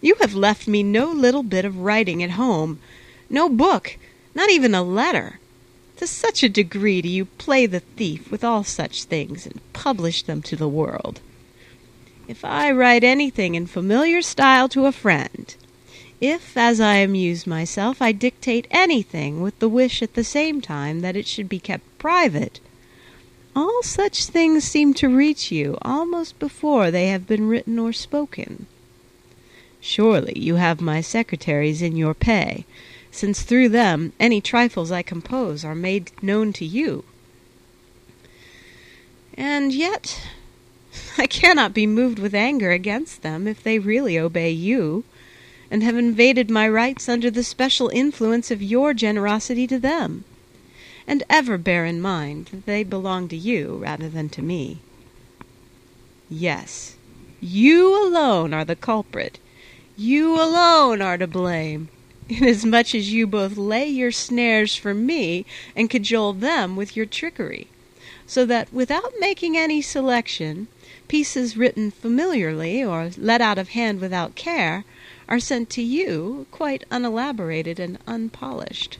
[0.00, 2.80] You have left me no little bit of writing at home,
[3.28, 3.96] no book,
[4.34, 5.38] not even a letter.
[6.00, 10.22] To such a degree do you play the thief with all such things and publish
[10.22, 11.20] them to the world.
[12.26, 15.54] If I write anything in familiar style to a friend,
[16.18, 21.00] if, as I amuse myself, I dictate anything with the wish at the same time
[21.00, 22.60] that it should be kept private,
[23.54, 28.64] all such things seem to reach you almost before they have been written or spoken.
[29.82, 32.64] Surely you have my secretaries in your pay,
[33.10, 37.04] since through them any trifles I compose are made known to you.
[39.34, 40.20] And yet
[41.18, 45.04] I cannot be moved with anger against them if they really obey you,
[45.70, 50.24] and have invaded my rights under the special influence of your generosity to them.
[51.06, 54.78] And ever bear in mind that they belong to you rather than to me.
[56.28, 56.96] Yes,
[57.40, 59.38] you alone are the culprit.
[59.96, 61.88] You alone are to blame,
[62.30, 65.44] inasmuch as you both lay your snares for me
[65.74, 67.66] and cajole them with your trickery,
[68.26, 70.68] so that without making any selection,
[71.08, 74.84] pieces written familiarly or let out of hand without care
[75.28, 78.98] are sent to you quite unelaborated and unpolished.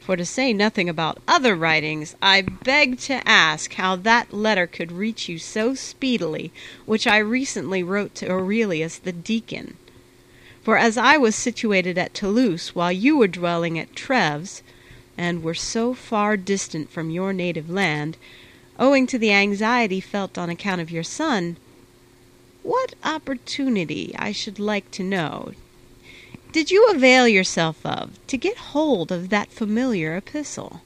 [0.00, 4.92] For to say nothing about other writings, I beg to ask how that letter could
[4.92, 6.52] reach you so speedily
[6.86, 9.76] which I recently wrote to Aurelius the deacon.
[10.62, 14.62] For as I was situated at Toulouse while you were dwelling at Treves,
[15.16, 18.18] and were so far distant from your native land,
[18.78, 21.56] owing to the anxiety felt on account of your son,
[22.62, 25.54] what opportunity, I should like to know,
[26.52, 30.82] did you avail yourself of to get hold of that familiar epistle?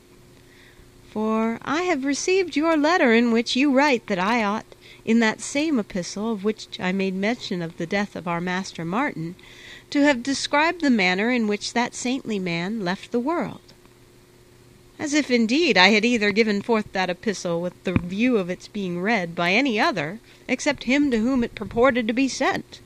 [1.10, 4.66] For I have received your letter in which you write that I ought,
[5.04, 8.84] in that same epistle of which I made mention of the death of our master
[8.84, 9.34] Martin,
[9.94, 13.60] to have described the manner in which that saintly man left the world.
[14.98, 18.66] As if indeed I had either given forth that epistle with the view of its
[18.66, 20.18] being read by any other
[20.48, 22.80] except him to whom it purported to be sent,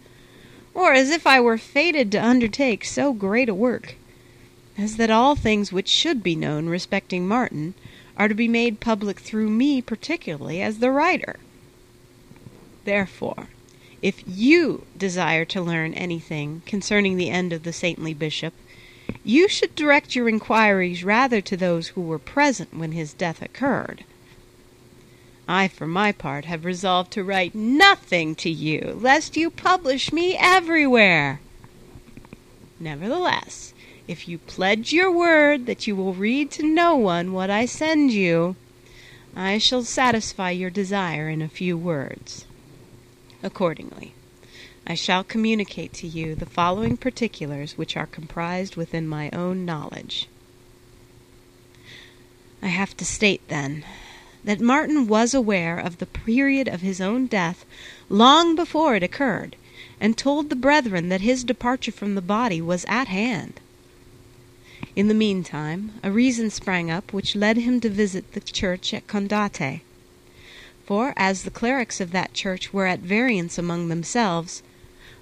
[0.75, 3.95] or as if I were fated to undertake so great a work,
[4.77, 7.73] as that all things which should be known respecting Martin
[8.19, 11.37] are to be made public through me particularly as the writer.
[12.85, 13.49] Therefore,
[14.01, 18.55] if you desire to learn anything concerning the end of the saintly bishop,
[19.25, 24.05] you should direct your inquiries rather to those who were present when his death occurred.
[25.49, 30.37] I, for my part, have resolved to write nothing to you, lest you publish me
[30.39, 31.41] everywhere.
[32.79, 33.73] Nevertheless,
[34.07, 38.13] if you pledge your word that you will read to no one what I send
[38.13, 38.57] you,
[39.35, 42.45] I shall satisfy your desire in a few words.
[43.43, 44.15] Accordingly,
[44.87, 50.27] I shall communicate to you the following particulars which are comprised within my own knowledge.
[52.61, 53.85] I have to state, then,
[54.45, 57.65] that Martin was aware of the period of his own death
[58.09, 59.55] long before it occurred,
[60.01, 63.61] and told the brethren that his departure from the body was at hand.
[64.97, 69.07] In the meantime, a reason sprang up which led him to visit the church at
[69.07, 69.83] Condate.
[70.89, 74.63] For, as the clerics of that church were at variance among themselves,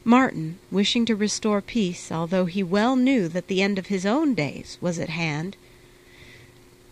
[0.05, 4.33] Martin, wishing to restore peace, although he well knew that the end of his own
[4.33, 5.57] days was at hand,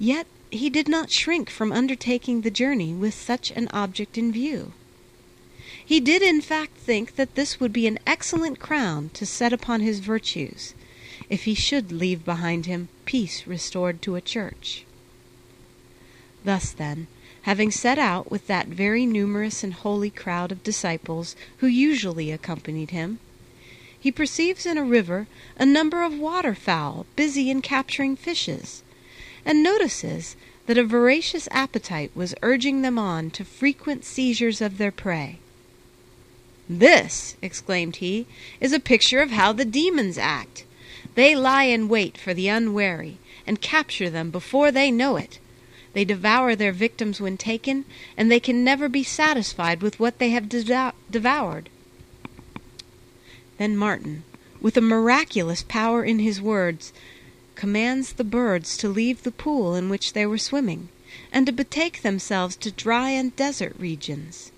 [0.01, 4.73] yet he did not shrink from undertaking the journey with such an object in view.
[5.87, 9.83] He did in fact think that this would be an excellent crown to set upon
[9.83, 10.75] his virtues,
[11.31, 14.85] if he should leave behind him peace restored to a church.
[16.43, 17.07] Thus, then,
[17.45, 22.91] having set out with that very numerous and holy crowd of disciples who usually accompanied
[22.91, 23.19] him,
[23.99, 25.27] he perceives in a river
[25.59, 28.83] a number of waterfowl busy in capturing fishes,
[29.45, 34.93] and notices that a voracious appetite was urging them on to frequent seizures of their
[34.93, 35.39] prey.
[36.69, 38.27] This, exclaimed he,
[38.59, 40.65] is a picture of how the demons act.
[41.15, 45.39] They lie in wait for the unwary, and capture them before they know it.
[45.95, 47.85] They devour their victims when taken,
[48.17, 51.71] and they can never be satisfied with what they have devoured.
[53.59, 54.25] Then Martin,
[54.61, 56.93] with a miraculous power in his words,
[57.55, 60.89] commands the birds to leave the pool in which they were swimming,
[61.31, 64.51] and to betake themselves to dry and desert regions,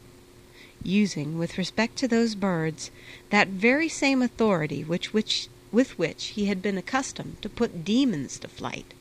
[0.83, 2.91] using, with respect to those birds,
[3.29, 8.39] that very same authority which, which, with which he had been accustomed to put demons
[8.39, 8.95] to flight.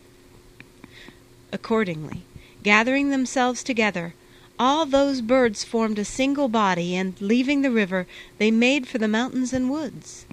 [1.56, 2.24] Accordingly,
[2.64, 4.14] gathering themselves together,
[4.60, 8.08] all those birds formed a single body, and, leaving the river,
[8.40, 10.26] they made for the mountains and woods,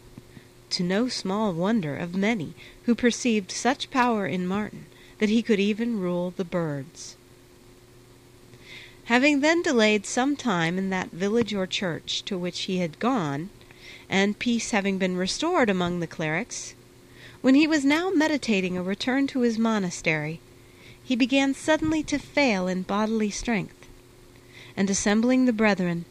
[0.71, 2.55] to no small wonder of many
[2.87, 4.87] who perceived such power in Martin
[5.21, 7.15] that he could even rule the birds.
[9.05, 13.49] Having then delayed some time in that village or church to which he had gone,
[14.09, 16.75] and peace having been restored among the clerics,
[17.43, 20.41] when he was now meditating a return to his monastery,
[21.13, 23.87] he began suddenly to fail in bodily strength,
[24.75, 26.07] and assembling the brethren,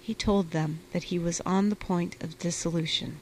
[0.00, 3.18] he told them that he was on the point of dissolution.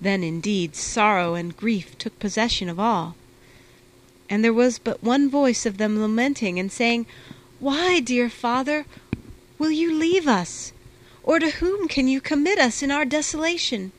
[0.00, 3.14] Then indeed sorrow and grief took possession of all,
[4.30, 7.04] and there was but one voice of them lamenting and saying,
[7.60, 8.86] Why, dear father,
[9.58, 10.72] will you leave us?
[11.22, 13.92] Or to whom can you commit us in our desolation?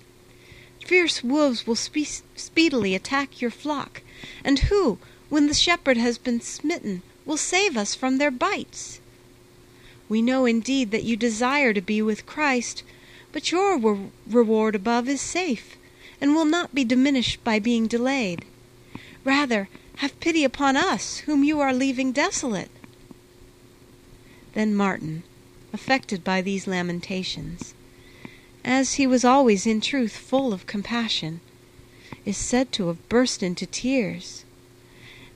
[0.83, 4.01] Fierce wolves will spe- speedily attack your flock,
[4.43, 4.97] and who,
[5.29, 8.99] when the shepherd has been smitten, will save us from their bites.
[10.09, 12.81] We know indeed that you desire to be with Christ,
[13.31, 15.77] but your re- reward above is safe,
[16.19, 18.43] and will not be diminished by being delayed.
[19.23, 22.71] Rather, have pity upon us, whom you are leaving desolate.
[24.53, 25.21] Then Martin,
[25.71, 27.75] affected by these lamentations,
[28.65, 31.39] as he was always in truth full of compassion,
[32.25, 34.43] is said to have burst into tears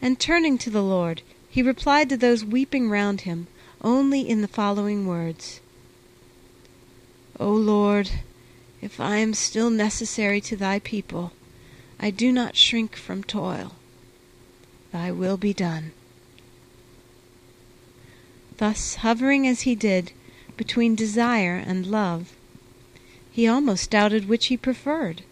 [0.03, 3.47] and turning to the Lord, he replied to those weeping round him
[3.81, 5.61] only in the following words
[7.39, 8.11] O Lord,
[8.81, 11.31] if I am still necessary to thy people,
[12.01, 13.75] I do not shrink from toil.
[14.91, 15.93] Thy will be done.
[18.57, 20.11] Thus, hovering as he did
[20.57, 22.33] between desire and love,
[23.31, 25.23] he almost doubted which he preferred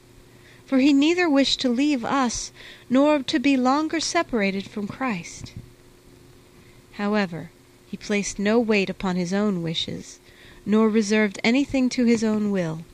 [0.72, 2.50] for he neither wished to leave us
[2.90, 5.52] nor to be longer separated from Christ.
[6.94, 7.52] However,
[7.90, 10.22] he placed no weight upon his own wishes,
[10.66, 12.86] nor reserved anything to his own will,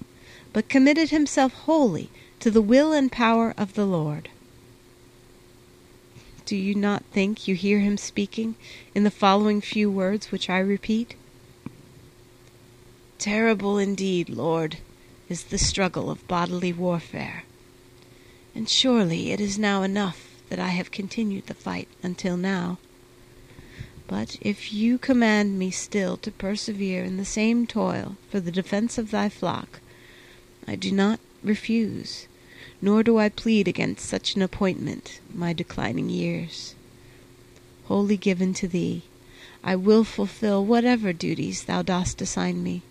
[0.53, 2.09] but committed himself wholly
[2.39, 4.29] to the will and power of the Lord.
[6.47, 8.55] Do you not think you hear him speaking
[8.95, 11.13] in the following few words which I repeat?
[13.19, 14.77] Terrible indeed, Lord,
[15.29, 17.43] is the struggle of bodily warfare
[18.57, 22.79] and surely it is now enough that I have continued the fight until now.
[24.07, 28.97] But if you command me still to persevere in the same toil for the defense
[28.97, 29.79] of thy flock,
[30.67, 32.27] I do not refuse,
[32.81, 36.73] nor do I plead against such an appointment, my declining years.
[37.85, 39.03] Wholly given to thee,
[39.63, 42.81] I will fulfill whatever duties thou dost assign me,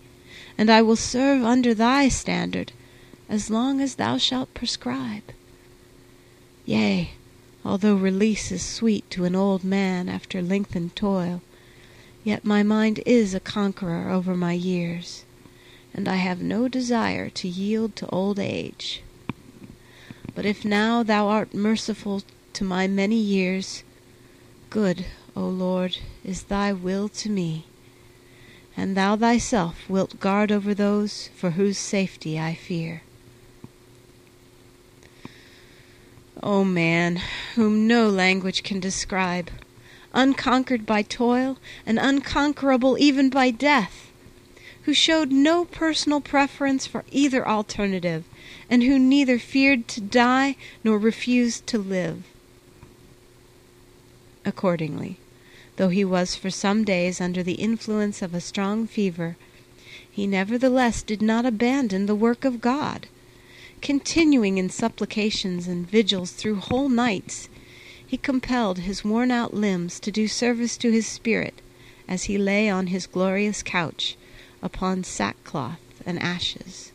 [0.56, 2.70] and I will serve under thy standard
[3.28, 5.24] as long as thou shalt prescribe.
[6.68, 7.12] Yea,
[7.64, 11.40] although release is sweet to an old man after lengthened toil,
[12.24, 15.24] yet my mind is a conqueror over my years,
[15.94, 19.00] and I have no desire to yield to old age.
[20.34, 22.24] But if now thou art merciful
[22.54, 23.84] to my many years,
[24.68, 25.06] good,
[25.36, 27.66] O Lord, is thy will to me,
[28.76, 33.02] and thou thyself wilt guard over those for whose safety I fear.
[36.42, 37.22] O man,
[37.54, 39.50] whom no language can describe,
[40.12, 41.56] unconquered by toil
[41.86, 44.10] and unconquerable even by death,
[44.82, 48.24] who showed no personal preference for either alternative,
[48.68, 52.24] and who neither feared to die nor refused to live.
[54.44, 55.16] Accordingly,
[55.76, 59.36] though he was for some days under the influence of a strong fever,
[60.10, 63.08] he nevertheless did not abandon the work of God.
[63.86, 67.48] Continuing in supplications and vigils through whole nights,
[68.04, 71.54] he compelled his worn out limbs to do service to his spirit
[72.08, 74.16] as he lay on his glorious couch
[74.60, 76.90] upon sackcloth and ashes.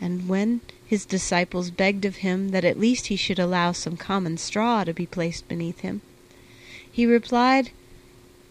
[0.00, 4.38] And when his disciples begged of him that at least he should allow some common
[4.38, 6.00] straw to be placed beneath him,
[6.90, 7.70] he replied,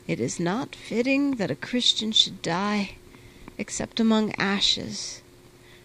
[0.08, 2.92] It is not fitting that a Christian should die
[3.58, 5.21] except among ashes,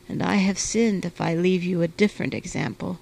[0.08, 2.98] and I have sinned if I leave you a different example.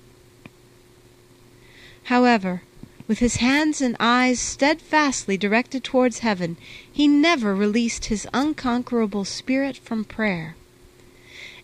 [2.05, 2.62] However,
[3.06, 6.56] with his hands and eyes steadfastly directed towards heaven,
[6.90, 10.56] he never released his unconquerable spirit from prayer.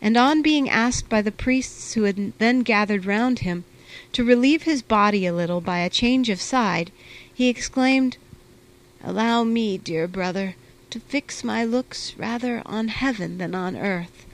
[0.02, 3.64] And on being asked by the priests who had then gathered round him
[4.12, 6.90] to relieve his body a little by a change of side,
[7.32, 8.16] he exclaimed,
[9.02, 10.56] Allow me, dear brother,
[10.90, 14.26] to fix my looks rather on heaven than on earth,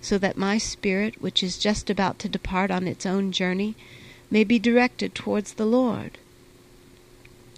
[0.00, 3.74] so that my spirit, which is just about to depart on its own journey,
[4.30, 6.18] may be directed towards the Lord.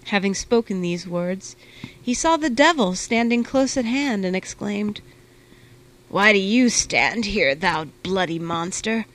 [0.05, 1.55] Having spoken these words,
[2.01, 4.99] he saw the devil standing close at hand, and exclaimed,
[6.09, 9.05] Why do you stand here, thou bloody monster?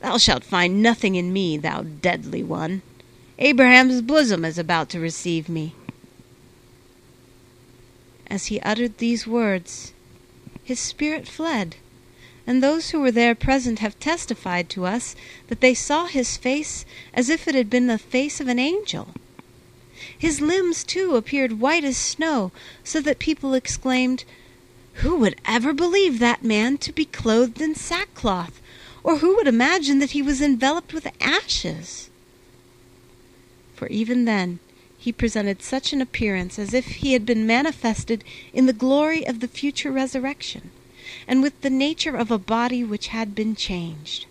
[0.00, 2.82] Thou shalt find nothing in me, thou deadly one.
[3.38, 5.74] Abraham's bosom is about to receive me.
[8.26, 9.92] As he uttered these words,
[10.64, 11.76] his spirit fled,
[12.46, 15.16] and those who were there present have testified to us
[15.48, 19.08] that they saw his face as if it had been the face of an angel.
[20.16, 22.52] His limbs, too, appeared white as snow,
[22.84, 24.24] so that people exclaimed,
[24.94, 28.60] Who would ever believe that man to be clothed in sackcloth,
[29.02, 32.10] or who would imagine that he was enveloped with ashes?
[33.74, 34.58] For even then
[34.98, 39.40] he presented such an appearance as if he had been manifested in the glory of
[39.40, 40.70] the future resurrection,
[41.28, 44.26] and with the nature of a body which had been changed.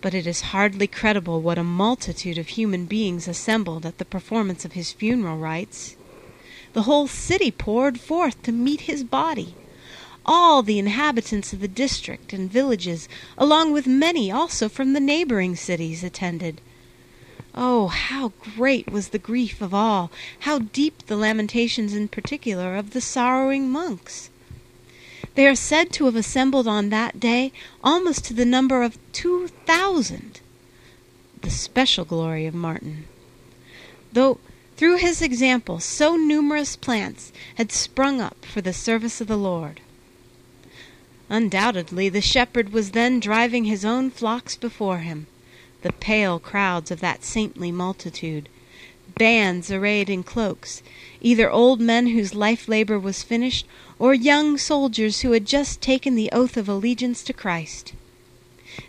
[0.00, 4.64] But it is hardly credible what a multitude of human beings assembled at the performance
[4.64, 5.96] of his funeral rites.
[6.72, 9.54] The whole city poured forth to meet his body.
[10.24, 15.56] All the inhabitants of the district and villages, along with many also from the neighboring
[15.56, 16.60] cities, attended.
[17.54, 20.10] Oh, how great was the grief of all!
[20.40, 24.30] How deep the lamentations in particular of the sorrowing monks!
[25.34, 29.48] They are said to have assembled on that day almost to the number of two
[29.66, 30.40] thousand.
[31.42, 33.04] The special glory of Martin.
[34.12, 34.38] Though
[34.76, 39.80] through his example so numerous plants had sprung up for the service of the Lord.
[41.28, 45.26] Undoubtedly the shepherd was then driving his own flocks before him,
[45.82, 48.48] the pale crowds of that saintly multitude,
[49.16, 50.82] bands arrayed in cloaks,
[51.20, 53.66] either old men whose life labor was finished,
[53.98, 57.92] or young soldiers who had just taken the oath of allegiance to Christ.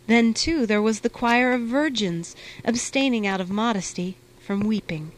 [0.07, 5.11] Then, too, there was the choir of virgins, abstaining out of modesty from weeping.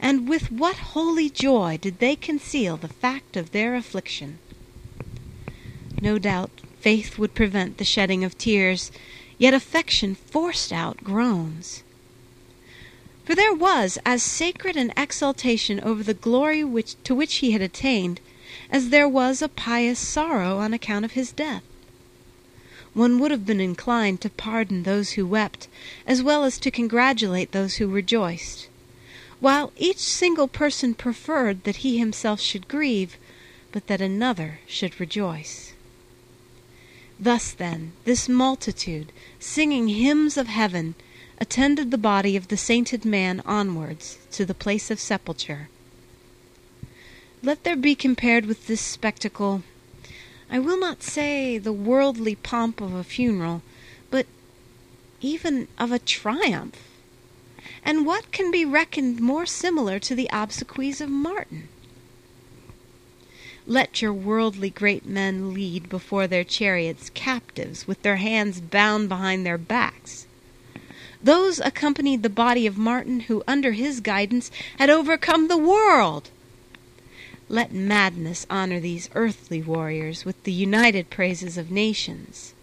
[0.00, 4.38] And with what holy joy did they conceal the fact of their affliction!
[6.00, 6.50] No doubt
[6.80, 8.90] faith would prevent the shedding of tears,
[9.38, 11.82] yet affection forced out groans.
[13.24, 17.60] For there was as sacred an exultation over the glory which, to which he had
[17.60, 18.20] attained
[18.70, 21.62] as there was a pious sorrow on account of his death.
[22.94, 25.68] One would have been inclined to pardon those who wept,
[26.06, 28.68] as well as to congratulate those who rejoiced,
[29.38, 33.16] while each single person preferred that he himself should grieve,
[33.72, 35.72] but that another should rejoice.
[37.18, 40.94] Thus, then, this multitude, singing hymns of heaven,
[41.38, 45.68] attended the body of the sainted man onwards to the place of sepulture.
[47.42, 49.62] Let there be compared with this spectacle,
[50.50, 53.62] I will not say the worldly pomp of a funeral,
[54.10, 54.26] but
[55.22, 56.76] even of a triumph.
[57.82, 61.68] And what can be reckoned more similar to the obsequies of Martin?
[63.66, 69.46] Let your worldly great men lead before their chariots captives with their hands bound behind
[69.46, 70.26] their backs.
[71.22, 76.28] Those accompanied the body of Martin who, under his guidance, had overcome the world.
[77.52, 82.54] Let madness honor these earthly warriors with the united praises of nations.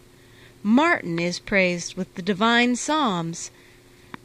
[0.62, 3.50] Martin is praised with the divine psalms.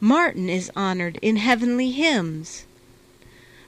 [0.00, 2.64] Martin is honored in heavenly hymns.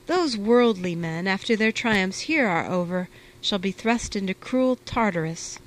[0.07, 3.09] Those worldly men, after their triumphs here are over,
[3.41, 5.59] shall be thrust into cruel Tartarus,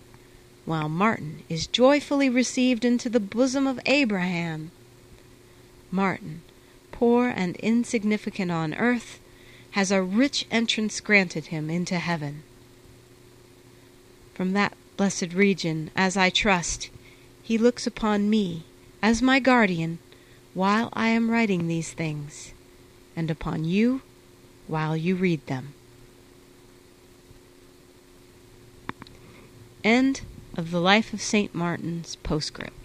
[0.64, 4.72] while Martin is joyfully received into the bosom of Abraham.
[5.92, 6.42] Martin,
[6.90, 9.19] poor and insignificant on earth,
[9.72, 12.42] has a rich entrance granted him into heaven.
[14.34, 16.90] From that blessed region, as I trust,
[17.42, 18.64] he looks upon me
[19.02, 19.98] as my guardian
[20.54, 22.52] while I am writing these things,
[23.14, 24.02] and upon you
[24.66, 25.74] while you read them.
[29.84, 30.22] End
[30.56, 31.54] of the Life of St.
[31.54, 32.79] Martin's Postscript.